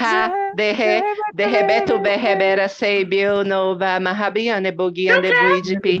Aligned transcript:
Ha, 0.00 0.52
de 0.54 0.72
re, 0.72 1.02
de 1.34 1.46
rebeto 1.46 1.98
berrebera 1.98 2.68
sei 2.68 3.04
bill 3.04 3.42
nova 3.42 3.98
mahabiane 3.98 4.70
bugiane 4.70 5.28
buidipi. 5.28 5.98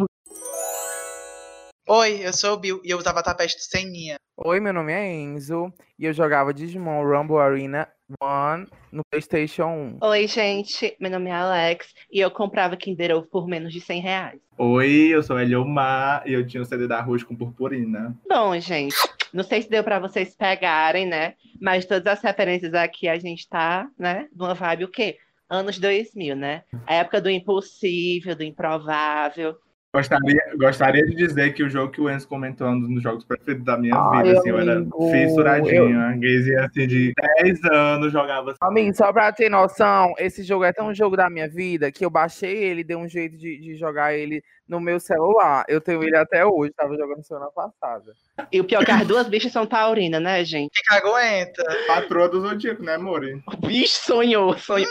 Oi, 1.88 2.20
eu 2.22 2.32
sou 2.32 2.54
o 2.54 2.56
Bill 2.58 2.80
e 2.84 2.90
eu 2.90 2.98
usava 2.98 3.24
tapete 3.24 3.56
do 3.56 3.62
Seninha. 3.62 4.16
Oi, 4.36 4.60
meu 4.60 4.72
nome 4.72 4.92
é 4.92 5.04
Enzo 5.10 5.72
e 5.98 6.04
eu 6.04 6.12
jogava 6.12 6.54
Digimon 6.54 7.02
Rumble 7.02 7.38
Arena 7.38 7.88
1 8.20 8.66
no 8.90 9.02
PlayStation 9.10 9.98
1. 10.00 10.06
Oi, 10.06 10.26
gente, 10.26 10.96
meu 10.98 11.10
nome 11.10 11.28
é 11.28 11.34
Alex 11.34 11.92
e 12.10 12.20
eu 12.20 12.30
comprava 12.30 12.76
Kinder 12.76 13.14
Ovo 13.14 13.26
por 13.26 13.46
menos 13.46 13.72
de 13.72 13.80
100 13.80 14.00
reais. 14.00 14.40
Oi, 14.56 15.08
eu 15.08 15.22
sou 15.22 15.38
Eliomar 15.38 16.22
e 16.26 16.32
eu 16.32 16.46
tinha 16.46 16.62
o 16.62 16.64
CD 16.64 16.88
da 16.88 17.02
Rush 17.02 17.22
com 17.22 17.36
purpurina. 17.36 18.16
Bom, 18.28 18.58
gente, 18.58 18.96
não 19.32 19.44
sei 19.44 19.62
se 19.62 19.68
deu 19.68 19.84
pra 19.84 19.98
vocês 19.98 20.34
pegarem, 20.34 21.06
né? 21.06 21.34
Mas 21.60 21.84
todas 21.84 22.06
as 22.06 22.22
referências 22.22 22.72
aqui 22.72 23.08
a 23.08 23.18
gente 23.18 23.46
tá, 23.48 23.88
né? 23.98 24.26
Numa 24.34 24.54
vibe 24.54 24.84
o 24.84 24.90
quê? 24.90 25.18
Anos 25.50 25.78
2000, 25.78 26.34
né? 26.34 26.62
A 26.86 26.94
época 26.94 27.20
do 27.20 27.30
impossível, 27.30 28.34
do 28.34 28.42
improvável. 28.42 29.56
Gostaria, 29.98 30.40
gostaria 30.56 31.04
de 31.04 31.14
dizer 31.16 31.52
que 31.54 31.64
o 31.64 31.68
jogo 31.68 31.90
que 31.90 32.00
o 32.00 32.08
Enzo 32.08 32.28
comentou 32.28 32.68
é 32.68 32.70
um 32.70 32.94
dos 32.94 33.02
jogos 33.02 33.24
preferidos 33.24 33.64
da 33.64 33.76
minha 33.76 33.96
Ai, 33.96 34.22
vida, 34.22 34.38
assim, 34.38 34.50
eu 34.50 34.58
era 34.60 34.86
fissuradinho, 35.10 35.90
uma 35.90 36.16
gayzinha 36.16 36.64
assim 36.66 36.86
de 36.86 37.12
10 37.40 37.64
anos, 37.64 38.12
jogava 38.12 38.52
assim. 38.52 38.58
Amigo, 38.62 38.96
só 38.96 39.12
pra 39.12 39.32
ter 39.32 39.50
noção, 39.50 40.14
esse 40.18 40.44
jogo 40.44 40.62
é 40.62 40.72
tão 40.72 40.88
um 40.88 40.94
jogo 40.94 41.16
da 41.16 41.28
minha 41.28 41.48
vida 41.48 41.90
que 41.90 42.04
eu 42.04 42.10
baixei 42.10 42.56
ele, 42.56 42.84
dei 42.84 42.96
um 42.96 43.08
jeito 43.08 43.36
de, 43.36 43.58
de 43.58 43.76
jogar 43.76 44.14
ele 44.14 44.40
no 44.68 44.80
meu 44.80 45.00
celular. 45.00 45.64
Eu 45.66 45.80
tenho 45.80 46.02
ele 46.04 46.16
até 46.16 46.46
hoje, 46.46 46.72
tava 46.76 46.96
jogando 46.96 47.24
semana 47.24 47.50
passada. 47.50 48.12
E 48.52 48.60
o 48.60 48.64
pior 48.64 48.82
é 48.82 48.84
que 48.84 48.92
as 48.92 49.06
duas 49.06 49.26
bichas 49.26 49.50
são 49.50 49.66
taurinas, 49.66 50.22
né, 50.22 50.44
gente? 50.44 50.70
Fica 50.76 50.94
aguenta. 50.94 51.64
Patroa 51.88 52.28
do 52.28 52.40
Zodíaco, 52.40 52.84
né, 52.84 52.96
Mori? 52.96 53.42
O 53.46 53.66
bicho 53.66 53.98
sonhou, 54.04 54.56
sonhou. 54.56 54.88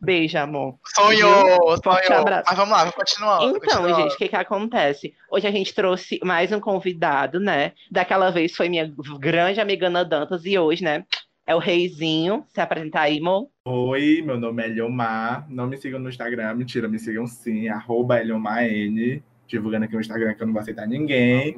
Beijo, 0.00 0.38
amor. 0.38 0.78
Sonhou, 0.94 1.76
sonhou. 1.82 2.20
abraço. 2.20 2.44
Mas 2.46 2.56
vamos 2.56 2.70
lá, 2.70 2.78
vamos 2.78 2.94
continuando. 2.94 3.56
Então, 3.56 3.94
gente, 3.96 4.14
o 4.14 4.16
que 4.16 4.28
que 4.28 4.36
acontece? 4.36 5.12
Hoje 5.28 5.46
a 5.46 5.50
gente 5.50 5.74
trouxe 5.74 6.20
mais 6.22 6.52
um 6.52 6.60
convidado, 6.60 7.40
né? 7.40 7.72
Daquela 7.90 8.30
vez 8.30 8.54
foi 8.54 8.68
minha 8.68 8.92
grande 9.18 9.60
amiga 9.60 9.88
Ana 9.88 10.04
Dantas 10.04 10.44
e 10.44 10.56
hoje, 10.56 10.84
né? 10.84 11.04
É 11.44 11.54
o 11.54 11.58
Reizinho. 11.58 12.44
Se 12.48 12.60
apresentar 12.60 13.02
aí, 13.02 13.18
amor. 13.18 13.48
Oi, 13.64 14.22
meu 14.24 14.38
nome 14.38 14.62
é 14.62 14.66
Eliomar, 14.66 15.46
não 15.50 15.66
me 15.66 15.76
sigam 15.76 15.98
no 15.98 16.08
Instagram, 16.08 16.54
mentira, 16.54 16.86
me 16.86 16.98
sigam 16.98 17.26
sim, 17.26 17.68
arroba 17.68 18.20
EliomarN, 18.20 19.20
divulgando 19.48 19.86
aqui 19.86 19.96
o 19.96 20.00
Instagram 20.00 20.34
que 20.34 20.42
eu 20.42 20.46
não 20.46 20.54
vou 20.54 20.62
aceitar 20.62 20.86
ninguém. 20.86 21.56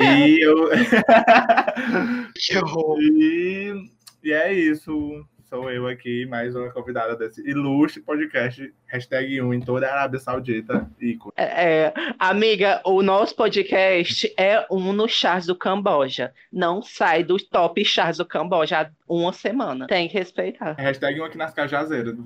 E 0.00 0.44
eu... 0.44 0.70
Que 2.34 2.58
horror. 2.58 2.98
e, 3.00 3.90
e 4.24 4.32
é 4.32 4.52
isso. 4.52 5.24
Sou 5.48 5.70
eu 5.70 5.86
aqui, 5.86 6.26
mais 6.26 6.56
uma 6.56 6.72
convidada 6.72 7.14
desse 7.14 7.40
ilustre 7.48 8.02
podcast, 8.02 8.74
hashtag 8.86 9.40
1 9.40 9.54
em 9.54 9.60
toda 9.60 9.86
a 9.86 9.92
Arábia 9.92 10.18
Saudita. 10.18 10.90
Ícone. 11.00 11.32
É, 11.36 11.44
é, 11.44 11.94
amiga, 12.18 12.82
o 12.84 13.00
nosso 13.00 13.36
podcast 13.36 14.34
é 14.36 14.66
um 14.68 14.92
no 14.92 15.08
charts 15.08 15.46
do 15.46 15.54
Camboja. 15.54 16.34
Não 16.52 16.82
sai 16.82 17.22
do 17.22 17.36
top 17.36 17.84
charts 17.84 18.18
do 18.18 18.26
Camboja 18.26 18.80
há 18.80 18.90
uma 19.08 19.32
semana. 19.32 19.86
Tem 19.86 20.08
que 20.08 20.18
respeitar. 20.18 20.72
Hashtag 20.72 21.20
1 21.20 21.24
aqui 21.24 21.38
nas 21.38 21.54
Cajazeiras. 21.54 22.16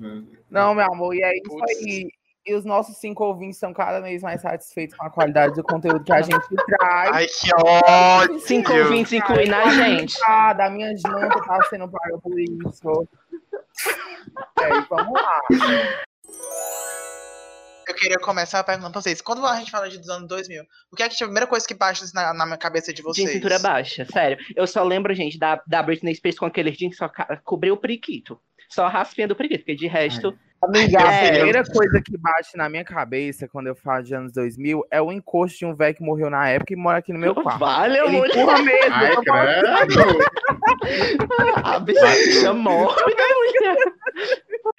Não, 0.49 0.73
meu 0.73 0.91
amor, 0.91 1.13
e 1.13 1.21
é 1.21 1.37
isso 1.37 1.43
Putz. 1.47 1.77
aí. 1.77 2.09
E 2.45 2.55
os 2.55 2.65
nossos 2.65 2.97
cinco 2.97 3.23
ouvintes 3.23 3.59
são 3.59 3.71
cada 3.71 3.99
vez 3.99 4.23
mais 4.23 4.41
satisfeitos 4.41 4.97
com 4.97 5.05
a 5.05 5.11
qualidade 5.11 5.53
do 5.53 5.63
conteúdo 5.63 6.03
que 6.03 6.11
a 6.11 6.21
gente 6.21 6.47
traz. 6.65 7.11
Ai, 7.13 7.27
que 7.27 7.49
ódio. 7.55 8.39
Cinco 8.39 8.73
ouvintes 8.73 9.13
incluindo 9.13 9.53
a 9.53 9.69
gente. 9.69 10.17
Ah, 10.25 10.51
da 10.51 10.69
minha 10.69 10.91
janta 10.97 11.39
tá 11.39 11.59
sendo 11.69 11.87
paga 11.87 12.17
por 12.17 12.39
isso. 12.39 13.07
É, 14.59 14.69
e 14.69 14.81
vamos 14.89 15.13
lá. 15.13 15.41
Eu 17.87 17.95
queria 17.95 18.17
começar 18.17 18.63
perguntando 18.63 18.93
pra 18.93 19.01
vocês. 19.01 19.21
Quando 19.21 19.45
a 19.45 19.57
gente 19.57 19.69
fala 19.69 19.87
de 19.87 19.99
dos 19.99 20.09
anos 20.09 20.27
2000, 20.27 20.63
o 20.91 20.95
que 20.95 21.03
é 21.03 21.09
que 21.09 21.15
tinha 21.15 21.25
a 21.25 21.29
primeira 21.29 21.45
coisa 21.45 21.67
que 21.67 21.75
baixa 21.75 22.05
na, 22.13 22.33
na 22.33 22.45
minha 22.45 22.57
cabeça 22.57 22.91
de 22.91 23.03
vocês? 23.03 23.27
De 23.27 23.33
cintura 23.35 23.59
baixa, 23.59 24.03
sério. 24.05 24.37
Eu 24.55 24.65
só 24.65 24.83
lembro, 24.83 25.13
gente, 25.13 25.37
da, 25.37 25.61
da 25.67 25.83
Britney 25.83 26.15
Spears 26.15 26.39
com 26.39 26.45
aquele 26.45 26.71
jeans 26.71 26.91
que 26.91 26.97
só 26.97 27.11
cobriu 27.43 27.75
o 27.75 27.77
periquito. 27.77 28.39
Só 28.69 28.85
a 28.85 28.89
raspinha 28.89 29.27
do 29.27 29.35
periquito, 29.35 29.63
porque 29.63 29.75
de 29.75 29.87
resto. 29.87 30.35
Amiga, 30.63 30.99
a 31.03 31.11
É. 31.11 31.31
primeira 31.31 31.63
coisa 31.63 31.99
que 32.05 32.15
bate 32.17 32.55
na 32.55 32.69
minha 32.69 32.83
cabeça 32.85 33.47
quando 33.47 33.65
eu 33.67 33.75
falo 33.75 34.03
de 34.03 34.13
anos 34.13 34.31
2000 34.31 34.85
é 34.91 35.01
o 35.01 35.11
encosto 35.11 35.57
de 35.57 35.65
um 35.65 35.73
velho 35.75 35.95
que 35.95 36.03
morreu 36.03 36.29
na 36.29 36.47
época 36.49 36.73
e 36.73 36.75
mora 36.75 36.99
aqui 36.99 37.11
no 37.11 37.17
meu 37.17 37.33
quarto. 37.33 37.59
Vale, 37.59 37.97
Ele 37.97 38.07
amor. 38.07 38.27
empurra 38.27 38.61
mesmo. 38.61 38.93
Ai, 38.93 39.15
credo! 39.87 40.19
A 41.65 41.79
bicha 41.79 42.53
morre. 42.53 42.95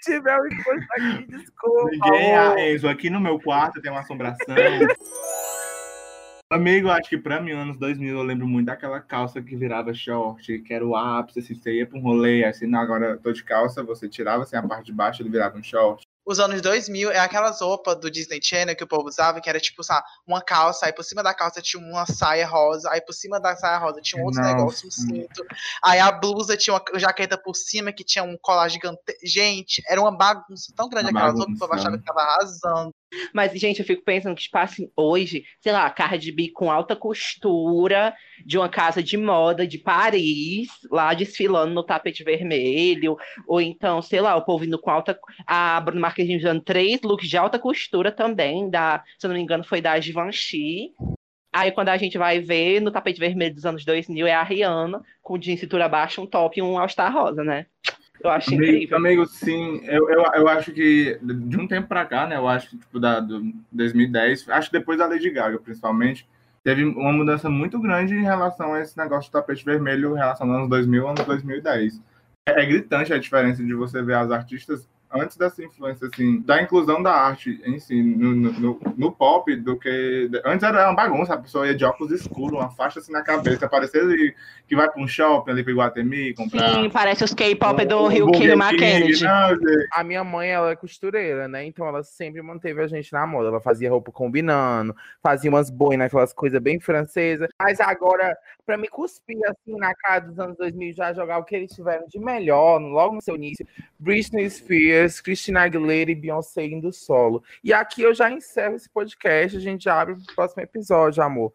Se 0.00 0.12
tiver 0.12 0.36
um 0.40 0.46
encosto 0.46 0.86
aqui, 0.92 1.26
desculpa. 1.28 1.90
Ninguém, 1.90 2.36
ah, 2.36 2.54
Enzo, 2.58 2.88
aqui 2.88 3.10
no 3.10 3.20
meu 3.20 3.40
quarto 3.40 3.80
tem 3.82 3.90
uma 3.90 4.00
assombração. 4.00 4.54
Amigo, 6.52 6.90
acho 6.90 7.08
que 7.08 7.16
pra 7.16 7.40
mim, 7.40 7.52
anos 7.52 7.78
2000, 7.78 8.14
eu 8.14 8.22
lembro 8.22 8.46
muito 8.46 8.66
daquela 8.66 9.00
calça 9.00 9.40
que 9.40 9.56
virava 9.56 9.94
short, 9.94 10.58
que 10.58 10.74
era 10.74 10.86
o 10.86 10.94
ápice, 10.94 11.38
assim, 11.38 11.54
você 11.54 11.78
ia 11.78 11.86
pra 11.86 11.98
um 11.98 12.02
rolê, 12.02 12.44
assim, 12.44 12.66
não, 12.66 12.78
agora 12.78 13.16
tô 13.16 13.32
de 13.32 13.42
calça, 13.42 13.82
você 13.82 14.06
tirava, 14.06 14.42
assim, 14.42 14.54
a 14.54 14.62
parte 14.62 14.84
de 14.84 14.92
baixo, 14.92 15.22
ele 15.22 15.30
virava 15.30 15.56
um 15.56 15.62
short. 15.62 16.06
Os 16.26 16.38
anos 16.38 16.60
2000 16.60 17.10
é 17.10 17.18
aquelas 17.18 17.62
roupas 17.62 17.98
do 17.98 18.10
Disney 18.10 18.38
Channel 18.42 18.76
que 18.76 18.84
o 18.84 18.86
povo 18.86 19.08
usava, 19.08 19.40
que 19.40 19.48
era 19.48 19.58
tipo, 19.58 19.82
sabe, 19.82 20.06
uma 20.26 20.42
calça, 20.42 20.84
aí 20.84 20.92
por 20.92 21.04
cima 21.04 21.22
da 21.22 21.32
calça 21.32 21.62
tinha 21.62 21.82
uma 21.82 22.04
saia 22.04 22.46
rosa, 22.46 22.90
aí 22.90 23.00
por 23.00 23.14
cima 23.14 23.40
da 23.40 23.56
saia 23.56 23.78
rosa 23.78 24.02
tinha 24.02 24.22
um 24.22 24.26
outro 24.26 24.42
Nossa. 24.42 24.54
negócio, 24.54 24.88
um 24.88 24.90
cinto. 24.90 25.44
Aí 25.82 25.98
a 25.98 26.12
blusa 26.12 26.54
tinha 26.54 26.74
uma 26.74 27.00
jaqueta 27.00 27.38
por 27.38 27.56
cima 27.56 27.94
que 27.94 28.04
tinha 28.04 28.22
um 28.22 28.36
colar 28.42 28.68
gigante. 28.68 29.00
Gente, 29.24 29.82
era 29.88 29.98
uma 29.98 30.14
bagunça 30.14 30.70
tão 30.76 30.86
grande 30.88 31.10
Uma 31.10 31.18
aquelas 31.18 31.38
roupas 31.38 31.46
que 31.46 31.56
o 31.56 31.58
povo 31.58 31.70
bagunça. 31.70 31.88
achava 31.88 31.98
que 31.98 32.04
tava 32.04 32.20
arrasando. 32.20 32.92
Mas, 33.32 33.52
gente, 33.52 33.80
eu 33.80 33.86
fico 33.86 34.02
pensando 34.02 34.34
que, 34.34 34.42
tipo 34.42 34.58
assim, 34.58 34.90
hoje, 34.96 35.44
sei 35.60 35.72
lá, 35.72 35.88
Cardi 35.90 36.32
com 36.52 36.70
alta 36.70 36.96
costura 36.96 38.14
de 38.44 38.56
uma 38.58 38.68
casa 38.68 39.02
de 39.02 39.16
moda 39.16 39.66
de 39.66 39.78
Paris, 39.78 40.68
lá 40.90 41.12
desfilando 41.14 41.74
no 41.74 41.82
tapete 41.82 42.24
vermelho, 42.24 43.16
ou 43.46 43.60
então, 43.60 44.00
sei 44.00 44.20
lá, 44.20 44.36
o 44.36 44.44
povo 44.44 44.64
indo 44.64 44.78
com 44.78 44.90
alta. 44.90 45.18
A 45.46 45.80
Bruna 45.80 46.00
Marquezine 46.00 46.38
usando 46.38 46.62
três 46.62 47.02
looks 47.02 47.28
de 47.28 47.36
alta 47.36 47.58
costura 47.58 48.10
também, 48.10 48.70
da, 48.70 49.02
se 49.18 49.26
eu 49.26 49.28
não 49.28 49.36
me 49.36 49.42
engano, 49.42 49.64
foi 49.64 49.80
da 49.80 49.98
Givenchy. 50.00 50.92
Aí, 51.52 51.70
quando 51.70 51.90
a 51.90 51.96
gente 51.98 52.16
vai 52.16 52.40
ver 52.40 52.80
no 52.80 52.90
tapete 52.90 53.20
vermelho 53.20 53.54
dos 53.54 53.66
anos 53.66 53.84
2000, 53.84 54.26
é 54.26 54.32
a 54.32 54.42
Rihanna, 54.42 55.02
com 55.20 55.36
de 55.36 55.54
cintura 55.56 55.86
baixa, 55.86 56.20
um 56.20 56.26
top 56.26 56.58
e 56.58 56.62
um 56.62 56.78
all-star 56.78 57.12
rosa, 57.12 57.44
né? 57.44 57.66
Eu 58.20 58.30
acho 58.30 58.54
Amigo, 58.54 58.64
incrível. 58.64 58.96
amigo, 58.96 59.26
sim, 59.26 59.80
eu, 59.84 60.08
eu, 60.08 60.22
eu 60.34 60.48
acho 60.48 60.72
que 60.72 61.18
de 61.22 61.56
um 61.58 61.66
tempo 61.66 61.88
pra 61.88 62.04
cá, 62.04 62.26
né, 62.26 62.36
eu 62.36 62.46
acho 62.46 62.70
que, 62.70 62.76
tipo, 62.78 63.00
da, 63.00 63.18
do 63.20 63.52
2010, 63.72 64.48
acho 64.48 64.70
que 64.70 64.78
depois 64.78 64.98
da 64.98 65.06
Lady 65.06 65.30
Gaga, 65.30 65.58
principalmente, 65.58 66.28
teve 66.62 66.84
uma 66.84 67.12
mudança 67.12 67.50
muito 67.50 67.80
grande 67.80 68.14
em 68.14 68.22
relação 68.22 68.74
a 68.74 68.80
esse 68.80 68.96
negócio 68.96 69.30
do 69.30 69.32
tapete 69.32 69.64
vermelho 69.64 70.14
em 70.14 70.18
relação 70.18 70.46
aos 70.46 70.56
anos 70.56 70.68
2000 70.68 71.08
anos 71.08 71.24
2010. 71.24 72.00
É, 72.48 72.62
é 72.62 72.66
gritante 72.66 73.12
a 73.12 73.18
diferença 73.18 73.64
de 73.64 73.74
você 73.74 74.02
ver 74.02 74.14
as 74.14 74.30
artistas 74.30 74.88
antes 75.12 75.36
dessa 75.36 75.62
influência, 75.62 76.08
assim, 76.12 76.40
da 76.40 76.62
inclusão 76.62 77.02
da 77.02 77.12
arte 77.12 77.60
em 77.64 77.78
si, 77.78 78.02
no, 78.02 78.34
no, 78.34 78.80
no- 78.96 79.12
pop, 79.12 79.54
do 79.56 79.78
que... 79.78 80.30
Antes 80.44 80.62
era 80.62 80.88
uma 80.88 80.96
bagunça, 80.96 81.34
a 81.34 81.38
pessoa 81.38 81.66
ia 81.66 81.74
de 81.74 81.84
óculos 81.84 82.10
escuros, 82.12 82.58
uma 82.58 82.70
faixa 82.70 82.98
assim 82.98 83.12
na 83.12 83.22
cabeça, 83.22 83.68
parecia 83.68 84.00
ali 84.00 84.34
que 84.66 84.74
vai 84.74 84.90
pra 84.90 85.02
um 85.02 85.06
shopping 85.06 85.50
ali 85.50 85.62
pra 85.62 85.72
Iguatemi 85.72 86.34
comprar... 86.34 86.74
Sim, 86.74 86.90
parece 86.90 87.24
os 87.24 87.34
K-pop 87.34 87.84
do 87.84 88.04
um 88.04 88.08
Rio 88.08 88.30
King, 88.30 88.56
Kennedy. 88.78 89.24
não, 89.24 89.50
gente. 89.50 89.88
A 89.92 90.02
minha 90.02 90.24
mãe, 90.24 90.48
ela 90.48 90.70
é 90.70 90.76
costureira, 90.76 91.46
né? 91.46 91.64
Então 91.66 91.86
ela 91.86 92.02
sempre 92.02 92.40
manteve 92.40 92.80
a 92.80 92.86
gente 92.86 93.12
na 93.12 93.26
moda. 93.26 93.48
Ela 93.48 93.60
fazia 93.60 93.90
roupa 93.90 94.10
combinando, 94.10 94.94
fazia 95.22 95.50
umas 95.50 95.68
boinas, 95.68 96.06
aquelas 96.06 96.32
coisas 96.32 96.60
bem 96.62 96.80
francesas. 96.80 97.48
Mas 97.60 97.80
agora, 97.80 98.34
pra 98.64 98.78
me 98.78 98.88
cuspir 98.88 99.38
assim 99.44 99.76
na 99.76 99.94
cara 99.94 100.20
dos 100.20 100.38
anos 100.38 100.56
2000, 100.56 100.94
já 100.94 101.12
jogar 101.12 101.38
o 101.38 101.44
que 101.44 101.54
eles 101.54 101.72
tiveram 101.72 102.06
de 102.08 102.18
melhor, 102.18 102.78
logo 102.78 103.16
no 103.16 103.20
seu 103.22 103.34
início, 103.36 103.66
Britney 103.98 104.48
Spears, 104.48 105.01
Christina 105.22 105.62
Aguilera 105.62 106.10
e 106.10 106.14
Beyoncé 106.14 106.66
indo 106.66 106.92
solo. 106.92 107.42
E 107.62 107.72
aqui 107.72 108.02
eu 108.02 108.14
já 108.14 108.30
encerro 108.30 108.76
esse 108.76 108.88
podcast, 108.88 109.56
a 109.56 109.60
gente 109.60 109.88
abre 109.88 110.14
pro 110.14 110.34
próximo 110.34 110.62
episódio, 110.62 111.22
amor. 111.22 111.52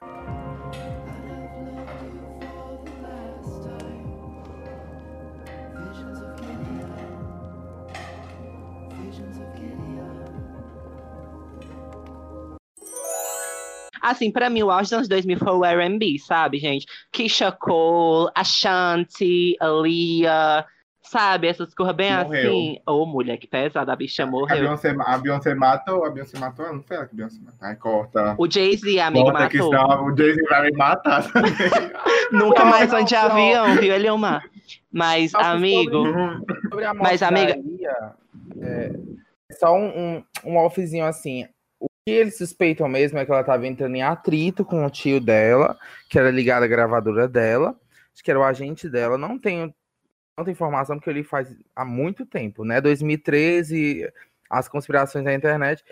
Assim, 14.08 14.32
pra 14.32 14.50
mim, 14.50 14.64
o 14.64 14.72
auge 14.72 14.84
dos 14.84 14.94
anos 14.94 15.08
2000 15.10 15.38
foi 15.38 15.52
o 15.52 15.66
R&B, 15.66 16.18
sabe, 16.20 16.60
gente? 16.60 16.86
Keisha 17.12 17.52
Cole, 17.52 18.32
Ashanti, 18.34 19.58
Aaliyah, 19.60 20.66
sabe? 21.10 21.48
Essas 21.48 21.74
coisas 21.74 21.96
bem 21.96 22.12
Morreu. 22.14 22.50
assim. 22.52 22.80
Ô, 22.86 23.06
mulher, 23.06 23.38
que 23.38 23.48
pesada, 23.48 23.92
a 23.92 23.96
bicha 23.96 24.24
A 24.24 24.26
morreu. 24.26 24.60
Beyoncé, 24.60 24.96
a 25.00 25.18
Beyoncé 25.18 25.56
matou, 25.56 26.06
a 26.06 26.10
Beyoncé 26.10 26.38
matou, 26.40 26.72
não 26.74 26.84
foi 26.84 26.98
ela 26.98 27.06
que 27.06 27.14
a 27.14 27.18
Beyoncé 27.18 27.40
matou. 27.44 27.68
Ai, 27.68 27.76
corta. 27.76 28.36
O 28.38 28.50
Jay-Z, 28.50 29.00
amigo, 29.00 29.26
Corta 29.32 29.48
que 29.50 29.58
matou. 29.58 29.72
senão 29.72 30.06
o 30.06 30.18
Jay-Z 30.18 30.44
vai 30.44 30.64
me 30.72 30.78
matar 30.78 31.32
também. 31.32 31.52
Nunca 32.32 32.64
Não, 32.64 32.72
mais 32.72 32.94
ande 32.94 33.10
de 33.10 33.16
avião, 33.16 33.76
viu, 33.76 33.94
Eliomar? 33.94 34.44
Mas, 34.92 35.32
Não, 35.34 35.42
amigo, 35.42 36.04
Sobre 36.70 36.86
a 36.86 36.94
Mas, 36.94 37.22
amiga- 37.24 37.54
teoria, 37.54 38.14
é, 38.62 38.92
só 39.54 39.74
um, 39.76 39.86
um, 39.88 40.24
um 40.46 40.58
offzinho 40.58 41.06
assim. 41.06 41.46
O 41.80 41.88
que 42.06 42.12
eles 42.12 42.38
suspeitam 42.38 42.88
mesmo 42.88 43.20
é 43.20 43.26
que 43.26 43.32
ela 43.32 43.42
estava 43.42 43.68
entrando 43.68 43.96
em 43.96 44.02
atrito 44.02 44.66
com 44.66 44.86
o 44.86 44.90
tio 44.90 45.20
dela, 45.22 45.78
que 46.10 46.18
era 46.18 46.32
ligado 46.32 46.64
à 46.64 46.68
gravadora 46.68 47.28
dela, 47.28 47.76
acho 48.14 48.24
que 48.24 48.32
era 48.32 48.40
o 48.40 48.44
agente 48.44 48.90
dela. 48.90 49.18
Não 49.18 49.38
tenho 49.38 49.72
tanta 50.38 50.52
informação 50.52 50.96
porque 50.96 51.10
eu 51.10 51.14
li 51.16 51.24
faz 51.24 51.58
há 51.76 51.84
muito 51.84 52.26
tempo, 52.26 52.64
né? 52.64 52.80
2013, 52.80 54.08
as 54.50 54.70
conspirações 54.70 55.26
da 55.26 55.34
internet. 55.34 55.84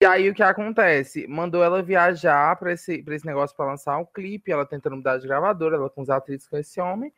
E 0.00 0.06
aí 0.06 0.30
o 0.30 0.34
que 0.34 0.42
acontece? 0.42 1.26
Mandou 1.26 1.64
ela 1.64 1.82
viajar 1.82 2.54
para 2.56 2.72
esse, 2.72 3.04
esse 3.06 3.26
negócio 3.26 3.56
para 3.56 3.66
lançar 3.66 3.98
um 3.98 4.04
clipe, 4.04 4.52
ela 4.52 4.64
tentando 4.64 4.96
mudar 4.96 5.18
de 5.18 5.26
gravadora, 5.26 5.76
ela 5.76 5.90
com 5.90 6.02
os 6.02 6.10
atrizes 6.10 6.46
com 6.46 6.56
esse 6.56 6.80
homem. 6.80 7.12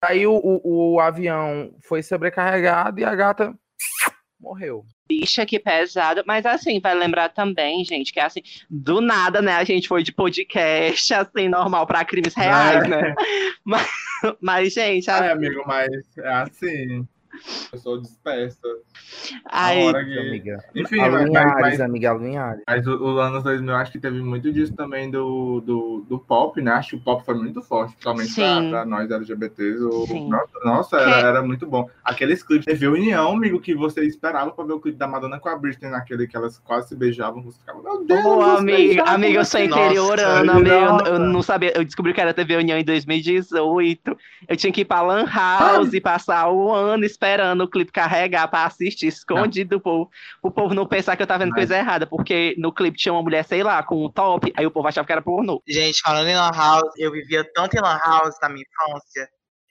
Aí 0.00 0.26
o, 0.26 0.34
o, 0.34 0.94
o 0.94 1.00
avião 1.00 1.74
foi 1.80 2.02
sobrecarregado 2.02 3.00
e 3.00 3.04
a 3.04 3.14
gata 3.14 3.58
morreu. 4.40 4.84
Bicha, 5.08 5.44
que 5.46 5.58
pesado. 5.58 6.22
Mas 6.26 6.44
assim, 6.46 6.80
vai 6.80 6.94
lembrar 6.94 7.30
também, 7.30 7.84
gente, 7.84 8.12
que 8.12 8.20
assim, 8.20 8.42
do 8.68 9.00
nada, 9.00 9.40
né, 9.40 9.52
a 9.54 9.64
gente 9.64 9.88
foi 9.88 10.02
de 10.02 10.12
podcast, 10.12 11.12
assim, 11.14 11.48
normal 11.48 11.86
para 11.86 12.04
crimes 12.04 12.34
reais, 12.34 12.84
é. 12.84 12.88
né? 12.88 13.14
Mas, 13.64 13.88
mas, 14.40 14.72
gente. 14.72 15.10
É, 15.10 15.30
amigo, 15.30 15.62
mas 15.66 15.88
é 16.16 16.28
assim. 16.28 17.06
Eu 17.72 17.78
sou 17.78 18.00
dispersa. 18.00 18.66
Ai, 19.50 19.92
que... 19.92 20.18
amiga. 20.18 20.64
Enfim, 20.74 21.00
a 21.00 21.10
mas, 21.10 21.30
mas, 21.30 21.54
mas, 21.60 21.80
amiga 21.80 22.12
Linhares. 22.14 22.62
Mas 22.66 22.86
os 22.86 23.18
anos 23.18 23.42
2000, 23.42 23.74
acho 23.74 23.92
que 23.92 23.98
teve 23.98 24.20
muito 24.22 24.52
disso 24.52 24.74
também 24.74 25.10
do, 25.10 25.60
do, 25.60 26.06
do 26.08 26.18
pop, 26.18 26.60
né? 26.60 26.72
Acho 26.72 26.90
que 26.90 26.96
o 26.96 27.00
pop 27.00 27.24
foi 27.24 27.34
muito 27.34 27.62
forte, 27.62 27.92
principalmente 27.92 28.34
pra, 28.34 28.70
pra, 28.70 28.84
nós 28.84 29.10
LGBTs. 29.10 29.82
O, 29.82 30.28
nossa, 30.64 30.96
era, 30.96 31.28
era, 31.28 31.42
muito 31.42 31.66
bom. 31.66 31.88
Aqueles 32.04 32.42
clipes, 32.42 32.64
teve 32.64 32.86
União, 32.86 33.32
amigo, 33.32 33.60
que 33.60 33.74
você 33.74 34.04
esperava 34.04 34.50
pra 34.50 34.64
ver 34.64 34.72
o 34.72 34.80
clipe 34.80 34.98
da 34.98 35.06
Madonna 35.06 35.38
com 35.38 35.48
a 35.48 35.56
Britney, 35.56 35.90
naquele 35.90 36.26
que 36.26 36.36
elas 36.36 36.58
quase 36.58 36.88
se 36.88 36.96
beijavam. 36.96 37.42
Você 37.42 37.58
ficava, 37.58 37.82
meu 37.82 38.04
Deus, 38.04 38.22
Pô, 38.22 38.42
amiga, 38.42 39.02
amiga, 39.04 39.40
eu 39.40 39.44
sou 39.44 39.60
interiorana, 39.60 40.52
amiga, 40.52 40.74
eu, 41.06 41.14
eu 41.14 41.18
não 41.18 41.42
sabia, 41.42 41.72
eu 41.76 41.84
descobri 41.84 42.14
que 42.14 42.20
era 42.20 42.34
TV 42.34 42.56
União 42.56 42.78
em 42.78 42.84
2018. 42.84 44.16
Eu 44.48 44.56
tinha 44.56 44.72
que 44.72 44.80
ir 44.80 44.84
pra 44.84 45.02
Lan 45.02 45.26
House 45.26 45.92
e 45.92 46.00
passar 46.00 46.50
o 46.50 46.72
ano 46.72 47.04
esperando 47.04 47.27
o 47.60 47.68
clipe 47.68 47.92
carregar 47.92 48.48
pra 48.48 48.64
assistir, 48.64 49.06
escondido 49.06 49.76
não. 49.76 49.80
povo, 49.80 50.10
o 50.42 50.50
povo 50.50 50.74
não 50.74 50.86
pensar 50.86 51.16
que 51.16 51.22
eu 51.22 51.26
tava 51.26 51.40
vendo 51.40 51.50
Mas... 51.50 51.58
coisa 51.58 51.76
errada, 51.76 52.06
porque 52.06 52.54
no 52.58 52.72
clipe 52.72 52.98
tinha 52.98 53.12
uma 53.12 53.22
mulher, 53.22 53.44
sei 53.44 53.62
lá, 53.62 53.82
com 53.82 54.04
um 54.04 54.10
top, 54.10 54.52
aí 54.56 54.66
o 54.66 54.70
povo 54.70 54.88
achava 54.88 55.06
que 55.06 55.12
era 55.12 55.22
pornô. 55.22 55.62
Gente, 55.66 56.00
falando 56.00 56.28
em 56.28 56.36
Lan 56.36 56.50
House, 56.54 56.92
eu 56.96 57.12
vivia 57.12 57.44
tanto 57.54 57.76
em 57.76 57.80
Lan 57.80 57.98
House 58.04 58.36
na 58.42 58.48
minha 58.48 58.64
infância, 58.64 59.28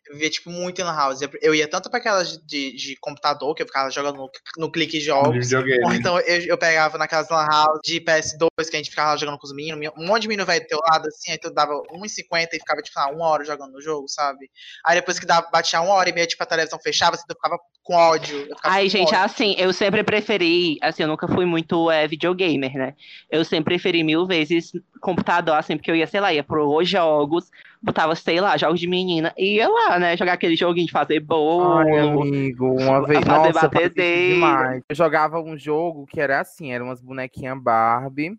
eu 0.10 0.14
vivia, 0.14 0.30
tipo, 0.30 0.50
muito 0.50 0.80
em 0.80 0.84
Lan 0.84 0.96
House. 0.96 1.20
Eu, 1.42 1.54
ia 1.54 1.68
tanto 1.68 1.90
para 1.90 2.00
aquelas 2.00 2.38
de, 2.38 2.76
de 2.76 2.96
computador, 3.00 3.54
que 3.54 3.62
eu 3.62 3.66
ficava 3.68 3.90
jogando 3.92 4.18
no, 4.18 4.30
no 4.58 4.72
clique 4.72 5.00
jogos. 5.00 5.52
Ou 5.52 5.94
então 5.94 6.20
eu, 6.22 6.42
eu 6.42 6.58
pegava 6.58 6.98
naquelas 6.98 7.30
Lan 7.30 7.46
House 7.46 7.80
de 7.84 8.00
PS2, 8.00 8.70
que 8.70 8.76
a 8.76 8.80
gente 8.80 8.90
ficava 8.90 9.18
jogando 9.18 9.38
com 9.38 9.46
os 9.46 9.54
meninos. 9.54 9.92
Um 9.98 10.08
monte 10.08 10.24
de 10.24 10.28
menino 10.30 10.46
velho 10.46 10.62
do 10.62 10.68
teu 10.68 10.80
lado, 10.90 11.08
assim, 11.08 11.32
aí 11.32 11.38
tu 11.38 11.52
dava 11.52 11.74
1,50 11.74 12.48
e 12.54 12.60
ficava, 12.60 12.82
tipo, 12.82 13.00
uma 13.12 13.28
hora 13.28 13.44
jogando 13.44 13.74
no 13.74 13.82
jogo, 13.82 14.08
sabe? 14.08 14.50
Aí 14.86 14.96
depois 14.96 15.20
que 15.20 15.26
dava, 15.26 15.50
batia 15.52 15.82
uma 15.82 15.94
hora 15.94 16.10
e 16.10 16.14
meia, 16.14 16.28
tipo, 16.28 16.42
a 16.42 16.46
televisão 16.46 16.80
fechava, 16.80 17.16
assim, 17.16 17.26
tu 17.28 17.36
ficava 17.36 17.58
com 17.84 17.94
ódio. 17.94 18.48
Ai, 18.64 18.90
gente, 18.90 19.10
ódio. 19.10 19.20
assim, 19.20 19.56
eu 19.58 19.74
sempre 19.74 20.04
preferi, 20.04 20.78
assim, 20.82 21.04
eu 21.04 21.10
nunca 21.10 21.28
fui 21.28 21.46
muito 21.46 21.92
é, 21.92 22.08
videogamer, 22.08 22.74
né? 22.74 22.96
Eu 23.30 23.44
sempre 23.44 23.76
preferi 23.76 24.04
mil 24.04 24.26
vezes 24.26 24.72
computador, 25.02 25.56
assim, 25.56 25.78
porque 25.78 25.92
eu 25.92 25.96
ia, 25.96 26.08
sei 26.08 26.20
lá, 26.20 26.34
ia 26.34 26.44
pro 26.44 26.84
jogos, 26.84 27.50
botava, 27.82 28.16
sei 28.16 28.42
lá, 28.42 28.58
jogos 28.58 28.80
de 28.80 28.88
menina, 28.88 29.34
ia 29.38 29.68
lá, 29.68 30.00
né, 30.00 30.18
jogar 30.18 30.34
aquele 30.34 30.56
joguinho 30.56 30.88
de 30.88 30.92
fazer 30.92 31.20
bolo. 31.20 31.78
Ai, 31.78 32.00
amigo, 32.00 32.82
uma 32.82 33.06
vez, 33.06 33.24
fazer 33.24 33.54
nossa, 33.54 33.90
demais. 33.90 34.84
Eu 34.90 34.96
jogava 34.96 35.40
um 35.40 35.58
jogo 35.58 36.06
que 36.06 36.20
era 36.20 36.40
assim, 36.40 36.72
eram 36.72 36.88
umas 36.88 37.02
bonequinhas 37.02 37.62
Barbie, 37.62 38.38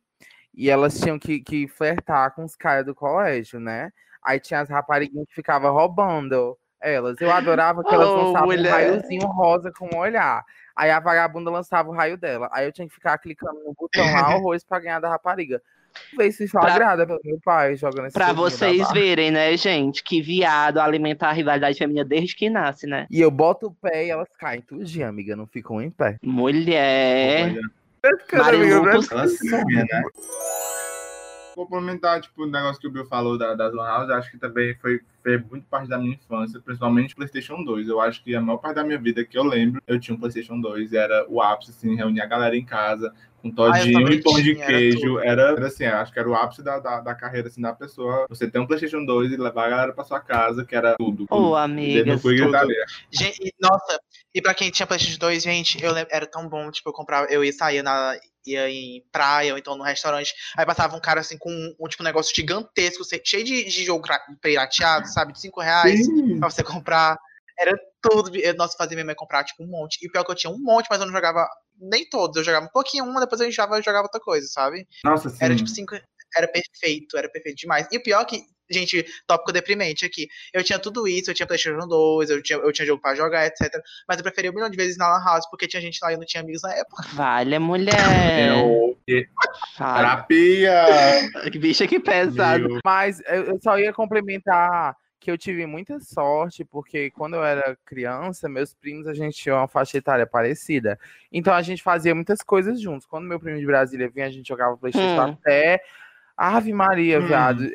e 0.55 0.69
elas 0.69 0.99
tinham 0.99 1.19
que, 1.19 1.41
que 1.41 1.69
flertar 1.69 2.35
com 2.35 2.45
os 2.45 2.57
caras 2.57 2.85
do 2.85 2.95
colégio, 2.95 3.61
né? 3.61 3.91
Aí 4.23 4.41
tinha 4.41 4.61
as 4.61 4.69
rapariguinhas 4.69 5.27
que 5.29 5.35
ficavam 5.35 5.73
roubando 5.73 6.59
elas. 6.81 7.17
Eu 7.21 7.31
adorava 7.31 7.83
que 7.83 7.95
elas 7.95 8.09
oh, 8.09 8.17
lançavam 8.17 8.49
mulher. 8.49 8.69
um 8.69 8.73
raiozinho 8.73 9.27
rosa 9.27 9.73
com 9.73 9.89
um 9.95 9.99
olhar. 9.99 10.45
Aí 10.77 10.91
a 10.91 11.01
vagabunda 11.01 11.51
lançava 11.51 11.89
o 11.89 11.93
raio 11.93 12.17
dela. 12.17 12.49
Aí 12.53 12.67
eu 12.67 12.73
tinha 12.73 12.87
que 12.87 12.95
ficar 12.95 13.19
clicando 13.19 13.61
no 13.65 13.75
botão 13.75 14.05
lá, 14.13 14.21
arroz, 14.35 14.65
pra 14.65 14.79
ganhar 14.79 15.01
da 15.01 15.09
rapariga. 15.09 15.63
Vê 16.17 16.31
se 16.33 16.45
isso 16.45 16.59
agrada 16.59 17.07
pra 17.07 17.19
meu 17.25 17.39
pai 17.45 17.77
jogando 17.77 18.07
esse 18.07 18.15
Pra 18.15 18.33
vocês 18.33 18.91
verem, 18.93 19.31
né, 19.31 19.57
gente, 19.57 20.03
que 20.03 20.21
viado 20.21 20.79
alimenta 20.79 21.27
a 21.27 21.33
rivalidade 21.33 21.79
feminina 21.79 22.05
desde 22.05 22.35
que 22.35 22.51
nasce, 22.51 22.87
né? 22.87 23.07
E 23.11 23.21
eu 23.21 23.31
boto 23.31 23.67
o 23.67 23.75
pé 23.75 24.07
e 24.07 24.11
elas 24.11 24.29
caem 24.39 24.61
tudinho, 24.61 25.09
amiga, 25.09 25.37
não 25.37 25.47
ficam 25.47 25.81
em 25.81 25.91
pé. 25.91 26.17
Mulher. 26.23 27.59
Marilucos. 28.33 29.09
Né? 29.11 30.03
Complementar, 31.55 32.21
tipo, 32.21 32.45
o 32.45 32.47
negócio 32.47 32.81
que 32.81 32.87
o 32.87 32.91
Bill 32.91 33.05
falou 33.07 33.37
da, 33.37 33.53
das 33.53 33.75
Lan 33.75 33.85
House, 33.85 34.11
acho 34.11 34.31
que 34.31 34.39
também 34.39 34.77
foi, 34.77 35.01
foi 35.25 35.39
muito 35.39 35.65
parte 35.65 35.89
da 35.89 35.99
minha 35.99 36.15
infância, 36.15 36.61
principalmente 36.61 37.17
PlayStation 37.17 37.65
2. 37.65 37.89
Eu 37.89 38.01
acho 38.01 38.23
que 38.23 38.35
a 38.37 38.41
maior 38.41 38.59
parte 38.59 38.77
da 38.77 38.85
minha 38.85 38.99
vida 38.99 39.25
que 39.25 39.37
eu 39.37 39.43
lembro, 39.43 39.83
eu 39.85 39.99
tinha 39.99 40.15
um 40.15 40.21
PlayStation 40.21 40.61
2, 40.61 40.93
era 40.93 41.27
o 41.29 41.43
ápice, 41.43 41.73
assim, 41.73 41.97
reunir 41.97 42.21
a 42.21 42.27
galera 42.27 42.57
em 42.57 42.65
casa, 42.65 43.13
com 43.43 43.51
todinho 43.51 44.07
ah, 44.07 44.13
e 44.13 44.23
pão 44.23 44.35
de 44.35 44.55
queijo. 44.55 45.19
Era, 45.21 45.53
era, 45.53 45.67
assim, 45.67 45.85
acho 45.85 46.13
que 46.13 46.19
era 46.19 46.29
o 46.29 46.35
ápice 46.35 46.63
da, 46.63 46.79
da, 46.79 47.01
da, 47.01 47.15
carreira 47.15 47.49
assim, 47.49 47.61
da 47.61 47.73
pessoa. 47.73 48.27
Você 48.29 48.51
ter 48.51 48.59
um 48.59 48.67
PlayStation 48.67 49.05
2 49.05 49.33
e 49.33 49.37
levar 49.37 49.67
a 49.67 49.71
galera 49.71 49.93
pra 49.93 50.05
sua 50.05 50.21
casa, 50.21 50.65
que 50.65 50.75
era 50.75 50.97
tudo. 50.97 51.27
Ô, 51.31 51.51
oh, 51.51 51.57
amiga. 51.57 52.17
Gente, 53.11 53.55
nossa, 53.61 54.01
e 54.35 54.43
pra 54.43 54.55
quem 54.55 54.71
tinha 54.71 54.87
PlayStation 54.87 55.19
2, 55.19 55.43
gente, 55.43 55.83
eu 55.83 55.93
era 56.11 56.27
tão 56.27 56.49
bom, 56.49 56.71
tipo, 56.71 56.89
eu 56.89 56.93
comprava, 56.93 57.27
eu 57.31 57.45
ia 57.45 57.53
sair 57.53 57.83
na. 57.83 58.17
Ia 58.47 58.71
em 58.71 59.05
praia, 59.13 59.53
ou 59.53 59.59
então 59.59 59.77
no 59.77 59.85
restaurante. 59.85 60.33
Aí 60.57 60.65
passava 60.65 60.97
um 60.97 61.01
cara 61.01 61.21
assim 61.21 61.37
com 61.37 61.51
um, 61.51 61.75
um 61.79 61.87
tipo 61.87 62.03
um 62.03 62.07
negócio 62.07 62.35
gigantesco, 62.35 63.05
cheio 63.23 63.45
de, 63.45 63.65
de 63.65 63.85
jogo 63.85 64.03
pirateado, 64.41 65.07
sabe? 65.07 65.35
De 65.35 65.41
5 65.41 65.61
reais 65.61 66.07
Sim. 66.07 66.39
pra 66.39 66.49
você 66.49 66.65
comprar. 66.65 67.19
Era 67.59 67.79
tudo. 68.01 68.31
Nossa, 68.57 68.77
fazia 68.79 68.95
minha 68.95 69.05
mãe 69.05 69.15
comprar, 69.15 69.45
tipo, 69.45 69.63
um 69.63 69.67
monte. 69.67 69.99
E 70.03 70.11
pior 70.11 70.25
que 70.25 70.31
eu 70.31 70.35
tinha 70.35 70.51
um 70.51 70.59
monte, 70.59 70.87
mas 70.89 70.99
eu 70.99 71.05
não 71.05 71.13
jogava 71.13 71.47
nem 71.81 72.09
todos. 72.09 72.37
Eu 72.37 72.45
jogava 72.45 72.67
um 72.67 72.71
pouquinho 72.71 73.05
uma, 73.05 73.21
depois 73.21 73.41
eu 73.41 73.51
jogava, 73.51 73.79
eu 73.79 73.83
jogava 73.83 74.05
outra 74.05 74.21
coisa, 74.21 74.47
sabe? 74.49 74.87
Nossa, 75.05 75.29
sim. 75.31 75.39
Era 75.41 75.57
tipo 75.57 75.69
cinco. 75.69 75.95
Era 76.37 76.47
perfeito, 76.47 77.17
era 77.17 77.29
perfeito 77.29 77.57
demais. 77.57 77.87
E 77.91 77.97
o 77.97 78.03
pior 78.03 78.21
é 78.21 78.25
que, 78.25 78.43
gente, 78.71 79.05
tópico 79.27 79.53
deprimente 79.53 80.05
aqui. 80.05 80.29
Eu 80.53 80.63
tinha 80.63 80.79
tudo 80.79 81.09
isso, 81.09 81.31
eu 81.31 81.35
tinha 81.35 81.47
PlayStation 81.47 81.87
2, 81.87 82.31
eu 82.31 82.43
tinha, 82.43 82.59
eu 82.59 82.73
tinha 82.73 82.87
jogo 82.87 83.01
pra 83.01 83.15
jogar, 83.15 83.47
etc. 83.47 83.73
Mas 84.07 84.19
eu 84.19 84.23
preferia 84.23 84.51
um 84.51 84.55
milhão 84.55 84.69
de 84.69 84.77
vezes 84.77 84.99
na 84.99 85.09
Lan 85.09 85.25
House, 85.25 85.49
porque 85.51 85.67
tinha 85.67 85.81
gente 85.81 85.99
lá 86.03 86.11
e 86.11 86.15
eu 86.15 86.19
não 86.19 86.27
tinha 86.27 86.43
amigos 86.43 86.63
na 86.63 86.75
época. 86.75 87.05
Vale, 87.15 87.59
mulher. 87.59 88.49
Eu... 88.49 88.99
Terapia! 89.77 90.85
Que 91.51 91.59
bicha 91.59 91.87
que 91.87 91.99
pesado. 91.99 92.79
Mas 92.85 93.23
eu 93.27 93.59
só 93.63 93.79
ia 93.79 93.93
complementar 93.93 94.95
que 95.21 95.31
eu 95.31 95.39
tive 95.39 95.67
muita 95.67 95.99
sorte, 96.01 96.65
porque 96.65 97.11
quando 97.11 97.35
eu 97.35 97.45
era 97.45 97.77
criança, 97.85 98.49
meus 98.49 98.75
primos, 98.75 99.07
a 99.07 99.15
gente 99.15 99.37
tinha 99.37 99.57
uma 99.57 99.69
faixa 99.69 99.99
etária 99.99 100.27
parecida. 100.27 100.99
Então 101.33 101.53
a 101.53 101.63
gente 101.63 101.83
fazia 101.83 102.15
muitas 102.15 102.41
coisas 102.41 102.81
juntos. 102.81 103.07
Quando 103.07 103.27
meu 103.27 103.41
primo 103.41 103.59
de 103.59 103.67
Brasília 103.67 104.09
vinha, 104.09 104.27
a 104.27 104.31
gente 104.31 104.49
jogava 104.49 104.77
Playstation 104.77 105.27
hum. 105.27 105.33
até 105.33 105.81
Ave 106.39 106.73
Maria, 106.73 107.19
hum, 107.19 107.27
viado. 107.27 107.69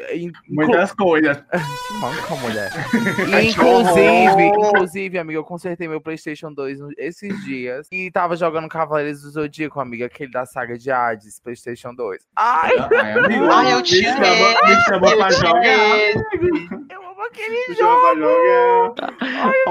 Muitas 0.47 0.93
coisas. 0.93 1.35
Te 1.51 1.93
manca, 1.99 2.35
mulher. 2.35 2.71
E, 3.43 3.49
inclusive, 3.49 4.43
inclusive, 4.43 5.19
amiga, 5.19 5.39
eu 5.39 5.43
consertei 5.43 5.87
meu 5.87 5.99
PlayStation 5.99 6.53
2 6.53 6.79
esses 6.97 7.43
dias. 7.43 7.87
E 7.91 8.09
tava 8.09 8.37
jogando 8.37 8.69
Cavaleiros 8.69 9.21
do 9.21 9.31
Zodíaco, 9.31 9.79
amiga, 9.81 10.05
aquele 10.05 10.31
da 10.31 10.45
saga 10.45 10.77
de 10.77 10.89
Hades, 10.89 11.39
PlayStation 11.39 11.93
2. 11.93 12.21
Ai! 12.35 12.71
Ai, 12.93 13.11
amigo, 13.13 13.45
Ai 13.51 13.73
eu 13.73 13.81
te 13.81 13.97
Me 13.97 14.03
chamou 14.87 15.17
pra 15.17 15.29
jogar. 15.31 16.09
Eu 16.89 17.01
amo 17.01 17.21
aquele 17.25 17.73
jogo. 17.73 18.15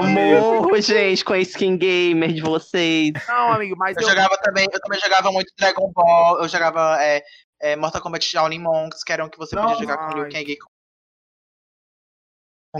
Morro, 0.07 0.81
gente, 0.81 1.25
com 1.25 1.33
a 1.33 1.39
skin 1.39 1.77
gamer 1.77 2.31
de 2.31 2.41
vocês. 2.41 3.11
Não, 3.27 3.53
amigo, 3.53 3.75
mas 3.77 3.97
eu, 3.97 4.03
eu, 4.03 4.09
jogava 4.09 4.37
também, 4.43 4.67
eu 4.71 4.79
também 4.79 4.99
jogava 4.99 5.31
muito 5.31 5.51
Dragon 5.57 5.91
Ball, 5.93 6.41
eu 6.41 6.47
jogava 6.47 6.97
é, 7.01 7.23
é, 7.63 7.77
Mortal 7.77 8.01
Kombat 8.01 8.25
Shaolin 8.25 8.59
Monks, 8.59 9.05
que 9.05 9.13
eram 9.13 9.29
que 9.29 9.37
você 9.37 9.55
podia 9.55 9.75
jogar 9.75 9.97
com 9.97 10.17
Liu 10.17 10.25
Kang 10.25 10.51
e 10.51 10.57
Kung 10.57 10.67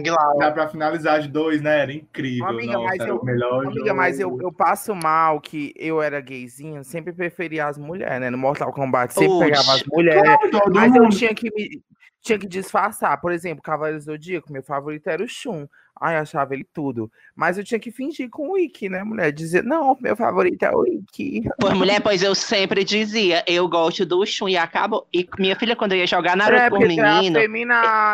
Lao. 0.09 0.39
Dá 0.39 0.51
pra 0.51 0.67
finalizar 0.67 1.21
de 1.21 1.29
dois, 1.29 1.61
né? 1.61 1.79
Era 1.79 1.93
incrível. 1.93 2.47
Amiga, 2.47 2.73
Nossa, 2.73 2.97
mas, 2.97 3.07
eu, 3.07 3.23
melhor 3.23 3.65
amiga 3.65 3.79
jogo. 3.79 3.95
mas 3.95 4.19
eu, 4.19 4.41
eu 4.41 4.51
passo 4.51 4.93
mal 4.93 5.39
que 5.39 5.73
eu 5.77 6.01
era 6.01 6.19
gayzinho, 6.19 6.83
sempre 6.83 7.13
preferia 7.13 7.67
as 7.67 7.77
mulheres, 7.77 8.19
né? 8.19 8.29
No 8.29 8.37
Mortal 8.37 8.73
Kombat 8.73 9.13
sempre 9.13 9.33
Uxi. 9.33 9.45
pegava 9.45 9.73
as 9.73 9.83
mulheres. 9.85 10.37
Claro, 10.51 10.73
mas 10.73 10.91
mundo. 10.91 11.05
eu 11.05 11.09
tinha 11.11 11.33
que 11.33 11.49
me 11.53 11.81
tinha 12.23 12.39
que 12.39 12.47
disfarçar. 12.47 13.19
Por 13.19 13.31
exemplo, 13.31 13.61
Cavaleiros 13.61 14.05
do 14.05 14.13
Zodíaco, 14.13 14.51
meu 14.51 14.63
favorito 14.63 15.07
era 15.07 15.21
o 15.23 15.27
Shun. 15.27 15.67
Ai, 16.01 16.17
achava 16.17 16.53
ele 16.55 16.65
tudo. 16.73 17.09
Mas 17.35 17.57
eu 17.57 17.63
tinha 17.63 17.79
que 17.79 17.91
fingir 17.91 18.27
com 18.29 18.49
o 18.53 18.57
Ikki, 18.57 18.89
né, 18.89 19.03
mulher? 19.03 19.31
Dizer, 19.31 19.63
não, 19.63 19.95
meu 20.01 20.15
favorito 20.15 20.63
é 20.63 20.71
o 20.75 20.85
Ikki. 20.87 21.43
Pois, 21.59 21.73
mulher, 21.73 22.01
pois 22.01 22.23
eu 22.23 22.33
sempre 22.33 22.83
dizia, 22.83 23.43
eu 23.45 23.67
gosto 23.69 24.03
do 24.05 24.25
Shun 24.25 24.49
e 24.49 24.57
acabou. 24.57 25.07
E 25.13 25.29
minha 25.37 25.55
filha, 25.55 25.75
quando 25.75 25.91
eu 25.91 25.99
ia 25.99 26.07
jogar 26.07 26.35
Naruto 26.35 26.59
É, 26.61 26.69
por 26.69 26.79
porque 26.79 26.95
tu 26.95 27.01
é 27.01 27.19
menino, 27.21 27.39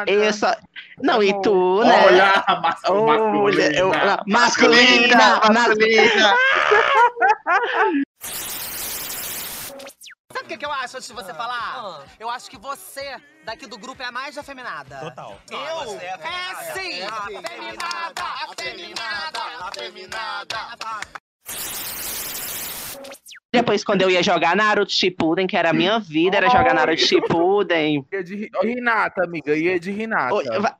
eu 0.08 0.34
só... 0.34 0.54
Não, 1.01 1.24
e 1.24 1.30
Amor. 1.30 1.42
tu, 1.42 1.84
né? 1.84 2.06
Olha, 2.08 2.44
a 2.48 2.60
massa 2.62 2.92
Ô, 2.92 3.32
mulher, 3.32 3.74
eu- 3.74 3.89
masculina. 4.28 5.39
masculina, 5.48 5.54
masculina. 5.54 6.36
Sabe 10.31 10.45
o 10.45 10.48
que, 10.48 10.57
que 10.57 10.65
eu 10.65 10.71
acho 10.71 10.98
antes 10.98 11.07
de 11.09 11.13
você 11.15 11.33
falar? 11.33 12.05
Eu 12.19 12.29
acho 12.29 12.51
que 12.51 12.57
você, 12.57 13.17
daqui 13.43 13.65
do 13.65 13.79
grupo, 13.79 14.03
é 14.03 14.05
a 14.05 14.12
mais 14.12 14.38
afeminada. 14.38 15.00
Total. 15.00 15.41
Eu? 15.50 16.00
É, 16.00 16.74
sim! 16.74 17.01
Afeminada! 17.01 18.21
Afeminada! 18.48 19.39
Afeminada! 19.62 20.57
Depois, 23.51 23.83
quando 23.83 24.03
eu 24.03 24.12
ia 24.12 24.21
jogar 24.21 24.55
Naruto 24.55 24.91
Shippuden, 24.91 25.48
que 25.48 25.57
era 25.57 25.71
a 25.71 25.74
minha 25.74 25.98
vida, 26.00 26.38
era 26.38 26.48
jogar 26.50 26.75
Naruto 26.75 27.01
Shippuden. 27.01 28.05
Ia 28.13 28.24
de 28.24 28.51
Renata, 28.62 29.24
amiga, 29.24 29.55
ia 29.57 29.79
de 29.79 29.89
Renata. 29.89 30.77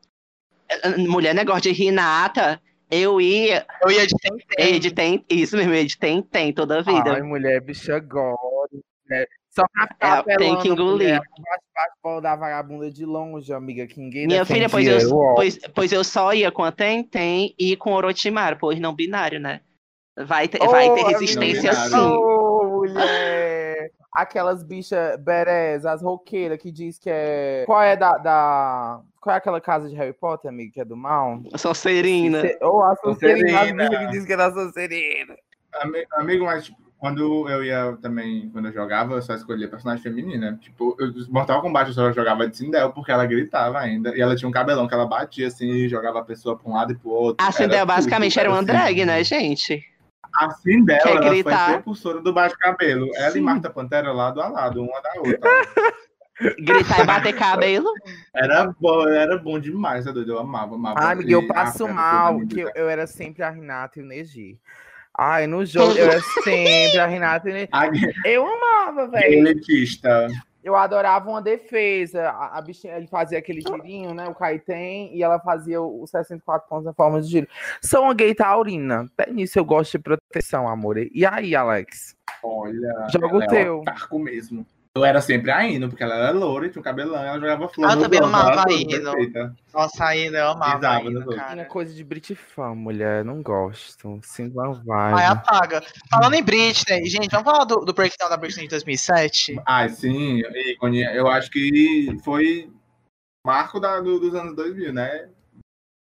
Mulher, 1.00 1.34
negócio 1.34 1.64
de 1.64 1.72
Renata, 1.72 2.62
eu 2.92 3.20
ia, 3.20 3.66
Eu 3.82 3.90
ia 3.90 4.06
de 4.80 4.92
Tentem. 4.92 5.26
isso 5.28 5.58
mesmo, 5.58 5.72
eu 5.74 5.78
ia 5.78 5.86
de 5.86 5.98
tem, 5.98 6.22
tem 6.22 6.54
toda 6.54 6.78
a 6.78 6.82
vida. 6.84 7.14
Ai, 7.14 7.24
mulher, 7.24 7.60
bicha 7.62 7.98
gore. 7.98 8.84
né? 9.08 9.26
Só 9.60 9.68
pra 10.00 10.24
É, 10.28 10.38
tem 10.38 10.58
que 10.58 10.68
engolir. 10.70 10.92
mulher. 10.92 11.20
Bate, 11.20 11.64
bate, 11.76 11.94
pau 12.02 12.22
da 12.22 12.36
vagabunda 12.36 12.90
de 12.92 13.06
longe, 13.06 13.52
amiga, 13.54 13.86
que 13.88 14.00
ninguém 14.00 14.28
Minha 14.28 14.46
filha, 14.46 14.70
pois 14.70 14.88
eu, 14.88 15.10
pois, 15.36 15.60
pois 15.74 15.92
eu 15.92 16.04
só 16.04 16.34
ia 16.34 16.52
com 16.52 16.64
a 16.64 16.72
Tem 16.72 17.04
Tem 17.04 17.54
e 17.60 17.76
com 17.76 17.92
Orochimaru, 17.94 18.58
pois 18.60 18.80
não 18.80 18.94
binário, 18.96 19.40
né? 19.40 19.62
Vai 20.18 20.48
ter, 20.50 20.60
vai 20.60 20.94
ter 20.94 21.04
resistência 21.06 21.72
amiga, 21.72 21.90
sim. 21.90 21.98
Ô, 21.98 22.64
mulher! 22.66 23.92
Aquelas 24.14 24.64
bichas 24.64 25.16
berés, 25.18 25.86
as 25.86 26.02
roqueiras 26.02 26.58
que 26.60 26.72
diz 26.72 26.98
que 26.98 27.10
é. 27.10 27.64
Qual 27.66 27.82
é 27.82 27.96
da, 27.96 28.18
da- 28.18 29.02
Qual 29.22 29.34
é 29.34 29.38
aquela 29.38 29.62
casa 29.62 29.88
de 29.88 29.96
Harry 29.96 30.12
Potter, 30.14 30.50
amiga, 30.50 30.72
que 30.74 30.82
é 30.82 30.86
do 30.86 30.98
mal? 30.98 31.40
Sonserina. 31.56 32.42
Ce- 32.42 32.58
Ou 32.62 32.84
a 32.84 32.96
Sonserina, 32.98 33.48
as 33.62 33.70
Sonserina. 33.70 33.90
bichas 33.90 34.06
que 34.06 34.12
diz 34.12 34.26
que 34.26 34.34
é 34.34 34.38
da 34.38 34.52
Sonserina. 34.52 35.38
Ami- 35.82 36.06
Amigo, 36.14 36.46
mas 36.46 36.66
tipo, 36.66 36.78
quando 37.00 37.50
eu 37.50 37.64
ia 37.64 37.98
também, 38.02 38.50
quando 38.50 38.66
eu 38.68 38.74
jogava, 38.74 39.16
eu 39.16 39.22
só 39.22 39.34
escolhia 39.34 39.70
personagem 39.70 40.04
feminina. 40.04 40.60
Tipo, 40.62 40.98
eu, 41.00 41.14
Mortal 41.30 41.62
Kombat 41.62 41.88
eu 41.88 41.94
só 41.94 42.12
jogava 42.12 42.46
de 42.46 42.58
Sindel 42.58 42.92
porque 42.92 43.10
ela 43.10 43.26
gritava 43.26 43.80
ainda. 43.80 44.16
E 44.16 44.20
ela 44.20 44.36
tinha 44.36 44.50
um 44.50 44.52
cabelão 44.52 44.86
que 44.86 44.94
ela 44.94 45.08
batia 45.08 45.48
assim 45.48 45.70
e 45.70 45.88
jogava 45.88 46.20
a 46.20 46.24
pessoa 46.24 46.58
pra 46.58 46.70
um 46.70 46.76
lado 46.76 46.92
e 46.92 46.98
pro 46.98 47.10
outro. 47.10 47.46
A 47.46 47.52
Sindel 47.54 47.86
basicamente 47.86 48.34
tudo, 48.34 48.42
era 48.42 48.50
uma 48.50 48.58
assim. 48.58 48.66
drag, 48.66 49.06
né, 49.06 49.24
gente? 49.24 49.82
A 50.36 50.52
Sindel, 50.52 51.00
Quer 51.02 51.16
ela 51.16 51.30
gritar? 51.30 51.66
foi 51.66 51.74
propulsora 51.76 52.22
do 52.22 52.34
bate-cabelo. 52.34 53.08
Ela 53.16 53.32
Sim. 53.32 53.40
e 53.40 53.42
Marta 53.42 53.70
Pantera 53.70 54.12
lado 54.12 54.42
a 54.42 54.50
lado, 54.50 54.84
uma 54.84 55.02
da 55.02 55.14
outra. 55.18 55.40
Gritar 56.60 57.02
e 57.02 57.06
bater 57.06 57.34
cabelo. 57.36 57.90
Era 58.34 58.74
bom, 58.80 59.08
era 59.08 59.38
bom 59.38 59.60
demais, 59.60 60.06
é 60.06 60.14
doido. 60.14 60.34
Eu 60.34 60.40
amava, 60.40 60.76
amava. 60.76 61.00
Ai, 61.00 61.14
amiga, 61.14 61.32
eu 61.32 61.48
passo 61.48 61.88
mal, 61.88 62.34
toda 62.36 62.46
que 62.48 62.60
eu, 62.60 62.68
linda. 62.68 62.80
eu 62.80 62.90
era 62.90 63.06
sempre 63.08 63.44
a 63.44 63.50
Renata 63.50 64.00
e 64.00 64.04
o 64.04 64.06
Neji. 64.06 64.58
Ai, 65.22 65.48
no 65.48 65.66
jogo 65.66 65.98
eu 65.98 66.10
era 66.10 66.22
sempre 66.22 66.98
a 66.98 67.06
Renata 67.06 67.50
Eu 68.26 68.48
amava, 68.48 69.06
velho. 69.10 69.50
elitista. 69.50 70.30
Eu 70.64 70.78
adorava 70.78 71.30
uma 71.30 71.42
defesa. 71.42 72.30
A, 72.30 72.58
a 72.58 72.62
bichinha, 72.62 72.96
ele 72.96 73.08
fazia 73.08 73.38
aquele 73.38 73.60
girinho, 73.60 74.14
né? 74.14 74.30
O 74.30 74.34
Kaiten, 74.34 75.14
e 75.14 75.22
ela 75.22 75.38
fazia 75.38 75.82
os 75.82 76.10
64 76.10 76.70
pontos 76.70 76.86
na 76.86 76.94
forma 76.94 77.22
de 77.22 77.28
giro. 77.28 77.48
Sou 77.82 78.04
uma 78.04 78.14
gay 78.14 78.34
taurina. 78.34 79.10
Até 79.18 79.30
nisso 79.30 79.60
eu 79.60 79.66
gosto 79.66 79.98
de 79.98 80.00
proteção, 80.00 80.70
amor. 80.70 80.98
E 80.98 81.26
aí, 81.26 81.54
Alex? 81.54 82.16
Olha. 82.42 83.08
Joga 83.12 83.36
o 83.36 83.48
teu. 83.48 83.76
É 83.76 83.92
otaku 83.92 84.20
mesmo. 84.20 84.66
Eu 84.98 85.06
era 85.06 85.22
sempre 85.22 85.52
a 85.52 85.64
Ino, 85.68 85.88
porque 85.88 86.04
ela 86.04 86.16
era 86.16 86.32
loura 86.32 86.66
e 86.66 86.70
tinha 86.72 86.80
um 86.80 86.84
cabelão, 86.84 87.16
ela 87.24 87.40
jogava 87.40 87.70
flor. 87.70 87.90
Ah, 87.90 87.94
eu 87.94 88.00
também 88.02 88.20
amava 88.20 88.64
a 88.68 88.74
Ino. 88.74 88.90
perfeita. 88.90 89.56
Nossa, 89.72 90.04
ainda 90.06 90.40
eu 90.40 90.48
amava 90.50 90.76
Pisava 90.76 91.06
outros. 91.06 91.26
Uma 91.26 91.36
cara. 91.36 91.66
coisa 91.66 91.94
de 91.94 92.04
Britfã, 92.04 92.74
mulher. 92.74 93.24
Não 93.24 93.42
gosto. 93.44 94.20
Sinto 94.24 94.60
uma 94.60 94.70
Ai, 94.92 95.12
vibe. 95.14 95.32
apaga. 95.38 95.84
Falando 96.10 96.34
em 96.34 96.44
Britney, 96.44 97.06
gente, 97.06 97.30
vamos 97.30 97.50
falar 97.50 97.66
do, 97.66 97.86
do 97.86 97.94
breakdown 97.94 98.30
da 98.30 98.36
Britney 98.38 98.64
de 98.64 98.70
2007? 98.72 99.62
Ah, 99.66 99.88
sim, 99.88 100.42
ícone. 100.72 101.04
Eu 101.04 101.28
acho 101.28 101.52
que 101.52 102.18
foi 102.26 102.72
marco 103.46 103.80
da- 103.80 104.00
do- 104.02 104.20
dos 104.20 104.34
anos 104.34 104.56
2000, 104.56 104.92
né? 104.92 105.30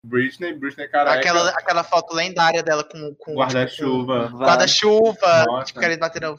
Britney, 0.05 0.53
Britney 0.55 0.89
careca, 0.89 1.17
Aquela, 1.17 1.49
aquela 1.51 1.85
foto 1.85 2.13
lendária 2.15 2.61
dela 2.61 2.83
com, 2.83 3.15
com 3.15 3.35
guarda-chuva. 3.35 4.31
com 4.31 4.39
guarda-chuva, 4.39 5.63
tipo, 5.65 5.81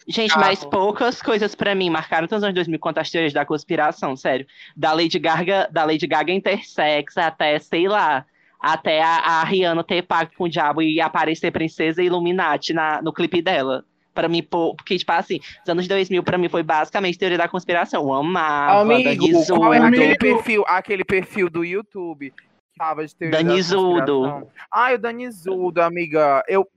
Gente, 0.06 0.38
mas 0.38 0.66
poucas 0.66 1.22
coisas 1.22 1.56
pra 1.56 1.74
mim 1.74 1.90
marcaram 1.90 2.28
tantos 2.28 2.44
anos 2.44 2.56
2000 2.56 2.78
quanto 2.78 2.98
as 2.98 3.10
teorias 3.10 3.32
da 3.32 3.46
conspiração, 3.46 4.18
sério. 4.18 4.46
Da 4.76 4.92
Lady 4.92 5.18
Gaga, 5.18 5.70
da 5.72 5.86
Lady 5.86 6.06
Gaga 6.06 6.34
intersex 6.34 7.18
até, 7.18 7.58
sei 7.58 7.88
lá, 7.88 8.26
até 8.60 9.02
a, 9.02 9.16
a 9.16 9.44
Rihanna 9.46 9.82
ter 9.82 10.02
pacto 10.02 10.38
com 10.38 10.44
o 10.44 10.50
diabo 10.50 10.82
e 10.82 11.00
aparecer 11.00 11.52
princesa 11.52 12.04
Illuminati 12.04 12.74
na, 12.74 13.02
no 13.02 13.14
clipe 13.14 13.42
dela. 13.42 13.86
Pra 14.14 14.28
mim, 14.28 14.44
porque, 14.44 14.98
tipo 14.98 15.12
assim, 15.12 15.40
os 15.64 15.70
anos 15.70 15.88
2000 15.88 16.22
pra 16.22 16.38
mim 16.38 16.50
foi 16.50 16.64
basicamente 16.64 17.18
teoria 17.18 17.38
da 17.38 17.48
conspiração. 17.48 18.04
Eu 18.04 18.14
amava, 18.14 18.82
Amigo, 18.82 19.26
Danizudo. 19.26 19.60
qual 19.60 19.74
é 19.74 19.80
aquele 19.80 20.18
perfil, 20.18 20.64
aquele 20.68 21.04
perfil 21.06 21.50
do 21.50 21.64
YouTube 21.64 22.32
tava 22.78 23.06
de 23.06 23.16
teoria 23.16 23.38
da 23.38 23.44
Danizudo. 23.44 24.20
conspiração? 24.22 24.52
Ai, 24.72 24.96
o 24.96 25.00
Danizudo, 25.00 25.82
amiga. 25.82 26.44
Eu, 26.48 26.70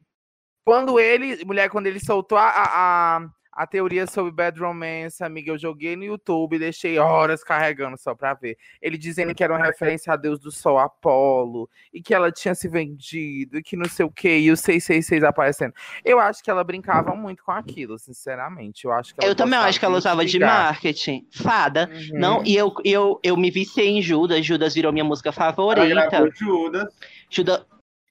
quando 0.64 0.98
ele, 0.98 1.44
mulher, 1.44 1.70
quando 1.70 1.86
ele 1.86 2.00
soltou 2.00 2.36
a, 2.38 2.48
a, 2.48 3.28
a, 3.56 3.66
teoria 3.66 4.06
sobre 4.06 4.30
Bad 4.30 4.58
Romance, 4.60 5.22
amiga, 5.22 5.50
eu 5.50 5.58
joguei 5.58 5.96
no 5.96 6.04
YouTube 6.04 6.56
e 6.56 6.58
deixei 6.58 6.98
horas 6.98 7.42
carregando 7.42 7.96
só 7.98 8.14
pra 8.14 8.34
ver. 8.34 8.56
Ele 8.80 8.98
dizendo 8.98 9.34
que 9.34 9.42
era 9.42 9.54
uma 9.54 9.64
referência 9.64 10.12
a 10.12 10.16
Deus 10.16 10.38
do 10.38 10.50
Sol, 10.50 10.78
Apolo, 10.78 11.68
e 11.92 12.02
que 12.02 12.14
ela 12.14 12.30
tinha 12.30 12.54
se 12.54 12.68
vendido, 12.68 13.58
e 13.58 13.62
que 13.62 13.76
não 13.76 13.86
sei 13.86 14.04
o 14.04 14.10
que, 14.10 14.28
e 14.28 14.50
o 14.50 14.56
666 14.56 15.24
aparecendo. 15.24 15.72
Eu 16.04 16.18
acho 16.18 16.42
que 16.42 16.50
ela 16.50 16.62
brincava 16.62 17.14
muito 17.14 17.42
com 17.42 17.52
aquilo, 17.52 17.98
sinceramente. 17.98 18.84
Eu 18.84 18.92
acho 18.92 19.14
que 19.14 19.24
ela 19.24 19.30
Eu 19.30 19.34
também 19.34 19.58
acho 19.58 19.78
que 19.78 19.84
ela 19.84 19.96
usava 19.96 20.24
de 20.24 20.38
marketing. 20.38 21.26
Fada. 21.32 21.90
Uhum. 21.92 22.18
Não, 22.18 22.44
e 22.44 22.54
eu, 22.56 22.74
eu, 22.84 23.20
eu 23.22 23.36
me 23.36 23.50
viciei 23.50 23.88
em 23.88 24.02
Judas. 24.02 24.44
Judas 24.44 24.74
virou 24.74 24.92
minha 24.92 25.04
música 25.04 25.28
Ela 25.28 25.34
favorita. 25.34 26.08
gravou 26.10 26.30
Judas. 26.34 26.94
Judas, 27.30 27.64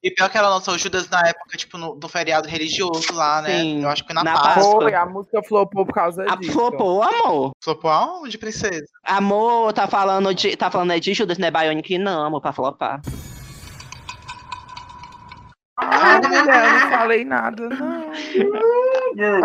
E 0.06 0.12
pior 0.12 0.30
que 0.30 0.38
ela 0.38 0.50
lançou 0.50 0.78
Judas 0.78 1.10
na 1.10 1.20
época, 1.28 1.58
tipo, 1.58 1.80
no, 1.80 1.96
do 1.96 2.08
feriado 2.08 2.48
religioso 2.48 3.12
lá, 3.12 3.42
né? 3.42 3.60
Sim, 3.60 3.82
Eu 3.82 3.90
acho 3.90 4.04
que 4.04 4.14
foi 4.14 4.24
na, 4.24 4.24
na 4.24 4.40
Páscoa. 4.40 4.82
Foi, 4.84 4.94
a 4.94 5.04
música 5.04 5.42
flopou 5.42 5.84
por 5.84 5.96
causa 5.96 6.24
a, 6.32 6.36
disso. 6.36 6.52
flopou, 6.52 7.02
amor. 7.02 7.54
Flopou 7.60 7.90
aonde, 7.90 8.38
princesa? 8.38 8.86
Amor, 9.04 9.74
tá 9.74 9.88
falando 9.88 10.32
de, 10.32 10.56
tá 10.56 10.70
falando 10.70 10.92
é 10.92 11.00
de 11.00 11.12
Judas, 11.12 11.40
né? 11.40 11.50
Bionic 11.50 11.98
não, 11.98 12.24
amor, 12.24 12.40
pra 12.40 12.54
flopar. 12.54 13.02
Ah, 15.78 16.22
mulher, 16.22 16.66
eu 16.66 16.80
não 16.80 16.90
falei 16.92 17.26
nada, 17.26 17.68
não. 17.68 18.12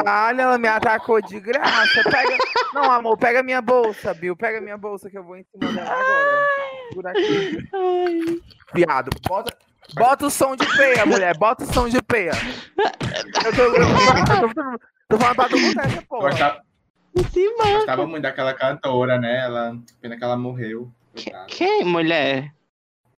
Olha, 0.07 0.43
ela 0.43 0.59
me 0.59 0.69
atacou 0.69 1.23
de 1.23 1.40
graça. 1.40 2.02
Pega... 2.05 2.37
Não, 2.75 2.85
amor, 2.85 3.17
pega 3.17 3.43
minha 3.43 3.62
bolsa, 3.62 4.12
Bill. 4.12 4.37
Pega 4.37 4.61
minha 4.61 4.76
bolsa 4.76 5.09
que 5.09 5.17
eu 5.17 5.25
vou 5.25 5.38
em 5.38 5.45
cima 5.45 5.73
dela 5.73 5.90
agora. 5.90 6.47
Por 6.95 7.07
aqui. 7.07 8.43
Viado, 8.75 9.11
bota, 9.26 9.57
bota 9.95 10.27
o 10.27 10.31
som 10.31 10.57
de 10.57 10.67
peia, 10.77 11.05
mulher. 11.07 11.37
Bota 11.37 11.65
o 11.65 11.73
som 11.73 11.89
de 11.89 12.01
peia. 12.03 12.33
Eu 13.45 13.55
tô, 13.55 13.63
eu 13.63 13.73
tô, 13.75 14.47
eu 14.47 14.55
tô, 14.55 14.79
tô 15.09 15.19
falando 15.19 15.37
pra 15.37 15.49
todo 15.49 15.59
mundo 15.61 15.81
essa 15.81 15.97
Eu 15.97 16.03
porra. 16.03 16.31
gostava, 16.31 16.61
Sim, 17.33 17.57
mano. 17.59 17.73
gostava 17.79 18.07
muito 18.07 18.23
daquela 18.23 18.55
cantora, 18.55 19.19
né? 19.19 19.39
Ela, 19.45 19.77
pena 20.01 20.17
que 20.17 20.25
ela 20.25 20.37
morreu. 20.37 20.91
coitada. 21.15 21.45
Quem, 21.47 21.85
mulher? 21.85 22.53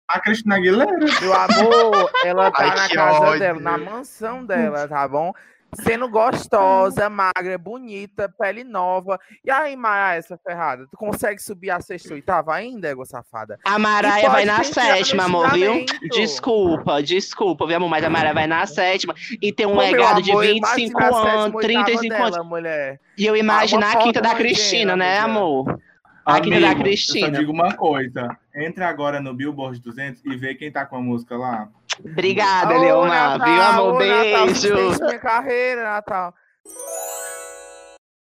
A 0.09 0.21
Cristina 0.21 0.57
Aguilera. 0.57 0.93
Meu 1.21 1.33
amor, 1.35 2.11
ela 2.25 2.51
tá 2.51 2.65
Ai, 2.65 2.75
na 2.77 2.89
que 2.89 2.95
casa 2.95 3.21
ódio. 3.21 3.39
dela, 3.39 3.61
na 3.61 3.79
mansão 3.79 4.45
dela, 4.45 4.87
tá 4.89 5.07
bom? 5.09 5.33
Sendo 5.81 6.07
gostosa, 6.07 7.09
magra, 7.09 7.57
bonita, 7.57 8.29
pele 8.29 8.63
nova. 8.63 9.19
E 9.43 9.51
aí, 9.51 9.75
Maia, 9.75 10.17
essa 10.19 10.37
ferrada? 10.37 10.87
Tu 10.91 10.97
consegue 10.99 11.41
subir 11.43 11.71
a 11.71 11.81
sexta 11.81 12.13
oitava 12.13 12.55
ainda, 12.55 12.89
égua 12.89 13.07
safada? 13.07 13.59
A 13.65 13.79
Maraia 13.79 14.29
vai 14.29 14.45
na 14.45 14.63
sétima, 14.63 15.25
amor, 15.25 15.51
viu? 15.53 15.87
Desculpa, 16.11 17.03
desculpa, 17.03 17.67
viu, 17.67 17.77
amor? 17.77 17.89
Mas 17.89 18.05
a 18.05 18.11
Maraia 18.11 18.35
vai 18.35 18.47
na 18.47 18.67
sétima 18.67 19.15
e 19.41 19.51
tem 19.51 19.65
um 19.65 19.77
Ô, 19.77 19.81
legado 19.81 20.21
de 20.21 20.31
amor, 20.31 20.45
25 20.45 20.59
imagina 20.59 20.99
a 20.99 21.13
sétima, 21.13 21.31
anos, 21.31 21.55
oitava 21.55 21.85
35 21.87 22.15
anos. 22.15 22.31
dela, 22.33 22.45
mulher. 22.45 23.01
E 23.17 23.27
eu 23.27 23.35
imagino 23.35 23.83
Ah, 23.83 23.87
uma 23.89 23.93
a 23.99 24.03
quinta 24.03 24.21
da 24.21 24.35
Cristina, 24.35 24.95
né, 24.95 25.07
mulher. 25.23 25.25
amor? 25.25 25.81
A 26.25 26.41
quinta 26.41 26.61
da 26.61 26.67
Amigo, 26.67 26.81
Eu 26.81 26.85
Cristina. 26.85 27.27
só 27.29 27.33
digo 27.41 27.51
uma 27.51 27.75
coisa. 27.75 28.37
Entre 28.55 28.85
agora 28.85 29.21
no 29.21 29.33
Billboard 29.35 29.81
200 29.81 30.23
e 30.25 30.37
vê 30.37 30.55
quem 30.55 30.71
tá 30.71 30.85
com 30.87 30.97
a 30.97 31.01
música 31.01 31.37
lá. 31.37 31.69
Obrigada, 32.01 32.79
Leomar, 32.79 33.39
Natal, 33.39 33.55
viu, 33.55 33.63
amor? 33.63 34.03
ô, 34.03 34.07
Natal, 34.07 34.47
Beijo. 34.47 35.05
minha 35.05 35.19
carreira, 35.19 35.83
Natal. 35.83 36.35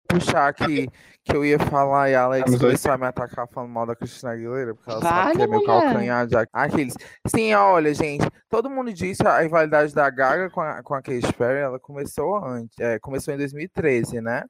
Puxar 0.08 0.48
aqui. 0.48 0.88
que 1.26 1.36
eu 1.36 1.46
ia 1.46 1.58
falar 1.58 2.10
e 2.10 2.16
a 2.16 2.24
Alex 2.24 2.58
começou 2.58 2.92
a 2.92 2.98
me 2.98 3.06
atacar 3.06 3.48
falando 3.48 3.72
mal 3.72 3.86
da 3.86 3.96
Cristina 3.96 4.34
Aguilera, 4.34 4.76
porque 4.76 4.92
ela 4.92 5.02
sabe 5.02 5.24
Vale, 5.24 5.36
que 5.38 5.42
é 5.42 5.48
meu 5.48 5.64
calcanhar 5.64 6.28
de 6.28 6.36
Aqueles. 6.52 6.94
Sim, 7.28 7.54
olha, 7.54 7.94
gente, 7.94 8.28
todo 8.50 8.70
mundo 8.70 8.92
disse 8.92 9.26
a 9.26 9.40
rivalidade 9.40 9.96
da 9.96 10.10
Gaga 10.10 10.50
com 10.50 10.60
a, 10.60 10.84
com 10.84 10.94
a 10.94 11.02
Katy 11.02 11.34
Perry, 11.34 11.60
ela 11.60 11.80
começou 11.80 12.44
antes, 12.44 12.78
é, 12.78 13.00
começou 13.00 13.34
em 13.34 13.38
2013, 13.38 14.20
né? 14.20 14.44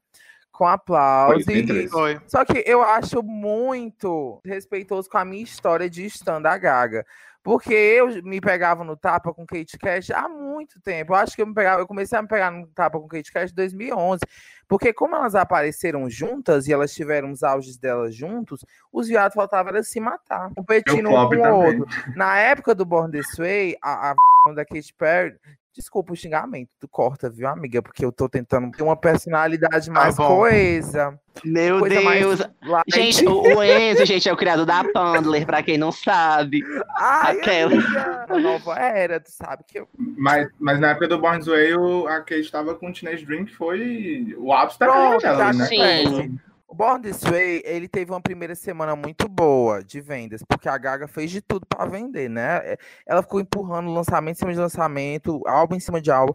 Com 0.51 0.67
aplausos. 0.67 1.45
Foi, 1.45 1.53
2013. 1.53 1.89
Foi. 1.89 2.19
Só 2.27 2.43
que 2.43 2.63
eu 2.65 2.81
acho 2.81 3.21
muito 3.21 4.41
respeitoso 4.43 5.09
com 5.09 5.17
a 5.17 5.25
minha 5.25 5.43
história 5.43 5.89
de 5.89 6.05
stand 6.05 6.41
da 6.41 6.57
Gaga. 6.57 7.05
Porque 7.43 7.73
eu 7.73 8.23
me 8.23 8.39
pegava 8.39 8.85
no 8.85 8.95
tapa 8.95 9.33
com 9.33 9.45
Kate 9.45 9.77
Cash 9.77 10.11
há 10.11 10.29
muito 10.29 10.79
tempo. 10.79 11.11
Eu 11.11 11.17
acho 11.17 11.35
que 11.35 11.41
eu, 11.41 11.47
me 11.47 11.53
pegava, 11.53 11.81
eu 11.81 11.87
comecei 11.87 12.17
a 12.17 12.21
me 12.21 12.27
pegar 12.27 12.49
no 12.49 12.65
tapa 12.67 12.97
com 12.97 13.07
Kate 13.07 13.31
Cash 13.31 13.51
em 13.51 13.55
2011. 13.55 14.21
Porque 14.67 14.93
como 14.93 15.15
elas 15.15 15.35
apareceram 15.35 16.09
juntas 16.09 16.67
e 16.67 16.73
elas 16.73 16.93
tiveram 16.93 17.31
os 17.31 17.43
auges 17.43 17.77
delas 17.77 18.15
juntos, 18.15 18.65
os 18.91 19.07
viados 19.07 19.35
faltavam 19.35 19.71
era 19.71 19.83
se 19.83 19.99
matar. 19.99 20.51
Competindo 20.55 21.09
um 21.09 21.29
com 21.29 21.35
o 21.35 21.65
outro. 21.65 21.85
Na 22.15 22.37
época 22.37 22.73
do 22.73 22.85
Born 22.85 23.11
This 23.11 23.37
Way, 23.37 23.77
a, 23.81 24.11
a 24.11 24.53
da 24.53 24.65
Katy 24.65 24.93
Perry... 24.97 25.35
Desculpa 25.75 26.13
o 26.13 26.15
xingamento, 26.15 26.69
tu 26.79 26.87
corta, 26.87 27.31
viu, 27.31 27.47
amiga? 27.47 27.81
Porque 27.81 28.05
eu 28.05 28.11
tô 28.11 28.29
tentando 28.29 28.69
ter 28.69 28.83
uma 28.83 28.95
personalidade 28.95 29.89
mais 29.89 30.15
bom. 30.15 30.27
coesa. 30.27 31.19
Meu 31.43 31.79
coisa 31.79 32.01
mais 32.01 32.19
Deus. 32.19 32.39
light. 32.61 32.93
Gente, 32.93 33.27
o, 33.27 33.63
Enzo, 33.63 34.05
gente, 34.05 34.29
é 34.29 34.33
o 34.33 34.37
criador 34.37 34.67
da 34.67 34.83
Pandler, 34.83 35.47
pra 35.47 35.63
quem 35.63 35.79
não 35.79 35.91
sabe. 35.91 36.61
Ai, 36.95 37.39
Aquela. 37.39 37.73
amiga, 37.73 38.25
a 38.29 38.37
nova 38.37 38.77
era, 38.77 39.19
tu 39.19 39.31
sabe 39.31 39.63
que 39.67 39.79
eu. 39.79 39.89
Mas, 39.97 40.47
mas 40.59 40.79
na 40.79 40.91
época 40.91 41.07
do 41.07 41.19
Born 41.19 41.39
This 41.39 41.47
Way, 41.47 41.73
a 42.07 42.19
Kate 42.19 42.41
estava 42.41 42.75
com 42.75 42.89
o 42.89 42.93
Teenage 42.93 43.25
Dream, 43.25 43.45
que 43.45 43.55
foi 43.55 44.35
o 44.37 44.53
ápice 44.63 44.79
da 44.79 44.87
carreira 44.87 45.09
Pronto, 45.09 45.21
dela, 45.21 45.37
tá 45.37 45.53
né? 45.53 45.65
Sim. 45.65 46.39
O 46.67 46.75
Born 46.75 47.03
This 47.03 47.21
Way, 47.21 47.61
ele 47.65 47.87
teve 47.87 48.11
uma 48.11 48.19
primeira 48.21 48.55
semana 48.55 48.95
muito 48.95 49.27
boa 49.29 49.83
de 49.83 50.01
vendas, 50.01 50.41
porque 50.47 50.67
a 50.67 50.75
Gaga 50.75 51.07
fez 51.07 51.29
de 51.29 51.39
tudo 51.39 51.67
para 51.67 51.85
vender, 51.85 52.27
né? 52.27 52.61
É, 52.63 52.77
Ela 53.05 53.21
ficou 53.21 53.39
empurrando 53.39 53.93
lançamento 53.93 54.37
em 54.37 54.39
cima 54.39 54.53
de 54.53 54.59
lançamento, 54.59 55.39
álbum 55.45 55.75
em 55.75 55.79
cima 55.79 56.01
de 56.01 56.09
álbum. 56.09 56.33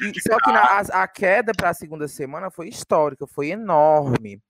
E- 0.00 0.20
só 0.20 0.36
que 0.38 0.52
na- 0.52 0.62
a, 0.62 1.02
a 1.02 1.08
queda 1.08 1.50
para 1.56 1.70
a 1.70 1.74
segunda 1.74 2.06
semana 2.06 2.52
foi 2.52 2.68
histórica, 2.68 3.26
foi 3.26 3.48
enorme. 3.50 4.40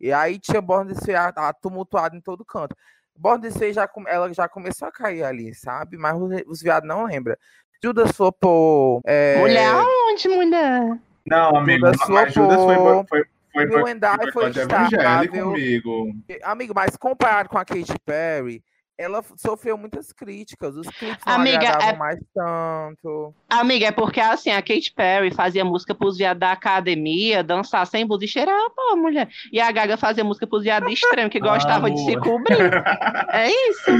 E 0.00 0.12
aí 0.12 0.36
tinha 0.36 0.60
Born 0.60 0.92
This 0.92 1.06
Way 1.06 1.14
a- 1.14 1.32
a- 1.36 1.52
tumultuado 1.52 2.16
em 2.16 2.20
todo 2.20 2.44
canto. 2.44 2.74
Born 3.16 3.40
This 3.40 3.56
Way 3.56 3.72
já, 3.72 3.88
ela 4.08 4.32
já 4.34 4.48
começou 4.48 4.88
a 4.88 4.92
cair 4.92 5.22
ali, 5.22 5.54
sabe? 5.54 5.96
Mas 5.96 6.16
os, 6.20 6.30
os 6.48 6.60
viados 6.60 6.88
não 6.88 7.04
lembram. 7.04 7.36
Judas 7.82 8.10
flopou. 8.10 9.00
é, 9.06 9.38
Mulher 9.38 9.74
aonde, 9.74 10.28
mulher? 10.28 10.98
Não, 11.28 11.56
amigo, 11.56 11.86
mas 12.08 12.32
Judas 12.32 12.62
foi, 12.64 12.74
foi, 12.74 13.26
foi, 13.52 13.66
Will 13.66 13.84
foi, 13.88 14.30
foi, 14.30 14.52
foi 14.52 15.28
comigo. 15.28 16.12
Amigo, 16.42 16.72
mas 16.74 16.96
comparado 16.96 17.48
com 17.48 17.58
a 17.58 17.64
Katy 17.64 17.94
Perry, 18.04 18.62
ela 18.98 19.24
sofreu 19.36 19.78
muitas 19.78 20.12
críticas. 20.12 20.76
Os 20.76 20.88
clipes 20.88 21.24
não 21.24 21.34
Amiga, 21.34 21.56
agradavam 21.58 21.88
é- 21.88 21.96
mais 21.96 22.18
tanto. 22.34 23.34
Amiga, 23.48 23.86
é 23.86 23.92
porque 23.92 24.20
assim, 24.20 24.50
a 24.50 24.60
Katy 24.60 24.92
Perry 24.94 25.30
fazia 25.30 25.64
música 25.64 25.94
pros 25.94 26.18
viados 26.18 26.40
da 26.40 26.50
academia, 26.52 27.44
dançar 27.44 27.86
sem 27.86 28.04
blusa 28.04 28.24
e 28.24 28.28
cheirar 28.28 28.54
a 28.54 28.70
pó, 28.70 28.96
mulher. 28.96 29.28
E 29.52 29.60
a 29.60 29.70
Gaga 29.70 29.96
fazia 29.96 30.24
música 30.24 30.46
pros 30.46 30.64
viados 30.64 30.92
extremos, 30.92 31.30
que 31.30 31.38
gostava 31.40 31.90
de 31.90 32.04
se 32.04 32.16
cobrir. 32.18 32.58
É 33.32 33.48
isso. 33.48 33.90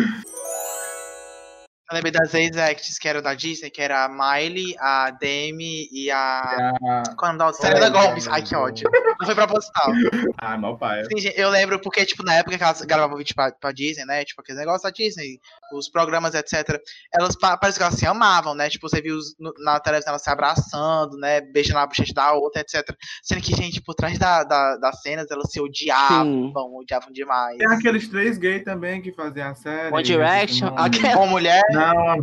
Eu 1.90 1.94
lembrei 1.94 2.12
das 2.12 2.34
ex-acts 2.34 2.98
que 2.98 3.08
eram 3.08 3.22
da 3.22 3.32
Disney, 3.32 3.70
que 3.70 3.80
era 3.80 4.04
a 4.04 4.08
Miley, 4.10 4.76
a 4.78 5.10
Demi 5.10 5.88
e 5.90 6.10
a. 6.10 6.74
Qual 7.16 7.22
é 7.22 7.24
o 7.24 7.26
nome 7.28 7.38
da 7.38 7.46
outra? 7.46 7.62
Selena 7.62 7.88
Gomes. 7.88 8.28
Ai, 8.28 8.42
que 8.42 8.54
ódio. 8.54 8.90
Não 9.18 9.24
foi 9.24 9.34
proposital. 9.34 9.90
ah, 10.36 10.58
meu 10.58 10.76
pai. 10.76 11.02
Sim, 11.06 11.18
gente, 11.18 11.40
eu 11.40 11.48
lembro 11.48 11.80
porque, 11.80 12.04
tipo, 12.04 12.22
na 12.22 12.34
época 12.34 12.58
que 12.58 12.62
elas 12.62 12.82
gravavam 12.82 13.16
vídeo 13.16 13.34
pra, 13.34 13.52
pra 13.52 13.72
Disney, 13.72 14.04
né? 14.04 14.22
Tipo, 14.22 14.42
aqueles 14.42 14.60
negócios 14.60 14.82
da 14.82 14.90
Disney, 14.90 15.40
os 15.72 15.88
programas, 15.88 16.34
etc. 16.34 16.80
Elas 17.12 17.36
pa- 17.36 17.56
parece 17.56 17.78
que 17.78 17.82
elas 17.84 17.94
se 17.96 18.06
amavam, 18.06 18.54
né? 18.54 18.68
Tipo, 18.68 18.88
você 18.88 19.00
viu 19.00 19.16
os- 19.16 19.34
no- 19.38 19.52
na 19.58 19.78
televisão 19.80 20.10
elas 20.12 20.22
se 20.22 20.30
abraçando, 20.30 21.16
né? 21.18 21.40
Beijando 21.40 21.78
a 21.80 21.86
bochecha 21.86 22.12
da 22.14 22.32
outra, 22.32 22.60
etc. 22.62 22.82
Sendo 23.22 23.42
que, 23.42 23.54
gente, 23.54 23.80
por 23.82 23.94
trás 23.94 24.18
da, 24.18 24.44
da- 24.44 24.76
das 24.76 25.02
cenas, 25.02 25.30
elas 25.30 25.50
se 25.50 25.60
odiavam, 25.60 26.74
odiavam 26.76 27.12
demais. 27.12 27.56
Tem 27.58 27.66
aqueles 27.68 28.08
três 28.08 28.38
gays 28.38 28.64
também 28.64 29.02
que 29.02 29.12
faziam 29.12 29.48
a 29.50 29.54
série. 29.54 29.92
One 29.94 30.02
Direction, 30.02 30.70
Não, 30.70 30.78
aquela- 30.78 31.16
Com 31.16 31.26
mulher, 31.26 31.62
Não, 31.70 32.16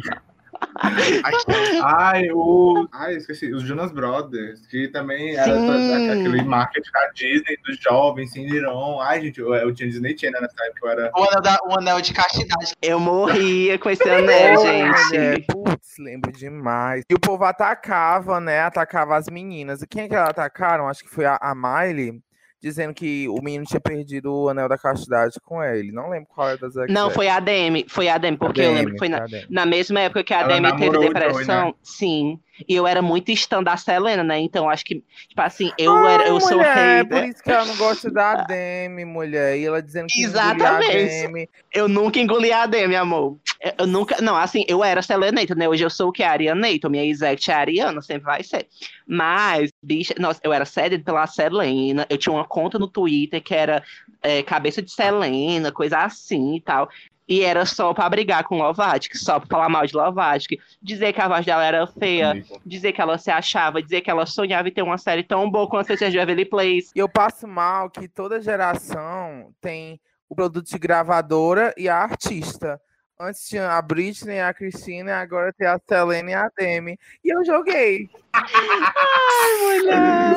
ai, 1.83 2.29
o. 2.31 2.87
Ai, 2.91 3.15
esqueci. 3.15 3.53
Os 3.53 3.63
Jonas 3.63 3.91
Brothers, 3.91 4.65
que 4.67 4.87
também 4.89 5.35
era 5.35 5.53
Sim. 5.55 5.65
toda- 5.65 6.13
aquele 6.13 6.43
marketing 6.43 6.91
da 6.91 7.07
Disney, 7.13 7.57
dos 7.65 7.77
jovens, 7.79 8.31
Cinderão. 8.31 8.99
Ai, 9.01 9.21
gente, 9.21 9.39
eu, 9.39 9.53
eu 9.53 9.73
tinha 9.73 9.89
Disney 9.89 10.17
Channel 10.17 10.41
nessa 10.41 10.65
época, 10.65 10.79
eu 10.87 10.89
era. 10.89 11.11
o 11.15 11.23
anel, 11.23 11.41
da- 11.41 11.59
o 11.67 11.77
anel 11.79 12.01
de 12.01 12.13
castidade. 12.13 12.73
Eu 12.81 12.99
morria 12.99 13.77
com 13.79 13.89
esse 13.89 14.03
anel, 14.09 14.61
gente. 15.09 15.45
Putz, 15.47 15.95
lembro 15.99 16.31
demais. 16.31 17.03
E 17.09 17.13
o 17.13 17.19
povo 17.19 17.43
atacava, 17.43 18.39
né? 18.39 18.61
Atacava 18.61 19.15
as 19.15 19.27
meninas. 19.29 19.81
E 19.81 19.87
quem 19.87 20.03
é 20.03 20.07
que 20.07 20.15
elas 20.15 20.29
atacaram? 20.29 20.87
Acho 20.87 21.03
que 21.03 21.09
foi 21.09 21.25
a, 21.25 21.37
a 21.41 21.53
Miley, 21.55 22.19
dizendo 22.65 22.95
que 22.95 23.27
o 23.29 23.39
menino 23.43 23.63
tinha 23.63 23.79
perdido 23.79 24.33
o 24.33 24.49
anel 24.49 24.67
da 24.67 24.75
castidade 24.75 25.39
com 25.39 25.63
ele. 25.63 25.91
Não 25.91 26.09
lembro 26.09 26.27
qual 26.33 26.49
era 26.49 26.57
das 26.57 26.75
ex 26.75 26.91
Não, 26.91 27.11
foi 27.11 27.29
a 27.29 27.39
Demi. 27.39 27.85
Foi 27.87 28.09
a 28.09 28.17
Demi, 28.17 28.37
porque 28.37 28.61
eu 28.61 28.73
lembro 28.73 28.93
que 28.93 28.97
foi 28.97 29.07
na, 29.07 29.23
na 29.47 29.65
mesma 29.67 29.99
época 29.99 30.23
que 30.23 30.33
a 30.33 30.47
Demi 30.47 30.75
teve 30.75 30.95
Joey, 30.95 31.13
depressão. 31.13 31.67
né? 31.67 31.73
Sim. 31.83 32.39
E 32.67 32.73
eu 32.73 32.87
era 32.87 33.01
muito 33.01 33.31
stan 33.31 33.61
da 33.61 33.75
Selena, 33.75 34.23
né? 34.23 34.39
Então 34.39 34.69
acho 34.69 34.85
que, 34.85 35.03
tipo 35.27 35.41
assim, 35.41 35.71
eu, 35.77 36.07
era, 36.07 36.27
eu 36.27 36.39
sou 36.39 36.57
mulher, 36.57 37.03
hater. 37.03 37.07
por 37.07 37.29
isso 37.29 37.43
que 37.43 37.51
ela 37.51 37.65
não 37.65 37.75
gosta 37.75 38.09
da 38.09 38.35
Demi, 38.47 39.03
mulher. 39.03 39.57
E 39.57 39.65
ela 39.65 39.81
dizendo 39.81 40.07
que 40.07 40.21
engolia 40.21 40.41
a 40.41 40.55
Exatamente. 40.55 41.27
Demi. 41.27 41.49
Eu 41.73 41.87
nunca 41.87 42.19
engoli 42.19 42.51
a 42.51 42.65
Demi, 42.65 42.95
amor. 42.95 43.37
Eu, 43.61 43.73
eu 43.79 43.87
nunca. 43.87 44.21
Não, 44.21 44.35
assim, 44.37 44.63
eu 44.67 44.83
era 44.83 45.01
Selenator, 45.01 45.57
né? 45.57 45.67
Hoje 45.67 45.83
eu 45.83 45.89
sou 45.89 46.09
o 46.09 46.11
que? 46.11 46.23
Arianator. 46.23 46.89
Minha 46.89 47.05
exact 47.05 47.51
é 47.51 47.53
Ariana, 47.53 48.01
sempre 48.01 48.23
vai 48.23 48.43
ser. 48.43 48.67
Mas, 49.07 49.71
bicha, 49.83 50.13
nossa, 50.17 50.39
eu 50.43 50.53
era 50.53 50.65
cedida 50.65 51.03
pela 51.03 51.27
Selena. 51.27 52.05
Eu 52.09 52.17
tinha 52.17 52.33
uma 52.33 52.45
conta 52.45 52.79
no 52.79 52.87
Twitter 52.87 53.41
que 53.41 53.53
era 53.53 53.83
é, 54.21 54.41
cabeça 54.41 54.81
de 54.81 54.91
Selena, 54.91 55.71
coisa 55.71 55.99
assim 55.99 56.55
e 56.55 56.61
tal. 56.61 56.89
E 57.27 57.41
era 57.41 57.65
só 57.65 57.93
pra 57.93 58.09
brigar 58.09 58.43
com 58.43 58.57
Lovatic, 58.57 59.15
só 59.15 59.39
pra 59.39 59.47
falar 59.49 59.69
mal 59.69 59.85
de 59.85 59.95
Lovatic. 59.95 60.59
Dizer 60.81 61.11
que 61.11 61.21
a 61.21 61.27
voz 61.27 61.45
dela 61.45 61.65
era 61.65 61.87
feia, 61.87 62.43
dizer 62.65 62.91
que 62.91 63.01
ela 63.01 63.17
se 63.17 63.31
achava, 63.31 63.81
dizer 63.81 64.01
que 64.01 64.11
ela 64.11 64.25
sonhava 64.25 64.67
em 64.67 64.71
ter 64.71 64.83
uma 64.83 64.97
série 64.97 65.23
tão 65.23 65.49
boa 65.49 65.67
quanto 65.67 65.91
a 65.91 65.95
de 65.95 66.17
Beverly 66.17 66.45
Place. 66.45 66.91
E 66.95 66.99
eu 66.99 67.09
passo 67.09 67.47
mal 67.47 67.89
que 67.89 68.07
toda 68.07 68.41
geração 68.41 69.51
tem 69.59 69.99
o 70.29 70.35
produto 70.35 70.69
de 70.69 70.77
gravadora 70.77 71.73
e 71.77 71.89
a 71.89 71.97
artista. 71.97 72.79
Antes 73.17 73.47
tinha 73.47 73.71
a 73.71 73.81
Britney, 73.81 74.41
a 74.41 74.53
Christina, 74.53 75.11
e 75.11 75.13
agora 75.13 75.53
tem 75.53 75.65
a 75.65 75.79
Selena 75.87 76.31
e 76.31 76.33
a 76.33 76.49
Demi. 76.57 76.99
E 77.23 77.33
eu 77.33 77.45
joguei. 77.45 78.09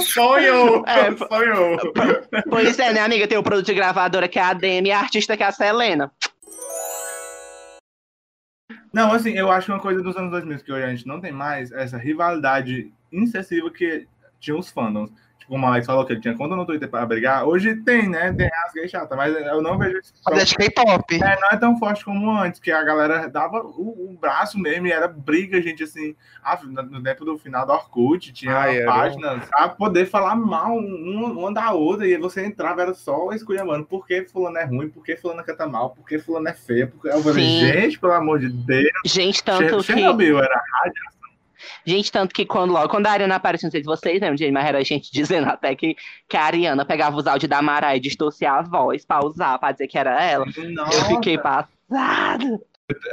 Sonhou! 0.00 0.84
É, 0.86 1.16
Sonhou! 1.16 1.76
Pois 2.48 2.78
é, 2.78 2.92
né, 2.92 3.00
amiga? 3.00 3.26
Tem 3.26 3.36
o 3.36 3.42
produto 3.42 3.66
de 3.66 3.74
gravadora 3.74 4.28
que 4.28 4.38
é 4.38 4.42
a 4.42 4.52
Demi 4.52 4.90
e 4.90 4.92
a 4.92 5.00
artista 5.00 5.36
que 5.36 5.42
é 5.42 5.46
a 5.46 5.52
Selena. 5.52 6.12
Não, 8.92 9.12
assim, 9.12 9.30
eu 9.32 9.50
acho 9.50 9.70
uma 9.70 9.80
coisa 9.80 10.02
dos 10.02 10.16
anos 10.16 10.30
2000 10.30 10.58
que 10.64 10.72
hoje 10.72 10.84
a 10.84 10.90
gente 10.90 11.06
não 11.06 11.20
tem 11.20 11.30
mais 11.30 11.70
essa 11.72 11.96
rivalidade 11.96 12.92
excessiva 13.12 13.70
que 13.70 14.06
tinha 14.40 14.56
os 14.56 14.70
fandoms. 14.70 15.12
Como 15.48 15.64
o 15.64 15.68
Alex 15.68 15.86
falou 15.86 16.04
que 16.04 16.12
ele 16.12 16.20
tinha 16.20 16.36
conta 16.36 16.54
no 16.54 16.66
Twitter 16.66 16.88
pra 16.88 17.06
brigar. 17.06 17.44
Hoje 17.46 17.74
tem, 17.76 18.08
né? 18.08 18.32
Tem 18.34 18.50
as 18.66 18.72
gays 18.74 18.90
chatas, 18.90 19.16
mas 19.16 19.34
eu 19.34 19.62
não 19.62 19.78
vejo 19.78 19.98
isso. 19.98 20.12
Mas 20.26 20.42
é 20.42 20.44
de 20.44 20.54
K-pop. 20.54 21.14
É, 21.14 21.40
não 21.40 21.48
é 21.50 21.56
tão 21.56 21.78
forte 21.78 22.04
como 22.04 22.30
antes, 22.30 22.60
que 22.60 22.70
a 22.70 22.84
galera 22.84 23.28
dava 23.28 23.62
o, 23.62 24.10
o 24.10 24.18
braço 24.20 24.58
mesmo 24.58 24.86
e 24.86 24.92
era 24.92 25.08
briga, 25.08 25.60
gente, 25.62 25.82
assim. 25.82 26.14
Ah, 26.44 26.58
no 26.62 27.02
tempo 27.02 27.24
do 27.24 27.38
final 27.38 27.66
do 27.66 27.72
Orkut, 27.72 28.32
tinha 28.32 28.54
Ai, 28.56 28.78
era. 28.78 28.86
páginas 28.92 29.44
pra 29.48 29.68
poder 29.70 30.06
falar 30.06 30.36
mal 30.36 30.76
uma, 30.76 31.28
uma 31.28 31.52
da 31.52 31.72
outra, 31.72 32.06
e 32.06 32.14
aí 32.14 32.20
você 32.20 32.44
entrava, 32.44 32.82
era 32.82 32.94
só 32.94 33.32
esculhambando. 33.32 33.86
Por 33.86 34.06
que 34.06 34.24
fulano 34.24 34.58
é 34.58 34.64
ruim? 34.64 34.88
Por 34.88 35.02
que 35.02 35.16
fulano 35.16 35.42
canta 35.44 35.66
mal? 35.66 35.90
Por 35.90 36.06
que 36.06 36.18
fulano 36.18 36.48
é 36.48 36.52
feia? 36.54 36.86
Porque... 36.86 37.08
Eu 37.08 37.22
falei, 37.22 37.44
Sim. 37.44 37.60
gente, 37.66 37.98
pelo 37.98 38.12
amor 38.12 38.38
de 38.38 38.48
Deus. 38.50 38.90
Gente, 39.06 39.42
tanto 39.42 39.64
Che- 39.64 39.76
que. 39.76 39.82
Chernobyl 39.82 40.38
era 40.38 40.62
Gente, 41.84 42.10
tanto 42.12 42.34
que 42.34 42.44
quando, 42.44 42.72
logo, 42.72 42.88
quando 42.88 43.06
a 43.06 43.12
Ariana 43.12 43.36
apareceu, 43.36 43.66
não 43.66 43.70
sei 43.70 43.80
se 43.80 43.86
vocês 43.86 44.20
lembram, 44.20 44.36
gente, 44.36 44.52
mas 44.52 44.66
era 44.66 44.84
gente 44.84 45.10
dizendo 45.12 45.48
até 45.48 45.74
que, 45.74 45.96
que 46.28 46.36
a 46.36 46.44
Ariana 46.44 46.84
pegava 46.84 47.16
os 47.16 47.26
áudios 47.26 47.48
da 47.48 47.62
Mara 47.62 47.96
e 47.96 48.00
distorcia 48.00 48.52
a 48.52 48.62
voz 48.62 49.04
pra 49.04 49.24
usar, 49.24 49.58
pra 49.58 49.72
dizer 49.72 49.88
que 49.88 49.98
era 49.98 50.22
ela. 50.22 50.46
Eu 50.56 50.70
Nossa. 50.74 51.04
fiquei 51.06 51.38
passada. 51.38 52.60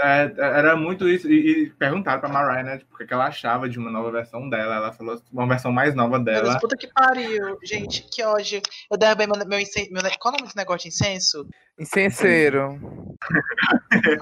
É, 0.01 0.31
era 0.37 0.75
muito 0.75 1.07
isso. 1.07 1.29
E, 1.29 1.63
e 1.65 1.69
perguntaram 1.71 2.21
pra 2.21 2.29
Mariah, 2.29 2.63
né? 2.63 2.77
Tipo, 2.77 2.95
o 2.95 3.05
que 3.05 3.13
ela 3.13 3.25
achava 3.25 3.67
de 3.67 3.77
uma 3.77 3.91
nova 3.91 4.09
versão 4.09 4.49
dela. 4.49 4.75
Ela 4.75 4.93
falou 4.93 5.21
uma 5.33 5.47
versão 5.47 5.71
mais 5.71 5.93
nova 5.93 6.17
dela. 6.17 6.49
Deus, 6.49 6.61
puta 6.61 6.77
que 6.77 6.87
pariu. 6.87 7.57
Gente, 7.63 8.03
que 8.09 8.23
ódio. 8.23 8.61
Eu 8.89 8.97
derrubei 8.97 9.27
meu, 9.27 9.45
meu, 9.45 9.59
incenso, 9.59 9.91
meu 9.91 10.01
Qual 10.17 10.33
é 10.33 10.35
o 10.35 10.37
nome 10.37 10.43
desse 10.43 10.55
negócio 10.55 10.89
de 10.89 10.95
incenso? 10.95 11.45
Incenseiro. 11.77 12.79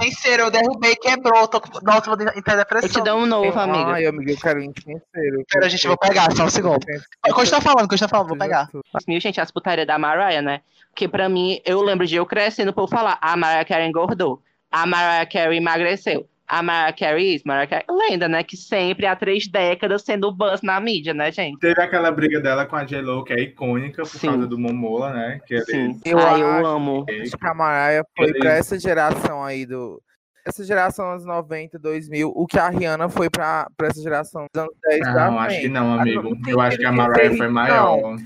Incenseiro, 0.01 0.43
eu 0.43 0.51
derrubei, 0.51 0.95
quebrou. 0.95 1.47
Tô... 1.47 1.61
com- 1.61 1.79
Nossa, 1.83 2.09
vou 2.09 2.19
entrar 2.19 2.33
em 2.33 2.37
Eu 2.37 2.43
te 2.43 2.57
depressão. 2.57 3.03
dou 3.03 3.19
um 3.19 3.25
novo, 3.27 3.59
amiga. 3.59 3.91
Ai, 3.91 4.05
amiga, 4.07 4.31
eu 4.31 4.37
quero 4.39 4.59
incenseiro. 4.59 5.45
Pera, 5.51 5.69
gente, 5.69 5.85
eu 5.85 5.89
vou 5.89 5.97
pegar, 5.97 6.31
só 6.35 6.45
um 6.45 6.49
segundo. 6.49 6.77
O 6.77 7.33
que 7.35 7.41
eu 7.41 7.49
tá 7.49 7.61
falando? 7.61 7.85
O 7.85 7.87
que 7.87 7.93
eu 7.95 7.99
tá 7.99 8.07
falando? 8.07 8.29
Vou 8.29 8.37
pegar. 8.37 8.69
Mil, 9.07 9.19
gente, 9.21 9.39
as 9.39 9.51
putarias 9.51 9.85
da 9.85 9.99
Mariah, 9.99 10.41
né? 10.41 10.61
Porque 10.89 11.07
pra 11.07 11.29
mim, 11.29 11.59
eu 11.65 11.81
lembro 11.81 12.07
de 12.07 12.15
eu 12.15 12.25
crescendo, 12.25 12.69
o 12.69 12.73
povo 12.73 12.87
falar, 12.87 13.17
a 13.21 13.35
Mariah 13.35 13.65
Carey 13.65 13.87
engordou, 13.87 14.41
a 14.73 14.85
Mariah 14.87 15.25
Carey 15.27 15.57
emagreceu, 15.59 16.27
a 16.47 16.61
Mariah 16.63 16.91
Carey 16.93 17.41
Mariah 17.45 17.67
Carey... 17.67 17.85
Lenda, 18.09 18.27
né? 18.27 18.43
Que 18.43 18.57
sempre 18.57 19.05
há 19.05 19.15
três 19.15 19.47
décadas 19.47 20.01
sendo 20.01 20.31
buzz 20.31 20.61
na 20.63 20.79
mídia, 20.79 21.13
né, 21.13 21.31
gente? 21.31 21.59
Teve 21.59 21.79
aquela 21.81 22.11
briga 22.11 22.41
dela 22.41 22.65
com 22.65 22.75
a 22.75 22.83
J-Lo, 22.83 23.23
que 23.23 23.33
é 23.33 23.39
icônica 23.39 24.01
por 24.01 24.07
Sim. 24.19 24.27
causa 24.29 24.47
do 24.47 24.57
Momola, 24.57 25.13
né? 25.13 25.39
Que 25.45 25.61
Sim. 25.61 25.99
Eu 26.03 26.17
Ai, 26.17 26.41
eu 26.41 26.47
acho- 26.51 26.65
amo. 26.65 27.05
Acho 27.21 27.37
que 27.37 27.47
a 27.47 27.53
Mariah 27.53 28.03
foi 28.17 28.29
Ele- 28.29 28.39
pra 28.39 28.53
essa 28.55 28.79
geração 28.79 29.43
aí 29.43 29.65
do. 29.65 30.01
Essa 30.45 30.61
geração 30.65 31.09
anos 31.11 31.23
90, 31.23 31.79
2000, 31.79 32.29
o 32.35 32.45
que 32.45 32.59
a 32.59 32.67
Rihanna 32.67 33.07
foi 33.07 33.29
pra, 33.29 33.65
pra 33.77 33.87
essa 33.87 34.01
geração 34.01 34.45
dos 34.53 34.61
anos 34.63 34.75
10 34.89 34.99
pra 34.99 35.31
Não, 35.31 35.39
acho 35.39 35.61
que 35.61 35.69
não, 35.69 35.93
Ah, 35.93 36.01
amigo. 36.01 36.21
não 36.23 36.41
tem 36.41 36.51
Eu 36.51 36.59
acho 36.59 36.77
que 36.77 36.83
a 36.85 36.91
Mariah 36.91 37.37
foi 37.37 37.47
não. 37.47 38.17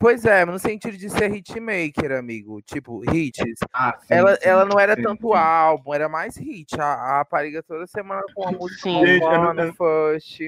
Pois 0.00 0.24
é, 0.24 0.46
mas 0.46 0.54
no 0.54 0.58
sentido 0.58 0.96
de 0.96 1.10
ser 1.10 1.30
hitmaker, 1.30 2.12
amigo. 2.18 2.62
Tipo, 2.62 3.02
hits. 3.14 3.36
Ah, 3.70 3.98
sim, 4.00 4.06
Ela, 4.14 4.34
sim, 4.36 4.40
ela 4.48 4.64
não 4.64 4.80
era 4.80 4.94
sim, 4.96 5.02
tanto 5.02 5.28
sim. 5.28 5.36
álbum, 5.36 5.92
era 5.92 6.08
mais 6.08 6.38
hit. 6.38 6.80
A, 6.80 6.84
a 6.86 7.18
rapariga 7.18 7.62
toda 7.62 7.86
semana 7.86 8.22
com 8.34 8.44
uma 8.44 8.52
música 8.58 8.80
Sim. 8.80 9.02
Eu- 9.04 9.74
first. 9.74 10.38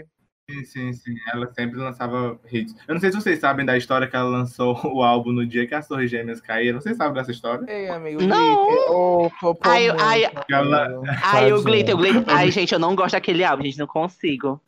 Sim, 0.50 0.64
sim, 0.64 0.92
sim. 0.94 1.14
Ela 1.32 1.52
sempre 1.52 1.78
lançava 1.78 2.40
hits. 2.50 2.74
Eu 2.88 2.94
não 2.94 3.00
sei 3.00 3.10
se 3.12 3.20
vocês 3.20 3.38
sabem 3.38 3.64
da 3.66 3.76
história 3.76 4.08
que 4.08 4.16
ela 4.16 4.28
lançou 4.28 4.74
o 4.84 5.02
álbum 5.02 5.32
no 5.32 5.46
dia 5.46 5.66
que 5.66 5.74
as 5.74 5.86
Torres 5.86 6.10
Gêmeas 6.10 6.40
caíram. 6.40 6.80
Vocês 6.80 6.96
sabem 6.96 7.12
dessa 7.12 7.30
história? 7.30 7.64
Ei, 7.70 7.88
amigo. 7.90 8.22
Não. 8.22 8.66
Oh, 8.88 9.30
Ai, 9.60 9.88
ai, 9.90 10.30
Ela-. 10.50 11.02
Ai, 11.22 11.52
o. 11.52 11.62
Glitter, 11.62 11.94
o 11.94 11.98
Glitter... 11.98 12.24
Ai, 12.26 12.50
gente, 12.50 12.72
eu 12.72 12.78
não 12.78 12.96
gosto 12.96 13.12
daquele 13.12 13.44
álbum, 13.44 13.62
gente, 13.64 13.78
não 13.78 13.86
consigo. 13.86 14.60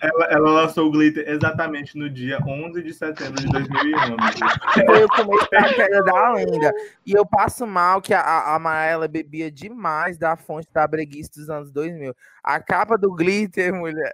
Ela, 0.00 0.24
ela 0.30 0.50
lançou 0.50 0.86
o 0.86 0.90
Glitter 0.90 1.28
exatamente 1.28 1.96
no 1.98 2.08
dia 2.08 2.38
11 2.46 2.82
de 2.82 2.92
setembro 2.94 3.34
de 3.40 3.46
2001, 3.48 3.96
amigo. 3.98 4.16
Foi 4.86 5.04
o 5.04 5.08
começo 5.08 5.50
da 5.50 5.74
queda 5.74 6.02
da 6.02 6.32
lenda. 6.32 6.72
E 7.06 7.12
eu 7.12 7.26
passo 7.26 7.66
mal 7.66 8.00
que 8.00 8.14
a, 8.14 8.54
a, 8.54 8.58
Maela 8.58 9.06
bebia 9.06 9.50
demais 9.50 10.16
da 10.16 10.36
fonte 10.36 10.68
da 10.72 10.86
breguice 10.86 11.30
dos 11.36 11.50
anos 11.50 11.70
2000. 11.70 12.14
A 12.42 12.58
capa 12.60 12.96
do 12.96 13.14
glitter, 13.14 13.74
mulher. 13.74 14.12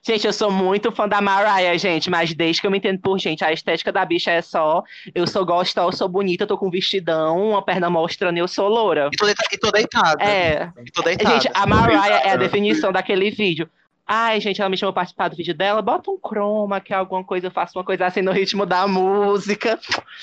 Gente, 0.00 0.24
eu 0.24 0.32
sou 0.32 0.52
muito 0.52 0.92
fã 0.92 1.08
da 1.08 1.20
Mariah, 1.20 1.76
gente, 1.76 2.08
mas 2.08 2.32
desde 2.32 2.60
que 2.60 2.66
eu 2.68 2.70
me 2.70 2.78
entendo 2.78 3.00
por 3.00 3.18
gente, 3.18 3.44
a 3.44 3.52
estética 3.52 3.90
da 3.90 4.04
bicha 4.04 4.30
é 4.30 4.40
só 4.40 4.84
eu 5.12 5.26
sou 5.26 5.44
gostosa, 5.44 5.88
eu 5.88 5.92
sou 5.92 6.08
bonita, 6.08 6.44
eu 6.44 6.46
tô 6.46 6.56
com 6.56 6.70
vestidão, 6.70 7.48
uma 7.48 7.64
perna 7.64 7.90
mostrando 7.90 8.36
e 8.36 8.38
eu 8.40 8.46
sou 8.46 8.68
loura. 8.68 9.10
E 9.12 9.16
tô, 9.16 9.26
deita- 9.26 9.42
e 9.50 9.58
tô 9.58 9.72
deitada. 9.72 10.22
É, 10.22 10.70
E 10.86 10.92
tô 10.92 11.02
deitada. 11.02 11.34
gente, 11.34 11.50
a 11.52 11.66
Mariah 11.66 12.06
é 12.06 12.12
a 12.12 12.18
Deitada. 12.20 12.38
definição 12.38 12.92
daquele 12.92 13.32
vídeo. 13.32 13.68
Ai, 14.06 14.40
gente, 14.40 14.60
ela 14.60 14.70
me 14.70 14.76
chamou 14.76 14.92
pra 14.92 15.00
participar 15.00 15.28
do 15.28 15.36
vídeo 15.36 15.54
dela, 15.54 15.82
bota 15.82 16.10
um 16.10 16.18
chroma, 16.18 16.80
que 16.80 16.92
é 16.92 16.96
alguma 16.96 17.24
coisa, 17.24 17.48
eu 17.48 17.50
faço 17.50 17.76
uma 17.76 17.84
coisa 17.84 18.06
assim 18.06 18.22
no 18.22 18.30
ritmo 18.30 18.64
da 18.64 18.86
música. 18.86 19.80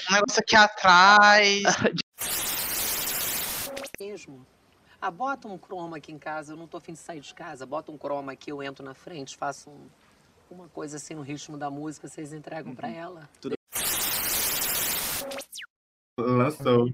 Um 0.10 0.13
negócio 0.13 0.39
aqui 0.39 0.56
atrás. 0.56 1.63
mesmo. 4.00 4.46
Ah, 5.02 5.12
bota 5.12 5.48
um 5.48 5.58
croma 5.58 5.98
aqui 5.98 6.12
em 6.12 6.17
casa, 6.17 6.54
eu 6.54 6.58
não 6.58 6.67
tô 6.67 6.78
afim 6.78 6.93
de 6.93 7.00
sair 7.00 7.19
de 7.19 7.34
casa. 7.34 7.65
Bota 7.65 7.91
um 7.91 7.98
croma 7.98 8.32
aqui, 8.32 8.52
eu 8.52 8.63
entro 8.63 8.84
na 8.86 8.93
frente, 8.93 9.36
faço 9.36 9.69
um- 9.69 9.88
uma 10.50 10.67
coisa 10.69 10.98
assim 10.98 11.13
no 11.13 11.22
ritmo 11.22 11.58
da 11.58 11.69
música, 11.69 12.08
vocês 12.08 12.32
entregam 12.34 12.74
pra 12.76 12.89
ela. 12.89 13.30
Lançou. 16.17 16.89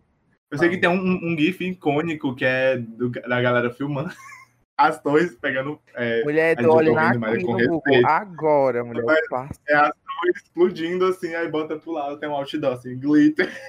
Eu 0.52 0.58
sei 0.58 0.70
que 0.70 0.78
tem 0.80 0.90
um, 0.90 1.34
um 1.34 1.38
GIF 1.38 1.62
icônico 1.64 2.36
que 2.36 2.46
é 2.46 2.78
do- 2.78 3.10
da 3.10 3.42
galera 3.42 3.72
filmando 3.72 4.10
as 4.80 5.02
torres 5.02 5.36
pegando. 5.36 5.78
É, 5.94 6.24
Mulher, 6.24 6.58
A 6.58 6.70
olha 6.70 6.94
tá 6.94 7.02
na 7.02 7.08
ouvindo, 7.08 7.20
mas 7.20 7.44
com 7.44 7.52
no 7.52 7.58
Google 7.58 7.82
respeito. 7.86 8.08
agora, 8.08 8.84
mulher. 8.84 9.22
Passa. 9.30 9.60
é 9.68 9.76
as 9.76 9.92
torres 9.92 10.36
explodindo 10.38 11.06
assim, 11.06 11.36
aí 11.36 11.50
bota 11.50 11.78
pro 11.78 11.92
lado, 11.92 12.18
tem 12.18 12.30
um 12.30 12.34
outdoor 12.34 12.74
assim, 12.74 12.98
glitter. 12.98 13.50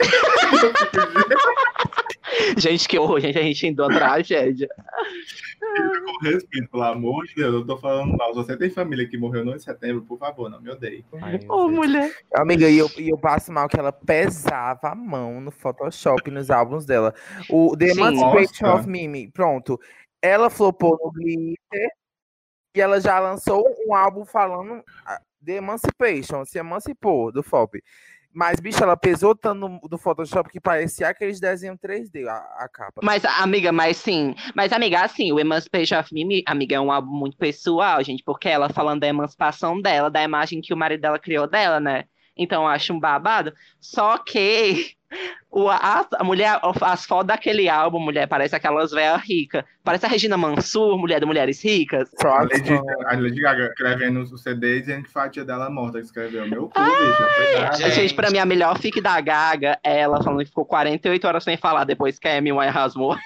Gente, 2.57 2.89
que 2.89 2.99
horror, 2.99 3.21
gente, 3.21 3.39
a 3.39 3.43
gente 3.43 3.67
indo 3.67 3.83
uma 3.83 3.93
tragédia. 3.95 4.69
com 5.61 6.25
respeito, 6.25 6.69
pelo 6.71 6.83
amor 6.85 7.25
de 7.27 7.35
Deus, 7.35 7.55
eu 7.55 7.67
tô 7.67 7.77
falando 7.77 8.17
mal. 8.17 8.31
Se 8.31 8.37
você 8.37 8.57
tem 8.57 8.71
família 8.71 9.07
que 9.07 9.19
morreu 9.19 9.41
no 9.41 9.47
9 9.47 9.59
de 9.59 9.65
setembro, 9.65 10.03
por 10.03 10.19
favor, 10.19 10.49
não 10.49 10.61
me 10.61 10.71
odeie. 10.71 11.05
Ô, 11.49 11.69
mulher. 11.69 12.13
Amiga, 12.35 12.69
e 12.69 12.79
eu, 12.79 12.89
e 12.99 13.11
eu 13.11 13.19
passo 13.19 13.53
mal 13.53 13.69
que 13.69 13.79
ela 13.79 13.93
pesava 13.93 14.89
a 14.89 14.95
mão 14.95 15.41
no 15.41 15.51
Photoshop, 15.51 16.31
nos 16.31 16.51
álbuns 16.51 16.87
dela. 16.87 17.15
O 17.49 17.77
The. 17.77 17.91
Emancipation 17.91 18.75
of 18.75 18.89
Mimi, 18.89 19.31
pronto. 19.31 19.79
Ela 20.23 20.51
flopou 20.51 20.99
no 21.03 21.11
Glitter 21.13 21.91
e 22.75 22.81
ela 22.81 23.01
já 23.01 23.19
lançou 23.19 23.65
um 23.87 23.95
álbum 23.95 24.25
falando 24.25 24.83
ah, 25.05 25.21
The 25.45 25.55
Emancipation, 25.55 26.45
se 26.45 26.59
emancipou 26.59 27.33
do 27.33 27.43
FOP. 27.43 27.83
Mas, 28.33 28.61
bicho, 28.61 28.83
ela 28.83 28.97
pesou 28.97 29.35
tanto 29.35 29.69
no, 29.69 29.81
do 29.81 29.99
Photoshop 29.99 30.49
que 30.51 30.61
parecia 30.61 31.09
aqueles 31.09 31.41
desenhos 31.41 31.79
3D, 31.79 32.29
a, 32.29 32.37
a 32.65 32.69
capa. 32.69 33.01
Mas, 33.03 33.25
amiga, 33.25 33.73
mas 33.73 33.97
sim. 33.97 34.37
Mas, 34.55 34.73
amiga, 34.73 35.03
assim, 35.03 35.33
o 35.33 35.41
Emancipation 35.41 35.99
of 35.99 36.15
Mimi, 36.15 36.45
amiga, 36.47 36.77
é 36.77 36.81
um 36.81 36.93
álbum 36.93 37.11
muito 37.11 37.37
pessoal, 37.37 38.03
gente, 38.05 38.23
porque 38.23 38.49
ela 38.49 38.69
falando 38.69 39.01
da 39.01 39.09
emancipação 39.09 39.81
dela, 39.81 40.09
da 40.09 40.23
imagem 40.23 40.61
que 40.61 40.73
o 40.73 40.77
marido 40.77 41.01
dela 41.01 41.19
criou 41.19 41.49
dela, 41.49 41.81
né? 41.81 42.05
Então, 42.37 42.63
eu 42.63 42.69
acho 42.69 42.93
um 42.93 43.01
babado. 43.01 43.53
Só 43.81 44.17
que 44.19 44.95
o, 45.51 45.69
a, 45.69 46.07
a 46.19 46.25
mulher, 46.25 46.61
as 46.83 47.05
fotos 47.05 47.27
daquele 47.27 47.69
álbum, 47.69 47.99
mulher, 47.99 48.27
parece 48.29 48.55
aquelas 48.55 48.93
velhas 48.93 49.21
ricas. 49.23 49.65
Parece 49.83 50.07
a 50.07 50.09
Regina 50.09 50.37
Mansur, 50.37 50.99
mulher 50.99 51.21
de 51.21 51.27
Mulheres 51.27 51.65
Ricas. 51.65 52.11
A 52.23 52.43
Lady, 52.43 52.71
a 53.07 53.17
Lady 53.17 53.41
Gaga 53.41 53.67
escrevendo 53.67 54.21
o 54.21 54.39
CD 54.39 54.81
dizendo 54.81 55.05
que 55.05 55.11
foi 55.11 55.23
a 55.23 55.29
tia 55.29 55.45
dela 55.45 55.71
morta 55.71 55.99
que 55.99 56.05
escreveu. 56.05 56.47
Meu 56.47 56.69
cu, 56.69 56.81
bicho. 56.81 57.61
Nada. 57.61 57.77
Gente. 57.77 57.95
Gente, 57.95 58.15
pra 58.15 58.31
mim, 58.31 58.39
a 58.39 58.45
melhor 58.45 58.79
fic 58.79 59.01
da 59.01 59.21
Gaga 59.21 59.79
é 59.83 60.01
ela 60.01 60.23
falando 60.23 60.41
que 60.41 60.51
ficou 60.51 60.67
48 60.67 61.27
horas 61.27 61.45
sem 61.45 61.57
falar 61.57 61.85
depois 61.85 62.19
que 62.19 62.29
a 62.29 62.37
Amy 62.37 62.53
Winehouse 62.53 62.97
morreu. 62.97 63.21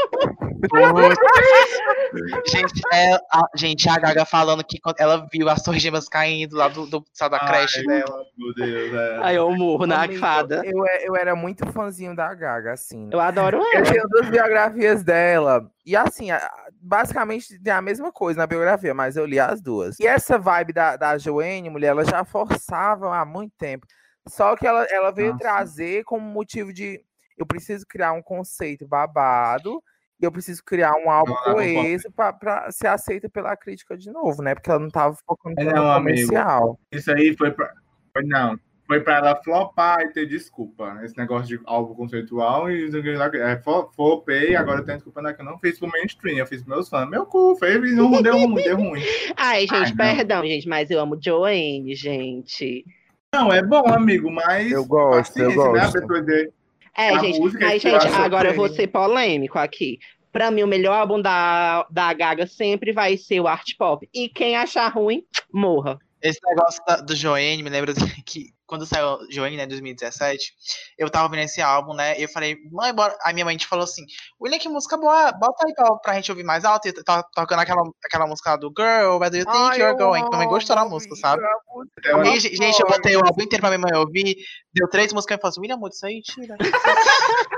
gente, 2.46 2.80
é, 2.92 3.14
a, 3.14 3.42
gente, 3.54 3.88
a 3.88 3.98
Gaga 3.98 4.24
falando 4.24 4.64
que 4.64 4.78
quando 4.80 4.96
ela 4.98 5.26
viu 5.32 5.48
as 5.48 5.62
torres 5.62 5.82
gêmeas 5.82 6.08
caindo 6.08 6.56
lá 6.56 6.68
do, 6.68 6.86
do, 6.86 7.04
sabe, 7.12 7.38
da 7.38 7.44
Ai, 7.44 7.48
creche 7.48 7.84
dela. 7.86 8.24
Meu 8.36 8.54
Deus, 8.54 8.94
é. 8.94 9.18
Aí 9.22 9.36
eu 9.36 9.50
morro 9.52 9.86
na 9.86 10.02
Amigo, 10.02 10.20
fada. 10.20 10.62
Eu, 10.64 10.84
eu 11.02 11.16
era 11.16 11.34
muito 11.34 11.66
fãzinho 11.72 12.14
da 12.14 12.32
Gaga, 12.34 12.72
assim. 12.72 13.08
Eu 13.12 13.20
adoro 13.20 13.58
Eu 13.58 13.78
ela. 13.78 13.90
tenho 13.90 14.08
duas 14.08 14.28
biografias 14.28 15.02
dela. 15.02 15.70
E 15.84 15.96
assim, 15.96 16.30
a- 16.30 16.50
basicamente 16.80 17.60
tem 17.62 17.72
a 17.72 17.82
mesma 17.82 18.12
coisa 18.12 18.38
na 18.38 18.46
biografia, 18.46 18.94
mas 18.94 19.16
eu 19.16 19.26
li 19.26 19.38
as 19.40 19.60
duas. 19.60 19.98
E 19.98 20.06
essa 20.06 20.38
vibe 20.38 20.72
da, 20.72 20.96
da 20.96 21.18
Joanne, 21.18 21.70
mulher, 21.70 21.88
ela 21.88 22.04
já 22.04 22.24
forçava 22.24 23.14
há 23.16 23.24
muito 23.24 23.52
tempo. 23.58 23.86
Só 24.28 24.54
que 24.56 24.66
ela, 24.66 24.84
ela 24.90 25.10
veio 25.10 25.32
Nossa. 25.32 25.40
trazer 25.40 26.04
como 26.04 26.24
motivo 26.26 26.72
de 26.72 27.00
eu 27.40 27.46
preciso 27.46 27.86
criar 27.88 28.12
um 28.12 28.22
conceito 28.22 28.86
babado 28.86 29.82
e 30.20 30.24
eu 30.26 30.30
preciso 30.30 30.62
criar 30.62 30.92
um 30.96 31.10
álbum 31.10 31.32
um 31.32 31.52
coeso 31.54 32.10
pra, 32.14 32.32
pra 32.32 32.70
ser 32.70 32.88
aceita 32.88 33.28
pela 33.30 33.56
crítica 33.56 33.96
de 33.96 34.10
novo, 34.10 34.42
né? 34.42 34.54
Porque 34.54 34.70
ela 34.70 34.78
não 34.78 34.90
tava 34.90 35.16
focando 35.26 35.58
É, 35.58 35.64
no 35.64 35.72
não, 35.72 35.90
amigo. 35.92 36.16
comercial. 36.18 36.78
Isso 36.92 37.10
aí 37.10 37.34
foi 37.36 37.50
pra. 37.50 37.72
Foi, 38.12 38.22
não. 38.24 38.58
Foi 38.86 39.00
pra 39.00 39.16
ela 39.18 39.36
flopar 39.42 40.00
e 40.02 40.12
ter 40.12 40.26
desculpa. 40.26 40.98
Esse 41.04 41.16
negócio 41.16 41.46
de 41.46 41.64
álbum 41.64 41.94
conceitual 41.94 42.70
e 42.70 42.90
é, 43.36 43.62
flopei, 43.94 44.56
agora 44.56 44.80
eu 44.80 44.84
tenho 44.84 44.98
desculpa 44.98 45.22
na 45.22 45.32
que 45.32 45.40
eu 45.40 45.44
não 45.46 45.58
fiz 45.58 45.78
pro 45.78 45.88
mainstream, 45.88 46.36
eu 46.38 46.46
fiz 46.46 46.60
pros 46.62 46.74
meus 46.76 46.88
fãs. 46.88 47.08
Meu 47.08 47.24
cu, 47.24 47.56
fez, 47.56 47.80
não 47.96 48.20
deu 48.20 48.34
ruim, 48.36 48.54
deu 48.56 48.76
ruim. 48.76 49.00
Ai, 49.36 49.60
gente, 49.60 49.74
Ai, 49.74 49.88
não. 49.90 49.96
perdão, 49.96 50.42
gente, 50.42 50.68
mas 50.68 50.90
eu 50.90 51.00
amo 51.00 51.16
Joanne, 51.22 51.94
gente. 51.94 52.84
Não, 53.32 53.52
é 53.52 53.62
bom, 53.62 53.84
amigo, 53.86 54.28
mas. 54.30 54.72
Eu 54.72 54.84
gosto, 54.84 55.38
eu 55.38 55.54
paciência, 55.54 56.00
Né? 56.00 56.48
É, 56.96 57.10
A 57.10 57.18
gente, 57.18 57.38
música 57.38 57.66
mas, 57.66 57.82
gente, 57.82 58.06
agora 58.06 58.50
eu 58.50 58.54
vou 58.54 58.68
ser 58.68 58.86
polêmico 58.88 59.58
aqui. 59.58 59.98
Pra 60.32 60.50
mim, 60.50 60.62
o 60.62 60.68
melhor 60.68 60.94
álbum 60.94 61.20
da, 61.20 61.86
da 61.90 62.12
Gaga 62.12 62.46
sempre 62.46 62.92
vai 62.92 63.16
ser 63.16 63.40
o 63.40 63.48
Art 63.48 63.76
Pop. 63.76 64.08
E 64.14 64.28
quem 64.28 64.56
achar 64.56 64.88
ruim, 64.88 65.24
morra. 65.52 65.98
Esse 66.22 66.38
negócio 66.44 66.82
da- 66.86 66.96
do 66.96 67.16
Joanne, 67.16 67.62
me 67.62 67.70
lembra 67.70 67.92
que 68.26 68.46
quando 68.66 68.86
saiu 68.86 69.18
Joanne, 69.30 69.56
né, 69.56 69.64
em 69.64 69.68
2017, 69.68 70.52
eu 70.96 71.10
tava 71.10 71.24
ouvindo 71.24 71.42
esse 71.42 71.60
álbum, 71.60 71.92
né, 71.92 72.16
e 72.20 72.22
eu 72.22 72.28
falei, 72.28 72.56
mãe, 72.70 72.94
bora. 72.94 73.16
Aí 73.24 73.34
minha 73.34 73.44
mãe 73.44 73.56
te 73.56 73.66
falou 73.66 73.82
assim, 73.82 74.02
William, 74.40 74.58
que 74.60 74.68
música 74.68 74.96
boa, 74.96 75.32
bota 75.32 75.66
aí 75.66 75.74
pra, 75.74 75.96
pra 75.96 76.14
gente 76.14 76.30
ouvir 76.30 76.44
mais 76.44 76.64
alto. 76.64 76.86
E 76.86 76.92
tá 76.92 77.22
tocando 77.34 77.58
aquela, 77.60 77.82
aquela 78.04 78.26
música 78.26 78.56
do 78.56 78.72
Girl, 78.76 79.18
Where 79.18 79.30
Do 79.30 79.38
You 79.38 79.44
Think 79.44 79.58
Ai, 79.58 79.80
You're 79.80 79.96
Going? 79.96 80.22
Minha 80.24 80.38
mãe 80.38 80.46
gostou 80.48 80.76
da 80.76 80.84
música, 80.84 81.16
sabe? 81.16 81.42
a 81.42 82.08
Eu 82.10 82.24
E, 82.24 82.38
gente, 82.38 82.80
eu 82.80 82.86
botei 82.86 83.16
o 83.16 83.24
álbum 83.24 83.42
inteiro 83.42 83.60
pra 83.60 83.70
minha 83.76 83.80
mãe 83.90 83.98
ouvir, 83.98 84.36
deu 84.72 84.88
três 84.88 85.12
músicas 85.12 85.36
e 85.38 85.40
falou 85.40 85.50
assim, 85.50 85.60
William, 85.62 85.74
amor, 85.76 85.90
isso 85.90 86.06
aí 86.06 86.22
tira. 86.22 86.56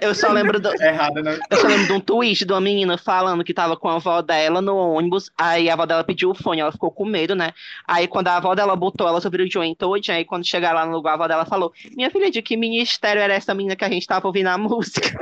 Eu 0.00 0.14
só 0.14 0.28
lembro 0.32 0.60
do, 0.60 0.70
Errada, 0.82 1.22
né? 1.22 1.38
eu 1.50 1.56
só 1.56 1.66
lembro 1.66 1.86
de 1.86 1.92
um 1.92 2.00
tweet 2.00 2.44
de 2.44 2.52
uma 2.52 2.60
menina 2.60 2.96
falando 2.96 3.42
que 3.44 3.54
tava 3.54 3.76
com 3.76 3.88
a 3.88 3.96
avó 3.96 4.22
dela 4.22 4.60
no 4.60 4.76
ônibus, 4.76 5.30
aí 5.36 5.68
a 5.68 5.74
avó 5.74 5.86
dela 5.86 6.04
pediu 6.04 6.30
o 6.30 6.34
fone, 6.34 6.60
ela 6.60 6.72
ficou 6.72 6.90
com 6.90 7.04
medo, 7.04 7.34
né? 7.34 7.52
Aí 7.86 8.06
quando 8.06 8.28
a 8.28 8.36
avó 8.36 8.54
dela 8.54 8.76
botou, 8.76 9.06
ela 9.08 9.20
ouviu 9.22 9.44
o 9.44 9.50
Join 9.50 9.74
todinho, 9.74 10.16
aí 10.16 10.24
quando 10.24 10.46
chegar 10.46 10.72
lá 10.72 10.86
no 10.86 10.92
lugar, 10.92 11.12
a 11.12 11.14
avó 11.14 11.28
dela 11.28 11.44
falou, 11.44 11.72
minha 11.96 12.10
filha, 12.10 12.30
de 12.30 12.42
que 12.42 12.56
ministério 12.56 13.20
era 13.20 13.34
essa 13.34 13.54
menina 13.54 13.76
que 13.76 13.84
a 13.84 13.88
gente 13.88 14.06
tava 14.06 14.26
ouvindo 14.26 14.48
a 14.48 14.56
música? 14.58 15.18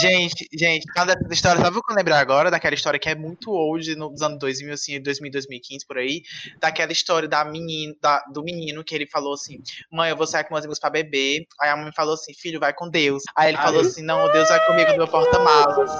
Gente, 0.00 0.48
gente, 0.52 0.84
uma 0.96 1.06
dessas 1.06 1.30
histórias, 1.30 1.62
sabe 1.62 1.76
o 1.78 1.82
que 1.82 1.92
eu 1.92 1.96
lembrar 1.96 2.18
agora? 2.18 2.50
Daquela 2.50 2.74
história 2.74 2.98
que 2.98 3.08
é 3.08 3.14
muito 3.14 3.50
old, 3.52 3.94
nos 3.94 4.22
anos 4.22 4.38
2000, 4.40 4.72
assim, 4.74 5.00
2000, 5.00 5.30
2015, 5.30 5.86
por 5.86 5.98
aí. 5.98 6.22
Daquela 6.58 6.90
história 6.90 7.28
da 7.28 7.44
menina, 7.44 7.94
da- 8.00 8.24
do 8.32 8.42
menino 8.42 8.82
que 8.82 8.94
ele 8.94 9.06
falou 9.06 9.34
assim: 9.34 9.62
Mãe, 9.92 10.10
eu 10.10 10.16
vou 10.16 10.26
sair 10.26 10.44
com 10.44 10.54
meus 10.54 10.64
amigos 10.64 10.80
pra 10.80 10.90
beber. 10.90 11.46
Aí 11.60 11.68
a 11.70 11.76
mãe 11.76 11.92
falou 11.94 12.14
assim: 12.14 12.32
Filho, 12.34 12.58
vai 12.58 12.72
com 12.72 12.88
Deus. 12.88 13.22
Aí 13.36 13.50
ele 13.50 13.58
Ai. 13.58 13.64
falou 13.64 13.80
assim: 13.82 14.02
Não, 14.02 14.30
Deus 14.32 14.48
vai 14.48 14.66
comigo 14.66 14.90
no 14.90 14.96
meu 14.96 15.08
porta-malas. 15.08 15.90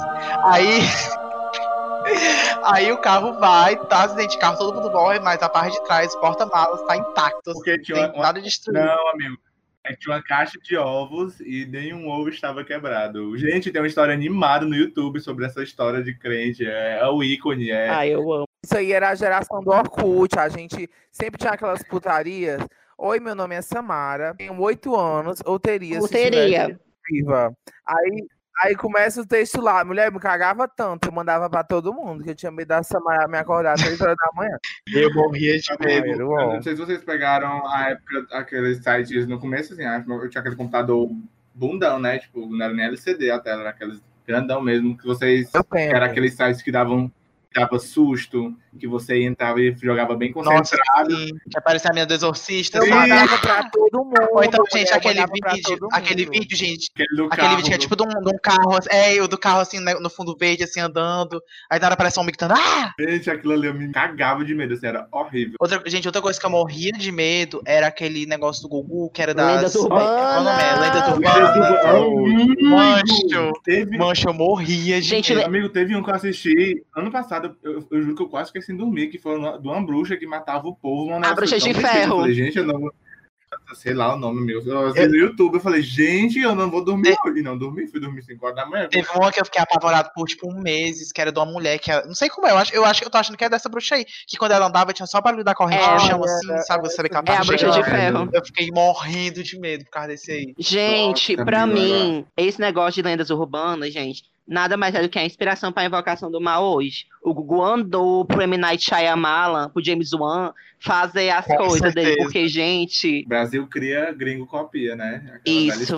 Aí. 0.47 0.81
Aí 2.65 2.91
o 2.93 2.99
carro 2.99 3.39
vai, 3.39 3.77
tá 3.87 4.05
acidente 4.05 4.33
de 4.33 4.39
carro, 4.39 4.59
todo 4.59 4.75
mundo 4.75 4.91
morre, 4.91 5.21
mas 5.21 5.41
a 5.43 5.49
parte 5.49 5.75
de 5.79 5.85
trás, 5.85 6.13
o 6.15 6.21
porta-malas, 6.21 6.83
tá 6.83 6.97
intacto. 6.97 7.51
assim, 7.51 7.53
Porque 7.61 7.79
tinha 7.81 8.09
tem 8.09 8.15
uma- 8.17 8.23
nada 8.23 8.41
destruído. 8.41 8.85
Não, 8.85 9.09
amigo. 9.11 9.37
É 9.85 9.93
que 9.93 9.99
tinha 10.01 10.17
uma 10.17 10.23
caixa 10.23 10.59
de 10.59 10.77
ovos 10.79 11.39
e 11.41 11.67
nenhum 11.67 12.09
ovo 12.09 12.31
estava 12.31 12.65
quebrado. 12.65 13.37
Gente, 13.37 13.71
tem 13.71 13.83
uma 13.83 13.87
história 13.87 14.15
animada 14.15 14.65
no 14.65 14.75
YouTube 14.75 15.21
sobre 15.21 15.45
essa 15.45 15.63
história 15.63 16.03
de 16.03 16.15
crente. 16.15 16.67
É, 16.67 17.01
é 17.01 17.07
o 17.07 17.23
ícone, 17.23 17.71
é. 17.71 17.91
Ai, 17.91 18.09
eu 18.09 18.33
amo. 18.33 18.49
Isso 18.65 18.77
aí 18.77 18.93
era 18.93 19.11
a 19.11 19.15
geração 19.15 19.63
do 19.63 19.71
Orkut. 19.71 20.39
A 20.39 20.49
gente 20.49 20.89
sempre 21.13 21.39
tinha 21.39 21.53
aquelas 21.53 21.83
putarias. 21.83 22.63
Oi, 22.97 23.21
meu 23.21 23.35
nome 23.35 23.55
é 23.55 23.61
Samara, 23.61 24.35
tenho 24.39 24.59
oito 24.61 24.97
anos, 24.97 25.43
ou 25.45 25.59
teria 25.59 26.01
Ou 26.01 26.09
teria. 26.09 26.81
viva. 27.11 27.55
Aí, 27.85 28.27
aí 28.63 28.75
começa 28.75 29.21
o 29.21 29.27
texto 29.27 29.61
lá. 29.61 29.85
Mulher, 29.85 30.13
me 30.13 30.19
cagava 30.21 30.69
tanto, 30.69 31.07
eu 31.07 31.13
mandava 31.13 31.49
pra 31.49 31.65
todo 31.65 31.93
mundo, 31.93 32.23
que 32.23 32.31
eu 32.31 32.35
tinha 32.35 32.53
medo 32.53 32.69
da 32.69 32.83
Samara 32.83 33.29
me 33.29 33.39
acordar 33.39 33.75
às 33.75 33.83
três 33.83 34.01
horas 34.01 34.17
da 34.17 34.31
manhã. 34.35 34.57
Eu 34.93 35.13
morria 35.15 35.59
de 35.59 35.73
Ai, 35.73 36.01
medo. 36.01 36.29
não 36.29 36.63
sei 36.63 36.75
se 36.75 36.81
vocês 36.81 37.03
pegaram 37.03 37.67
a 37.67 37.91
época, 37.91 38.27
aqueles 38.33 38.83
sites 38.83 39.27
no 39.27 39.39
começo, 39.39 39.73
assim, 39.73 39.83
eu 39.85 40.29
tinha 40.29 40.41
aquele 40.41 40.57
computador 40.57 41.11
bundão, 41.55 41.99
né? 41.99 42.19
Tipo, 42.19 42.47
não 42.47 42.65
era 42.65 42.75
nem 42.75 42.87
LCD 42.87 43.31
a 43.31 43.39
tela, 43.39 43.61
era 43.63 43.71
aqueles 43.71 44.03
grandão 44.27 44.61
mesmo, 44.61 44.97
que 44.97 45.07
vocês. 45.07 45.53
Eu 45.55 45.63
tenho. 45.65 45.95
era 45.95 46.07
aqueles 46.07 46.35
sites 46.35 46.63
que 46.63 46.73
davam 46.73 47.11
dava 47.55 47.79
susto, 47.79 48.55
que 48.79 48.87
você 48.87 49.23
entrava 49.23 49.61
e 49.61 49.75
jogava 49.83 50.15
bem 50.17 50.33
Nossa, 50.35 50.51
concentrado. 50.77 51.17
sim, 51.17 51.31
que 51.51 51.59
aparecia 51.59 51.91
a 51.91 51.93
menina 51.93 52.07
do 52.07 52.15
exorcista. 52.15 52.79
Eu 52.79 52.89
mandava 52.89 53.39
pra 53.39 53.71
todo 53.71 54.05
mundo. 54.05 54.29
Ou 54.33 54.45
então, 54.45 54.65
gente, 54.73 54.93
aquele 54.93 55.21
vídeo, 55.27 55.89
aquele 55.93 56.25
vídeo, 56.27 56.57
gente, 56.57 56.91
Aquele 56.95 57.17
do 57.17 57.25
aquele 57.27 57.43
carro, 57.43 57.57
vídeo 57.57 57.69
que 57.69 57.75
é 57.75 57.79
tipo 57.79 57.97
de 57.97 58.03
um, 58.03 58.09
de 58.09 58.29
um 58.35 58.39
carro, 58.43 58.79
é, 58.91 59.21
o 59.23 59.29
do 59.29 59.39
carro 59.39 59.61
assim, 59.61 59.81
né, 59.81 59.95
no 59.95 60.11
fundo 60.11 60.37
verde, 60.39 60.65
assim, 60.65 60.81
andando, 60.81 61.41
aí 61.71 61.79
na 61.79 61.87
hora 61.87 61.95
aparece 61.95 62.19
um 62.19 62.23
homem 62.23 62.33
gritando, 62.33 62.55
ah! 62.55 62.93
Gente, 62.99 63.31
aquilo 63.31 63.53
ali 63.55 63.67
eu 63.67 63.75
me 63.75 63.91
cagava 63.93 64.45
de 64.45 64.55
medo, 64.55 64.75
assim, 64.75 64.87
era 64.87 65.07
horrível. 65.13 65.55
Outra, 65.61 65.83
gente, 65.87 66.07
outra 66.09 66.21
coisa 66.23 66.39
que 66.39 66.47
eu 66.47 66.51
morria 66.51 66.93
de 66.93 67.11
medo 67.13 67.63
era 67.67 67.87
aquele 67.87 68.27
negócio 68.27 68.63
do 68.63 68.69
Gugu, 68.69 69.11
que 69.11 69.23
era. 69.23 69.35
Qual 69.35 69.47
o 69.47 70.45
nome 70.45 70.63
é? 70.63 70.75
Lendas 70.81 71.03
Amigo, 71.03 71.29
urbanas. 71.29 72.63
Mancho. 72.63 73.53
Teve, 73.65 73.97
Mancho, 73.97 74.29
eu 74.29 74.35
morria 74.35 75.01
de 75.01 75.09
Gente, 75.09 75.35
medo. 75.35 75.47
amigo, 75.47 75.69
teve 75.69 75.95
um 75.97 76.03
que 76.03 76.11
eu 76.11 76.15
assisti 76.15 76.85
ano 76.97 77.11
passado, 77.11 77.57
eu, 77.63 77.87
eu 77.91 78.03
juro 78.03 78.15
que 78.17 78.23
eu 78.23 78.29
quase 78.29 78.49
fiquei 78.49 78.63
sem 78.65 78.77
dormir, 78.77 79.09
que 79.09 79.19
foi 79.19 79.39
de 79.39 79.69
uma 79.69 79.85
bruxa 79.85 80.17
que 80.17 80.27
matava 80.27 80.67
o 80.67 80.75
povo. 80.75 81.11
uma 81.15 81.27
A 81.27 81.35
bruxa 81.35 81.59
de 81.59 81.65
perfeita. 81.65 81.89
ferro. 81.89 82.15
Eu 82.15 82.21
falei, 82.21 82.35
gente, 82.35 82.59
eu 82.59 82.67
não 82.67 82.81
vou... 82.81 82.93
Sei 83.75 83.95
lá 83.95 84.15
o 84.15 84.19
nome 84.19 84.41
meu. 84.41 84.61
Eu 84.61 84.93
vi 84.93 85.07
no 85.07 85.15
YouTube, 85.15 85.55
eu 85.55 85.61
falei, 85.61 85.81
gente, 85.81 86.41
eu 86.41 86.57
não 86.57 86.69
vou 86.69 86.85
dormir 86.85 87.15
hoje. 87.25 87.39
E 87.39 87.43
não 87.43 87.57
dormi, 87.57 87.87
fui 87.87 88.01
dormir 88.01 88.23
5 88.23 88.45
horas 88.45 88.57
da 88.57 88.67
manhã. 88.67 88.89
Teve 88.89 89.09
uma 89.15 89.31
que 89.31 89.41
eu 89.41 89.45
fiquei 89.45 89.61
apavorado 89.63 90.11
por, 90.13 90.27
tipo, 90.27 90.51
um 90.51 90.61
mês, 90.61 91.13
que 91.13 91.21
era 91.21 91.31
de 91.31 91.39
uma 91.39 91.47
mulher 91.47 91.79
que 91.79 91.91
era... 91.91 92.05
Não 92.05 92.15
sei 92.15 92.29
como 92.29 92.47
é, 92.47 92.51
eu 92.51 92.59
acho, 92.59 92.75
eu 92.75 92.85
acho 92.85 93.01
que 93.01 93.07
eu 93.07 93.11
tô 93.11 93.19
achando 93.19 93.37
que 93.37 93.45
é 93.45 93.49
dessa 93.49 93.69
bruxa 93.69 93.95
aí. 93.95 94.05
Que 94.27 94.37
quando 94.37 94.53
ela 94.53 94.67
andava, 94.67 94.93
tinha 94.93 95.07
só 95.07 95.21
barulho 95.21 95.45
da 95.45 95.55
corrente 95.55 95.85
É, 95.85 95.95
no 95.95 96.01
chão, 96.01 96.21
é, 96.21 96.25
assim, 96.25 96.67
sabe? 96.67 96.89
Você 96.89 96.97
sabe 96.97 97.09
que 97.09 97.17
ela 97.17 97.25
É 97.29 97.37
a 97.37 97.45
bruxa 97.45 97.71
de 97.71 97.85
ferro. 97.85 98.29
Eu 98.33 98.45
fiquei 98.45 98.71
morrendo 98.73 99.43
de 99.43 99.59
medo 99.59 99.85
por 99.85 99.91
causa 99.91 100.09
desse 100.09 100.33
aí. 100.33 100.55
Gente, 100.59 101.37
Nossa, 101.37 101.45
pra 101.45 101.67
mim, 101.67 102.27
esse 102.37 102.61
negócio 102.61 103.01
de 103.01 103.09
lendas 103.09 103.31
urbanas, 103.31 103.93
gente, 103.93 104.25
nada 104.47 104.77
mais 104.77 104.95
é 104.95 105.03
do 105.03 105.09
que 105.09 105.19
a 105.19 105.25
inspiração 105.25 105.73
pra 105.73 105.85
invocação 105.85 106.31
do 106.31 106.41
mal 106.41 106.65
hoje. 106.65 107.07
O 107.23 107.33
Gugu 107.33 107.63
andou 107.63 108.25
pro 108.25 108.43
M. 108.43 108.57
Night 108.57 108.85
Shyamalan, 108.85 109.71
pro 109.71 109.83
James 109.85 110.13
Wan, 110.13 110.53
fazer 110.79 111.31
as 111.31 111.47
Com 111.47 111.57
coisas 111.57 111.95
dele, 111.95 112.09
certeza. 112.09 112.23
porque, 112.25 112.49
gente, 112.49 113.23
O 113.25 113.29
Brasil 113.29 113.67
cria, 113.69 114.13
gringo 114.13 114.47
copia, 114.47 114.95
né? 114.95 115.25
Aquela 115.35 115.57
isso, 115.57 115.97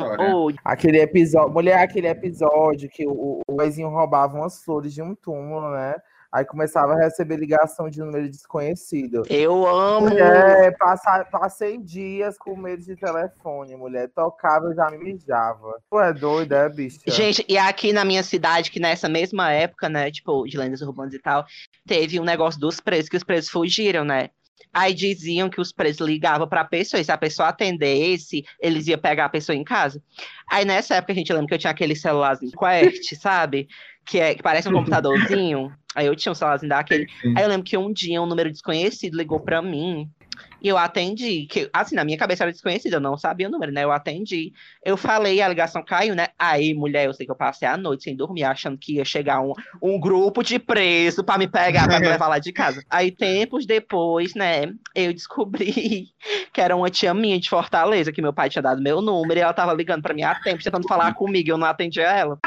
Aquele 0.64 1.00
episódio, 1.00 1.52
mulher, 1.52 1.78
aquele 1.78 2.06
episódio 2.08 2.88
que 2.88 3.04
o, 3.06 3.40
o 3.48 3.62
Ezinho 3.62 3.88
roubava 3.88 4.36
umas 4.36 4.62
flores 4.62 4.94
de 4.94 5.02
um 5.02 5.14
túmulo, 5.14 5.70
né? 5.72 5.96
Aí 6.36 6.44
começava 6.44 6.92
a 6.92 6.96
receber 6.98 7.36
ligação 7.36 7.88
de 7.88 7.98
número 7.98 8.28
desconhecido. 8.28 9.22
eu 9.30 9.66
amo. 9.66 10.10
Mulher, 10.10 10.76
passa- 10.76 11.24
passei 11.24 11.78
dias 11.78 12.36
com 12.36 12.54
medo 12.54 12.82
de 12.82 12.94
telefone, 12.94 13.74
mulher. 13.74 14.10
Tocava, 14.14 14.66
eu 14.66 14.74
já 14.74 14.90
me 14.90 14.98
mijava. 14.98 15.80
Tu 15.90 15.98
é 15.98 16.12
doida, 16.12 16.56
é, 16.58 16.68
bicha? 16.68 16.98
Gente, 17.06 17.42
e 17.48 17.56
aqui 17.56 17.90
na 17.90 18.04
minha 18.04 18.22
cidade, 18.22 18.70
que 18.70 18.78
nessa 18.78 19.08
mesma 19.08 19.50
época, 19.50 19.88
né, 19.88 20.10
tipo, 20.10 20.44
de 20.46 20.58
lendas 20.58 20.82
urbanas 20.82 21.14
e 21.14 21.18
tal, 21.18 21.46
teve 21.86 22.20
um 22.20 22.24
negócio 22.24 22.60
dos 22.60 22.80
presos, 22.80 23.08
que 23.08 23.16
os 23.16 23.24
presos 23.24 23.48
fugiram, 23.50 24.04
né? 24.04 24.28
Aí 24.74 24.92
diziam 24.92 25.48
que 25.48 25.58
os 25.58 25.72
presos 25.72 26.06
ligavam 26.06 26.46
pra 26.46 26.62
pessoa, 26.62 27.00
e 27.00 27.04
se 27.04 27.10
a 27.10 27.16
pessoa 27.16 27.48
atendesse, 27.48 28.44
eles 28.60 28.86
iam 28.86 28.98
pegar 28.98 29.24
a 29.24 29.28
pessoa 29.30 29.56
em 29.56 29.64
casa. 29.64 30.02
Aí 30.50 30.66
nessa 30.66 30.96
época 30.96 31.14
a 31.14 31.16
gente 31.16 31.32
lembra 31.32 31.48
que 31.48 31.54
eu 31.54 31.58
tinha 31.58 31.70
aquele 31.70 31.96
celularzinho 31.96 32.52
QWERTY, 32.52 33.16
sabe? 33.16 33.68
Que, 34.06 34.20
é, 34.20 34.34
que 34.34 34.42
parece 34.42 34.68
um 34.68 34.72
computadorzinho. 34.72 35.72
Aí 35.94 36.06
eu 36.06 36.14
tinha 36.14 36.30
um 36.30 36.34
celularzinho 36.34 36.68
daquele. 36.68 37.06
Aí 37.36 37.42
eu 37.42 37.48
lembro 37.48 37.64
que 37.64 37.76
um 37.76 37.92
dia 37.92 38.20
um 38.22 38.26
número 38.26 38.50
desconhecido 38.50 39.16
ligou 39.16 39.40
pra 39.40 39.60
mim. 39.62 40.08
E 40.60 40.68
eu 40.68 40.76
atendi. 40.76 41.46
Que, 41.46 41.68
assim, 41.72 41.94
na 41.94 42.04
minha 42.04 42.18
cabeça 42.18 42.44
era 42.44 42.52
desconhecido, 42.52 42.94
eu 42.94 43.00
não 43.00 43.16
sabia 43.16 43.48
o 43.48 43.50
número, 43.50 43.72
né? 43.72 43.84
Eu 43.84 43.92
atendi. 43.92 44.52
Eu 44.84 44.96
falei, 44.96 45.40
a 45.40 45.48
ligação 45.48 45.82
caiu, 45.84 46.14
né? 46.14 46.28
Aí, 46.38 46.74
mulher, 46.74 47.06
eu 47.06 47.14
sei 47.14 47.26
que 47.26 47.32
eu 47.32 47.36
passei 47.36 47.68
a 47.68 47.76
noite 47.76 48.04
sem 48.04 48.16
dormir, 48.16 48.44
achando 48.44 48.76
que 48.76 48.96
ia 48.96 49.04
chegar 49.04 49.40
um, 49.40 49.52
um 49.82 49.98
grupo 49.98 50.42
de 50.42 50.58
preso 50.58 51.22
pra 51.24 51.38
me 51.38 51.48
pegar, 51.48 51.86
pra 51.86 52.00
me 52.00 52.08
levar 52.08 52.28
lá 52.28 52.38
de 52.38 52.52
casa. 52.52 52.82
Aí, 52.90 53.10
tempos 53.10 53.66
depois, 53.66 54.34
né, 54.34 54.72
eu 54.94 55.12
descobri 55.12 56.08
que 56.52 56.60
era 56.60 56.74
uma 56.74 56.90
tia 56.90 57.14
minha 57.14 57.38
de 57.38 57.48
Fortaleza, 57.48 58.12
que 58.12 58.22
meu 58.22 58.32
pai 58.32 58.48
tinha 58.48 58.62
dado 58.62 58.82
meu 58.82 59.00
número, 59.00 59.38
e 59.38 59.42
ela 59.42 59.52
tava 59.52 59.72
ligando 59.72 60.02
pra 60.02 60.14
mim 60.14 60.22
há 60.22 60.34
tempo, 60.34 60.62
tentando 60.62 60.88
falar 60.88 61.14
comigo, 61.14 61.48
e 61.48 61.52
eu 61.52 61.58
não 61.58 61.66
atendia 61.66 62.04
ela. 62.04 62.38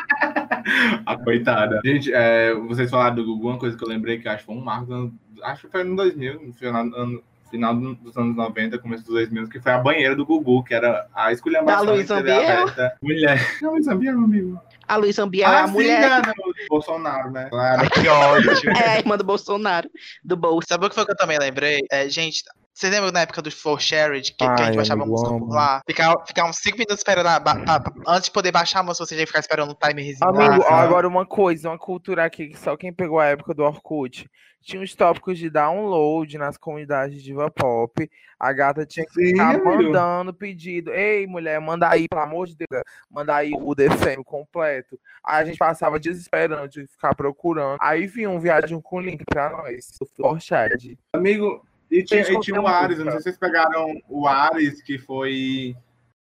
A 1.06 1.18
coitada. 1.18 1.82
Gente, 1.84 2.14
é, 2.14 2.54
vocês 2.54 2.90
falaram 2.90 3.16
do 3.16 3.26
Gugu, 3.26 3.50
uma 3.50 3.58
coisa 3.60 3.78
que 3.78 3.84
eu 3.84 3.88
lembrei 3.88 4.20
que 4.20 4.28
acho 4.28 4.40
que 4.40 4.46
foi 4.46 4.56
um 4.56 4.62
marco, 4.62 5.14
acho 5.44 5.68
que 5.68 5.72
foi 5.72 5.84
no 5.84 5.96
2000, 5.96 6.42
no 6.48 6.54
final, 6.54 6.86
no 6.86 7.24
final 7.50 7.76
dos 7.76 8.16
anos 8.18 8.36
90, 8.36 8.78
começo 8.80 9.04
dos 9.04 9.14
2000, 9.14 9.50
que 9.50 9.60
foi 9.60 9.72
a 9.72 9.80
banheira 9.80 10.16
do 10.16 10.26
Gugu, 10.26 10.64
que 10.64 10.74
era 10.74 11.08
a 11.14 11.32
esculhambação 11.32 11.86
Da 11.86 11.92
Luiz 11.92 12.12
Ambiel? 12.12 12.38
aberta. 12.38 12.98
Mulher. 13.02 13.58
Não, 13.62 13.72
Luiz 13.72 13.88
Ambiel, 13.88 14.16
meu 14.16 14.26
amigo. 14.26 14.62
A 14.90 14.96
Luísa 14.96 15.24
Ambiel 15.24 15.48
é 15.48 15.56
ah, 15.56 15.64
a 15.66 15.68
sim, 15.68 15.74
mulher. 15.74 16.22
do 16.22 16.34
Bolsonaro, 16.68 17.30
né? 17.30 17.48
Claro. 17.48 17.88
Que 17.92 18.08
ódio. 18.08 18.50
É 18.76 18.90
a 18.90 18.98
irmã 18.98 19.16
do 19.18 19.24
Bolsonaro, 19.24 19.88
do 20.24 20.36
Bolso. 20.36 20.68
Sabe 20.68 20.88
o 20.88 20.90
que 20.90 20.96
foi 20.96 21.06
que 21.06 21.12
eu 21.12 21.16
também 21.16 21.38
lembrei? 21.38 21.82
É, 21.92 22.10
gente, 22.10 22.44
vocês 22.74 22.92
lembram 22.92 23.12
na 23.12 23.22
época 23.22 23.42
do 23.42 23.52
For 23.52 23.80
Shared, 23.80 24.32
que, 24.32 24.38
que 24.38 24.44
a 24.46 24.50
Ai, 24.56 24.66
gente 24.66 24.76
baixava 24.78 25.02
amigo, 25.02 25.12
música 25.18 25.30
amo. 25.36 25.48
por 25.48 25.54
lá? 25.56 25.82
Ficar, 25.88 26.16
ficar 26.26 26.46
uns 26.50 26.58
5 26.58 26.78
minutos 26.78 26.98
esperando, 26.98 27.28
a, 27.28 27.40
pa- 27.42 27.56
pa- 27.66 27.94
antes 28.08 28.26
de 28.26 28.32
poder 28.32 28.52
baixar 28.52 28.80
a 28.80 28.84
música, 28.84 29.06
você 29.06 29.16
já 29.16 29.22
ia 29.22 29.28
ficar 29.28 29.40
esperando 29.40 29.72
o 29.72 29.76
timerzinho 29.76 30.30
Amigo, 30.30 30.64
lá. 30.64 30.82
agora 30.84 31.08
uma 31.08 31.26
coisa, 31.26 31.70
uma 31.70 31.78
cultura 31.78 32.24
aqui 32.26 32.48
que 32.50 32.58
só 32.60 32.78
quem 32.78 32.94
pegou 32.94 33.20
a 33.20 33.26
época 33.26 33.54
do 33.54 33.64
Orkut. 33.64 34.30
Tinha 34.62 34.82
os 34.84 34.94
tópicos 34.94 35.38
de 35.40 35.50
download 35.50 36.38
nas 36.38 36.58
comunidades 36.58 37.16
de 37.16 37.24
diva 37.24 37.50
pop. 37.50 38.10
A 38.38 38.52
gata 38.52 38.86
tinha 38.86 39.06
que 39.06 39.14
Sim, 39.14 39.28
ficar 39.28 39.58
mandando 39.64 40.34
pedido. 40.34 40.92
Ei, 40.94 41.26
mulher, 41.26 41.60
manda 41.62 41.88
aí, 41.90 42.08
pelo 42.10 42.22
amor 42.22 42.46
de 42.46 42.56
Deus, 42.58 42.84
manda 43.10 43.34
aí 43.36 43.52
o 43.54 43.74
DFM 43.74 44.22
completo. 44.26 45.00
Aí 45.24 45.42
a 45.42 45.46
gente 45.46 45.58
passava 45.58 45.98
desesperando 45.98 46.68
de 46.68 46.86
ficar 46.88 47.16
procurando. 47.16 47.78
Aí 47.82 48.06
vinha 48.06 48.30
um 48.30 48.40
viagem 48.40 48.80
com 48.82 49.00
link 49.00 49.24
pra 49.30 49.50
nós, 49.50 49.92
do 50.18 50.26
Orchard. 50.26 50.98
Amigo, 51.16 51.66
e 51.90 52.04
tinha, 52.04 52.22
e 52.22 52.40
tinha 52.40 52.62
o 52.62 52.68
Ares, 52.68 53.00
eu 53.00 53.06
não 53.06 53.12
sei 53.14 53.20
se 53.20 53.24
vocês 53.24 53.38
pegaram 53.38 54.00
o 54.08 54.28
Ares, 54.28 54.82
que 54.82 54.98
foi. 54.98 55.76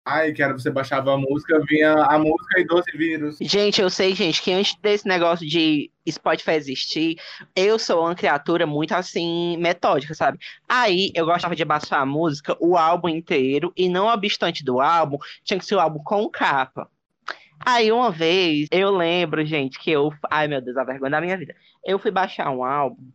Ai, 0.05 0.33
que 0.33 0.43
era 0.43 0.51
você 0.51 0.69
baixava 0.69 1.13
a 1.13 1.17
música, 1.17 1.61
vinha 1.65 1.93
a 1.93 2.19
música 2.19 2.59
e 2.59 2.65
12 2.65 2.91
vírus. 2.97 3.37
Gente, 3.39 3.81
eu 3.81 3.89
sei, 3.89 4.13
gente, 4.13 4.41
que 4.41 4.51
antes 4.51 4.75
desse 4.81 5.07
negócio 5.07 5.47
de 5.47 5.89
Spotify 6.09 6.51
existir, 6.51 7.17
eu 7.55 7.79
sou 7.79 8.01
uma 8.01 8.13
criatura 8.13 8.67
muito 8.67 8.93
assim, 8.93 9.55
metódica, 9.57 10.13
sabe? 10.13 10.39
Aí 10.67 11.09
eu 11.15 11.25
gostava 11.25 11.55
de 11.55 11.63
baixar 11.63 12.01
a 12.01 12.05
música, 12.05 12.57
o 12.59 12.75
álbum 12.75 13.07
inteiro, 13.07 13.71
e 13.77 13.87
não 13.87 14.07
obstante 14.07 14.61
do 14.61 14.81
álbum, 14.81 15.17
tinha 15.41 15.57
que 15.57 15.65
ser 15.65 15.75
o 15.75 15.79
álbum 15.79 15.99
com 16.03 16.27
capa. 16.29 16.89
Aí 17.65 17.89
uma 17.89 18.11
vez, 18.11 18.67
eu 18.71 18.91
lembro, 18.91 19.45
gente, 19.45 19.79
que 19.79 19.89
eu. 19.89 20.11
Ai, 20.29 20.49
meu 20.49 20.59
Deus, 20.59 20.75
a 20.75 20.83
vergonha 20.83 21.11
da 21.11 21.21
minha 21.21 21.37
vida. 21.37 21.55
Eu 21.85 21.97
fui 21.97 22.11
baixar 22.11 22.49
um 22.49 22.61
álbum 22.61 23.09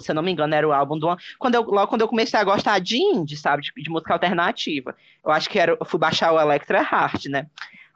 Se 0.00 0.10
eu 0.10 0.14
não 0.14 0.22
me 0.22 0.32
engano, 0.32 0.54
era 0.54 0.66
o 0.66 0.72
álbum 0.72 0.98
do. 0.98 1.16
Quando 1.38 1.54
eu, 1.54 1.62
logo 1.62 1.88
quando 1.88 2.00
eu 2.02 2.08
comecei 2.08 2.38
a 2.38 2.44
gostar 2.44 2.78
de 2.78 2.96
indie, 2.96 3.36
sabe? 3.36 3.62
De, 3.62 3.72
de 3.82 3.90
música 3.90 4.12
alternativa. 4.12 4.94
Eu 5.24 5.30
acho 5.30 5.48
que 5.48 5.58
era, 5.58 5.76
eu 5.78 5.86
fui 5.86 5.98
baixar 5.98 6.32
o 6.32 6.40
Electra 6.40 6.78
Heart, 6.78 7.26
né? 7.26 7.46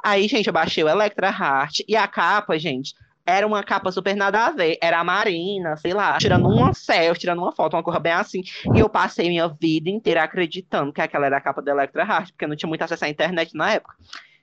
Aí, 0.02 0.28
gente, 0.28 0.46
eu 0.46 0.52
baixei 0.52 0.84
o 0.84 0.88
Electra 0.88 1.28
Heart 1.28 1.80
e 1.88 1.96
a 1.96 2.06
capa, 2.06 2.58
gente, 2.58 2.94
era 3.26 3.44
uma 3.44 3.62
capa 3.64 3.90
super 3.90 4.14
nada 4.14 4.46
a 4.46 4.50
ver. 4.50 4.78
Era 4.80 5.00
a 5.00 5.04
Marina, 5.04 5.76
sei 5.76 5.92
lá, 5.92 6.16
tirando 6.16 6.48
uma 6.48 6.72
selfie, 6.72 7.20
tirando 7.20 7.40
uma 7.40 7.50
foto, 7.50 7.74
uma 7.74 7.82
cor 7.82 7.98
bem 7.98 8.12
assim. 8.12 8.42
E 8.72 8.78
eu 8.78 8.88
passei 8.88 9.28
minha 9.28 9.48
vida 9.48 9.90
inteira 9.90 10.22
acreditando 10.22 10.92
que 10.92 11.00
aquela 11.00 11.26
era 11.26 11.38
a 11.38 11.40
capa 11.40 11.60
do 11.60 11.68
Electra 11.68 12.04
Heart, 12.04 12.30
porque 12.30 12.44
eu 12.44 12.48
não 12.48 12.56
tinha 12.56 12.68
muito 12.68 12.82
acesso 12.82 13.04
à 13.04 13.08
internet 13.08 13.54
na 13.54 13.72
época. 13.72 13.96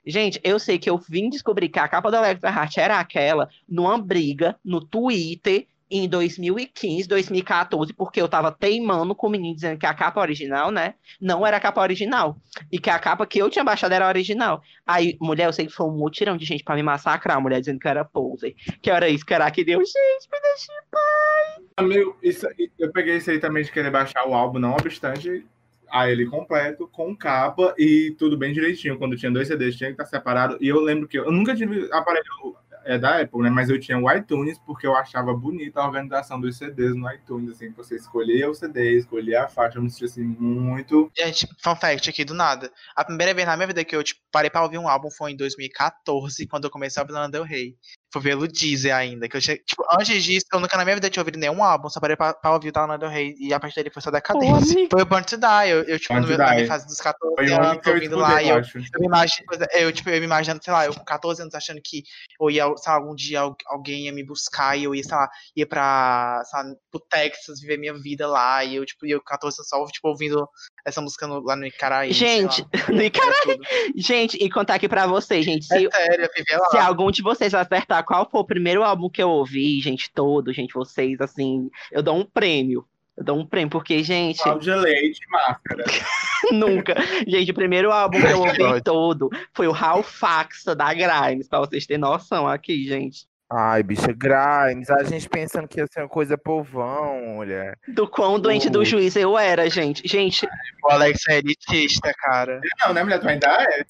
Gente, 0.06 0.38
eu 0.44 0.58
sei 0.58 0.78
que 0.78 0.90
eu 0.90 0.98
vim 0.98 1.30
descobrir 1.30 1.70
que 1.70 1.78
a 1.78 1.88
capa 1.88 2.10
do 2.10 2.16
Electra 2.18 2.50
Heart 2.50 2.76
era 2.76 3.00
aquela 3.00 3.48
numa 3.66 3.96
briga 3.96 4.54
no 4.62 4.82
Twitter 4.82 5.66
em 5.90 6.08
2015, 6.08 7.06
2014, 7.08 7.92
porque 7.92 8.20
eu 8.20 8.28
tava 8.28 8.50
teimando 8.50 9.14
com 9.14 9.26
o 9.26 9.30
menino 9.30 9.54
dizendo 9.54 9.78
que 9.78 9.86
a 9.86 9.94
capa 9.94 10.20
original, 10.20 10.70
né, 10.70 10.94
não 11.20 11.46
era 11.46 11.58
a 11.58 11.60
capa 11.60 11.82
original. 11.82 12.36
E 12.72 12.78
que 12.78 12.90
a 12.90 12.98
capa 12.98 13.26
que 13.26 13.38
eu 13.38 13.50
tinha 13.50 13.64
baixado 13.64 13.92
era 13.92 14.06
a 14.06 14.08
original. 14.08 14.62
Aí, 14.86 15.16
mulher, 15.20 15.46
eu 15.46 15.52
sei 15.52 15.66
que 15.66 15.72
foi 15.72 15.86
um 15.86 15.96
mutirão 15.96 16.36
de 16.36 16.44
gente 16.44 16.64
pra 16.64 16.74
me 16.74 16.82
massacrar, 16.82 17.40
mulher 17.40 17.60
dizendo 17.60 17.78
que 17.78 17.88
era 17.88 18.04
poser, 18.04 18.54
que 18.80 18.90
era 18.90 19.08
isso, 19.08 19.24
que 19.24 19.34
era 19.34 19.46
aquilo. 19.46 19.70
Eu, 19.70 19.80
gente, 19.80 20.28
me 20.32 20.40
deixa 20.40 20.72
em 20.72 20.90
paz. 20.90 21.66
Amigo, 21.76 22.16
isso, 22.22 22.46
eu 22.78 22.90
peguei 22.92 23.16
isso 23.16 23.30
aí 23.30 23.38
também 23.38 23.62
de 23.62 23.72
querer 23.72 23.90
baixar 23.90 24.26
o 24.26 24.34
álbum, 24.34 24.58
não 24.58 24.72
obstante 24.72 25.44
a 25.90 26.10
ele 26.10 26.26
completo, 26.26 26.88
com 26.88 27.16
capa 27.16 27.72
e 27.78 28.14
tudo 28.18 28.36
bem 28.36 28.52
direitinho. 28.52 28.98
Quando 28.98 29.16
tinha 29.16 29.30
dois 29.30 29.46
CDs, 29.46 29.76
tinha 29.76 29.90
que 29.90 29.94
estar 29.94 30.06
separado. 30.06 30.58
E 30.60 30.68
eu 30.68 30.80
lembro 30.80 31.06
que 31.06 31.16
eu, 31.16 31.26
eu 31.26 31.32
nunca 31.32 31.54
tive 31.54 31.88
aparelho 31.92 32.56
é, 32.84 32.98
da 32.98 33.20
Apple, 33.20 33.42
né? 33.42 33.50
Mas 33.50 33.70
eu 33.70 33.80
tinha 33.80 33.98
o 33.98 34.10
iTunes 34.10 34.58
porque 34.58 34.86
eu 34.86 34.96
achava 34.96 35.34
bonita 35.34 35.80
a 35.80 35.86
organização 35.86 36.40
dos 36.40 36.56
CDs 36.56 36.94
no 36.94 37.10
iTunes, 37.12 37.50
assim, 37.50 37.70
que 37.70 37.76
você 37.76 37.96
escolhia 37.96 38.50
o 38.50 38.54
CD, 38.54 38.98
escolhia 38.98 39.44
a 39.44 39.48
faixa, 39.48 39.78
eu 39.78 39.82
me 39.82 39.90
sentia 39.90 40.06
assim 40.06 40.22
muito. 40.22 41.10
Gente, 41.16 41.46
fun 41.62 41.76
fact 41.76 42.08
aqui 42.08 42.24
do 42.24 42.34
nada. 42.34 42.70
A 42.96 43.04
primeira 43.04 43.34
vez 43.34 43.46
na 43.46 43.56
minha 43.56 43.66
vida 43.66 43.84
que 43.84 43.94
eu 43.94 44.02
tipo, 44.02 44.20
parei 44.32 44.50
pra 44.50 44.62
ouvir 44.62 44.78
um 44.78 44.88
álbum 44.88 45.10
foi 45.10 45.32
em 45.32 45.36
2014, 45.36 46.46
quando 46.48 46.64
eu 46.64 46.70
comecei 46.70 47.00
a 47.00 47.04
ouvir 47.04 47.12
Lana 47.12 47.30
Del 47.30 47.44
Rey. 47.44 47.76
Foi 48.12 48.22
pelo 48.22 48.46
Deezer 48.46 48.94
ainda. 48.94 49.28
Que 49.28 49.36
eu 49.36 49.40
tipo, 49.40 49.84
antes 49.98 50.22
disso, 50.22 50.46
eu 50.52 50.60
nunca 50.60 50.76
na 50.76 50.84
minha 50.84 50.94
vida 50.94 51.10
tinha 51.10 51.20
ouvido 51.20 51.36
nenhum 51.36 51.64
álbum, 51.64 51.88
só 51.88 51.98
parei 51.98 52.14
pra, 52.14 52.32
pra 52.32 52.52
ouvir 52.52 52.70
o 52.70 52.78
Lana 52.78 52.96
Del 52.96 53.08
Rey. 53.08 53.34
E 53.40 53.52
a 53.52 53.58
partir 53.58 53.76
dele 53.76 53.90
foi 53.90 54.00
só 54.00 54.10
decadência. 54.10 54.86
foi 54.88 55.02
o 55.02 55.06
Burn 55.06 55.24
to 55.24 55.36
Die. 55.36 55.68
Eu, 55.68 55.82
eu 55.82 55.98
tipo, 55.98 56.14
no 56.14 56.26
meu, 56.26 56.38
na 56.38 56.54
minha 56.54 56.66
fase 56.66 56.86
dos 56.86 56.98
14 56.98 57.34
Foi 57.34 57.52
anos, 57.52 57.84
ouvindo 57.84 58.16
lá. 58.16 58.40
eu 58.40 58.54
eu, 58.54 58.62
eu 58.62 59.00
me 59.00 59.06
imagino, 59.06 59.46
eu, 59.72 59.92
tipo, 59.92 60.10
eu 60.10 60.20
me 60.20 60.26
imagino, 60.26 60.60
sei 60.62 60.72
lá, 60.72 60.86
eu 60.86 60.94
com 60.94 61.04
14 61.04 61.42
anos 61.42 61.54
achando 61.54 61.80
que 61.82 62.04
eu 62.40 62.50
ia, 62.50 62.64
sei 62.76 62.90
lá, 62.92 62.98
algum 62.98 63.14
dia 63.14 63.40
al- 63.40 63.56
alguém 63.66 64.04
ia 64.06 64.12
me 64.12 64.24
buscar 64.24 64.76
e 64.76 64.84
eu 64.84 64.94
ia, 64.94 65.02
sei 65.02 65.16
lá, 65.16 65.28
ia 65.56 65.66
pra, 65.66 66.42
sei 66.44 66.58
lá, 66.62 66.74
pro 66.90 67.00
Texas 67.00 67.60
viver 67.60 67.78
minha 67.78 67.94
vida 67.94 68.26
lá. 68.26 68.64
E 68.64 68.76
eu, 68.76 68.84
tipo, 68.84 69.06
eu 69.06 69.18
com 69.20 69.26
14 69.26 69.56
anos 69.58 69.68
só, 69.68 69.84
tipo, 69.86 70.08
ouvindo 70.08 70.48
essa 70.84 71.00
música 71.00 71.26
no- 71.26 71.40
lá 71.42 71.56
no 71.56 71.66
Icaraí. 71.66 72.12
Gente, 72.12 72.64
no 72.88 73.02
Icaraí. 73.02 73.58
Gente, 73.96 74.36
e 74.36 74.50
contar 74.50 74.74
aqui 74.74 74.88
pra 74.88 75.06
vocês, 75.06 75.44
gente, 75.44 75.64
se, 75.64 75.86
É 75.86 75.90
sério, 75.90 76.28
se 76.70 76.76
algum 76.78 77.10
de 77.10 77.22
vocês 77.22 77.54
acertar 77.54 78.04
qual 78.04 78.28
foi 78.30 78.40
o 78.40 78.44
primeiro 78.44 78.82
álbum 78.82 79.08
que 79.08 79.22
eu 79.22 79.30
ouvi, 79.30 79.80
gente, 79.80 80.10
todo, 80.12 80.52
gente, 80.52 80.74
vocês, 80.74 81.20
assim, 81.20 81.68
eu 81.92 82.02
dou 82.02 82.16
um 82.16 82.24
prêmio. 82.24 82.86
Eu 83.16 83.24
dou 83.24 83.38
um 83.38 83.46
prêmio, 83.46 83.70
porque, 83.70 84.02
gente, 84.02 84.42
Cláudia 84.42 84.74
Leite, 84.76 85.20
máscara. 85.30 85.84
nunca. 86.52 86.94
Gente, 87.26 87.52
o 87.52 87.54
primeiro 87.54 87.92
álbum 87.92 88.20
que 88.20 88.26
eu 88.26 88.40
ouvi 88.40 88.82
todo 88.82 89.30
foi 89.52 89.68
o 89.68 89.70
How 89.72 90.02
Faxa 90.02 90.74
da 90.74 90.92
Grimes, 90.92 91.48
pra 91.48 91.60
vocês 91.60 91.86
terem 91.86 92.00
noção 92.00 92.48
aqui, 92.48 92.86
gente. 92.88 93.26
Ai, 93.52 93.84
bicha, 93.84 94.12
Grimes, 94.12 94.90
a 94.90 95.04
gente 95.04 95.28
pensando 95.28 95.68
que 95.68 95.78
ia 95.78 95.86
ser 95.86 96.00
uma 96.00 96.08
coisa 96.08 96.36
povão, 96.36 97.20
mulher. 97.36 97.78
Do 97.86 98.08
quão 98.08 98.40
doente 98.40 98.68
do 98.68 98.80
Oh. 98.80 98.84
juiz 98.84 99.14
eu 99.14 99.38
era, 99.38 99.70
gente. 99.70 100.02
Gente, 100.08 100.44
O 100.82 100.90
Alex 100.90 101.20
é 101.28 101.38
elitista, 101.38 102.12
cara. 102.18 102.60
Não, 102.80 102.92
né, 102.92 103.04
mulher? 103.04 103.20
Tu 103.20 103.28
ainda 103.28 103.46
é? 103.46 103.84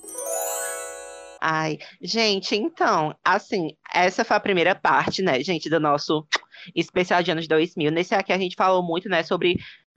Ai, 1.41 1.79
gente, 2.01 2.57
então, 2.57 3.15
assim, 3.25 3.77
essa 3.93 4.25
foi 4.25 4.37
a 4.37 4.41
primeira 4.41 4.75
parte, 4.75 5.23
né, 5.23 5.43
gente, 5.43 5.69
do 5.69 5.79
nosso 5.79 6.27
especial 6.75 7.23
de 7.23 7.31
anos 7.31 7.49
2000. 7.49 7.91
Nesse 7.91 8.15
aqui 8.15 8.33
a 8.33 8.39
gente 8.39 8.57
falou 8.57 8.83
muito, 8.83 9.09
né, 9.09 9.23
sobre 9.23 9.57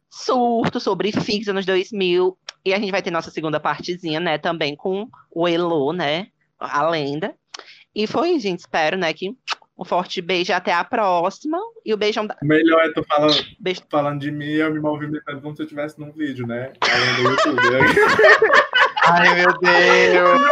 surto, 0.10 0.80
sobre 0.80 1.12
fix 1.12 1.47
anos 1.47 1.65
2000, 1.65 2.38
e 2.65 2.73
a 2.73 2.80
gente 2.80 2.91
vai 2.91 3.01
ter 3.01 3.12
nossa 3.12 3.30
segunda 3.30 3.60
partezinha, 3.60 4.19
né, 4.19 4.38
também 4.38 4.75
com 4.75 5.08
o 5.32 5.47
Elo, 5.47 5.93
né, 5.93 6.27
a 6.60 6.88
lenda. 6.88 7.36
E 7.93 8.08
foi, 8.08 8.39
gente, 8.39 8.60
espero, 8.60 8.97
né, 8.97 9.13
que 9.13 9.36
um 9.77 9.86
forte 9.86 10.21
beijo 10.21 10.51
até 10.53 10.73
a 10.73 10.84
próxima. 10.84 11.60
E 11.86 11.93
o 11.93 11.97
beijão 11.97 12.25
da... 12.25 12.36
Melhor 12.41 12.84
é 12.84 12.91
tu 12.91 13.03
falando, 13.03 13.45
Beijo. 13.60 13.82
falando 13.89 14.19
de 14.19 14.32
mim 14.32 14.53
eu 14.53 14.73
me 14.73 14.80
movimentando 14.80 15.39
como 15.41 15.56
se 15.56 15.62
eu 15.62 15.65
estivesse 15.65 15.99
num 15.99 16.12
vídeo, 16.12 16.47
né? 16.47 16.73
Além 16.82 17.15
do 17.15 17.30
YouTube. 17.30 17.62
Ai, 19.12 19.36
meu 19.36 19.58
Deus. 19.60 20.48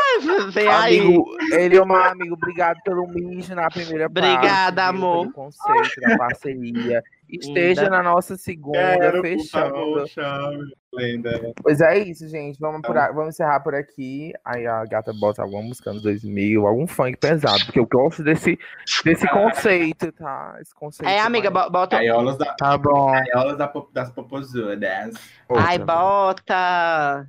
Vem 0.54 0.68
aí. 0.68 1.00
Amigo, 1.00 1.26
ele 1.52 1.78
é 1.78 1.82
um 1.84 1.96
amigo, 1.96 2.34
obrigado 2.36 2.78
pelo 2.84 3.08
mijo 3.08 3.54
na 3.54 3.68
primeira 3.70 4.10
parte. 4.10 4.28
Obrigada, 4.28 4.82
viu, 4.84 4.90
amor. 4.92 5.20
Pelo 5.22 5.34
conceito 5.34 6.02
da 6.02 6.18
parceria. 6.18 7.04
Esteja 7.28 7.84
Linda. 7.86 7.98
na 7.98 8.04
nossa 8.04 8.38
segunda, 8.38 8.78
Quero, 9.00 9.18
por 9.18 9.24
fechando. 9.24 10.60
Lenda. 10.94 11.52
Pois 11.62 11.82
é 11.82 11.98
isso, 11.98 12.28
gente. 12.30 12.58
Vamos, 12.60 12.82
por 12.82 12.92
Então. 12.92 13.02
a- 13.04 13.12
vamos 13.12 13.30
encerrar 13.30 13.60
por 13.62 13.74
aqui. 13.76 14.32
Aí 14.46 14.66
a 14.66 14.86
gata 14.86 15.12
bota 15.12 15.42
alguma 15.42 15.64
música 15.64 15.90
anos 15.90 16.04
2000, 16.04 16.66
algum 16.66 16.86
funk 16.88 17.18
pesado, 17.18 17.66
porque 17.66 17.80
eu 17.80 17.88
gosto 17.88 18.24
desse, 18.24 18.58
desse 19.04 19.28
conceito, 19.28 20.12
tá? 20.14 20.56
Esse 20.62 20.74
conceito. 20.74 21.10
É, 21.10 21.20
amiga, 21.20 21.50
mais- 21.50 21.66
bo- 21.66 21.72
bota. 21.72 21.98
Gaiolas, 21.98 22.38
da, 22.38 22.54
Tá 22.54 22.78
bom. 22.78 23.12
gaiolas 23.12 23.58
da, 23.58 23.74
das 23.92 24.12
popozudas. 24.12 25.14
Outra. 25.50 25.66
Ai, 25.68 25.80
bota. 25.80 27.28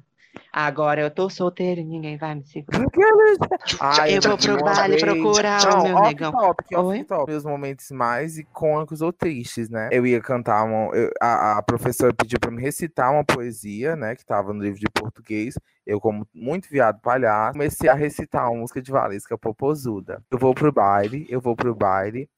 Agora 0.52 1.00
eu 1.00 1.10
tô 1.10 1.28
solteiro 1.28 1.80
e 1.80 1.84
ninguém 1.84 2.16
vai 2.16 2.34
me 2.34 2.44
segurar. 2.46 2.86
Ai, 3.80 4.16
Eu 4.16 4.22
vou 4.22 4.38
pro 4.38 4.62
baile 4.64 4.98
procurar 4.98 5.64
o 5.64 5.76
Não, 5.76 5.82
meu 5.84 5.96
off 5.96 6.06
negão. 6.08 6.32
Top, 6.32 6.64
off 6.74 6.88
Oi? 6.88 7.04
top. 7.04 7.30
Meus 7.30 7.44
momentos 7.44 7.90
mais 7.90 8.38
icônicos 8.38 9.00
ou 9.02 9.12
tristes, 9.12 9.68
né? 9.68 9.88
Eu 9.92 10.06
ia 10.06 10.20
cantar 10.20 10.64
uma. 10.64 10.94
eu- 10.96 11.10
a, 11.20 11.58
a 11.58 11.62
professora 11.62 12.14
pediu 12.14 12.38
pra 12.40 12.50
me 12.50 12.62
recitar 12.62 13.12
uma 13.12 13.24
poesia, 13.24 13.96
né? 13.96 14.14
Que 14.16 14.24
tava 14.24 14.52
no 14.52 14.62
livro 14.62 14.78
de 14.78 14.86
português. 14.92 15.54
Eu, 15.86 16.00
como 16.00 16.26
muito 16.34 16.68
viado 16.68 17.00
palhaço, 17.00 17.52
comecei 17.52 17.88
a 17.88 17.94
recitar 17.94 18.50
uma 18.50 18.60
música 18.60 18.80
de 18.82 18.90
Valesca 18.90 19.36
Popozuda. 19.38 20.22
Eu 20.30 20.38
vou 20.38 20.54
pro 20.54 20.72
baile, 20.72 21.26
eu 21.28 21.40
vou 21.40 21.54
pro 21.54 21.74
baile 21.74 22.28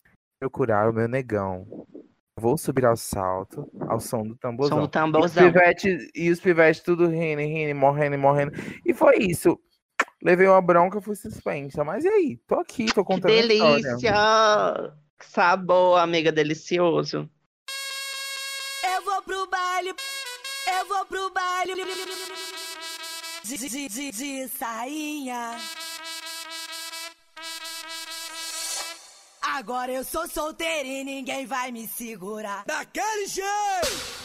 procurar 0.40 0.90
o 0.90 0.92
meu 0.92 1.08
negão. 1.08 1.66
Vou 2.38 2.56
subir 2.56 2.86
ao 2.86 2.96
salto, 2.96 3.70
ao 3.88 4.00
som 4.00 4.22
do 4.22 4.30
Som 4.30 4.36
tamborzão. 4.40 4.78
do 4.78 4.82
E 4.84 4.86
os 4.86 4.90
tamborzão. 4.90 5.44
pivetes, 5.52 6.08
e 6.14 6.30
os 6.30 6.40
pivetes 6.40 6.80
tudo 6.82 7.06
rindo, 7.08 7.40
rindo, 7.42 7.74
morrendo, 7.78 8.16
morrendo. 8.18 8.52
E 8.86 8.94
foi 8.94 9.18
isso. 9.18 9.58
Levei 10.22 10.46
uma 10.48 10.62
bronca, 10.62 11.00
fui 11.00 11.14
suspensa. 11.16 11.84
Mas 11.84 12.04
e 12.04 12.08
aí? 12.08 12.36
Tô 12.46 12.56
aqui, 12.56 12.86
tô 12.86 13.04
Que 13.04 13.12
contando 13.14 13.32
a 13.32 13.40
história. 13.40 13.82
delícia! 13.82 14.12
Que 15.18 15.26
sabor, 15.26 15.98
amiga, 15.98 16.30
delicioso. 16.32 17.28
Eu 18.94 19.04
vou 19.04 19.22
pro 19.22 19.46
baile, 19.48 19.90
eu 20.78 20.86
vou 20.86 21.04
pro 21.06 21.30
baile 21.32 21.74
de, 23.44 23.58
de, 23.68 23.88
de, 23.88 24.10
de 24.12 24.48
sainha. 24.48 25.56
Agora 29.54 29.90
eu 29.90 30.04
sou 30.04 30.28
solteira 30.28 30.86
e 30.86 31.02
ninguém 31.02 31.46
vai 31.46 31.72
me 31.72 31.88
segurar. 31.88 32.64
Daquele 32.66 33.26
jeito! 33.26 34.17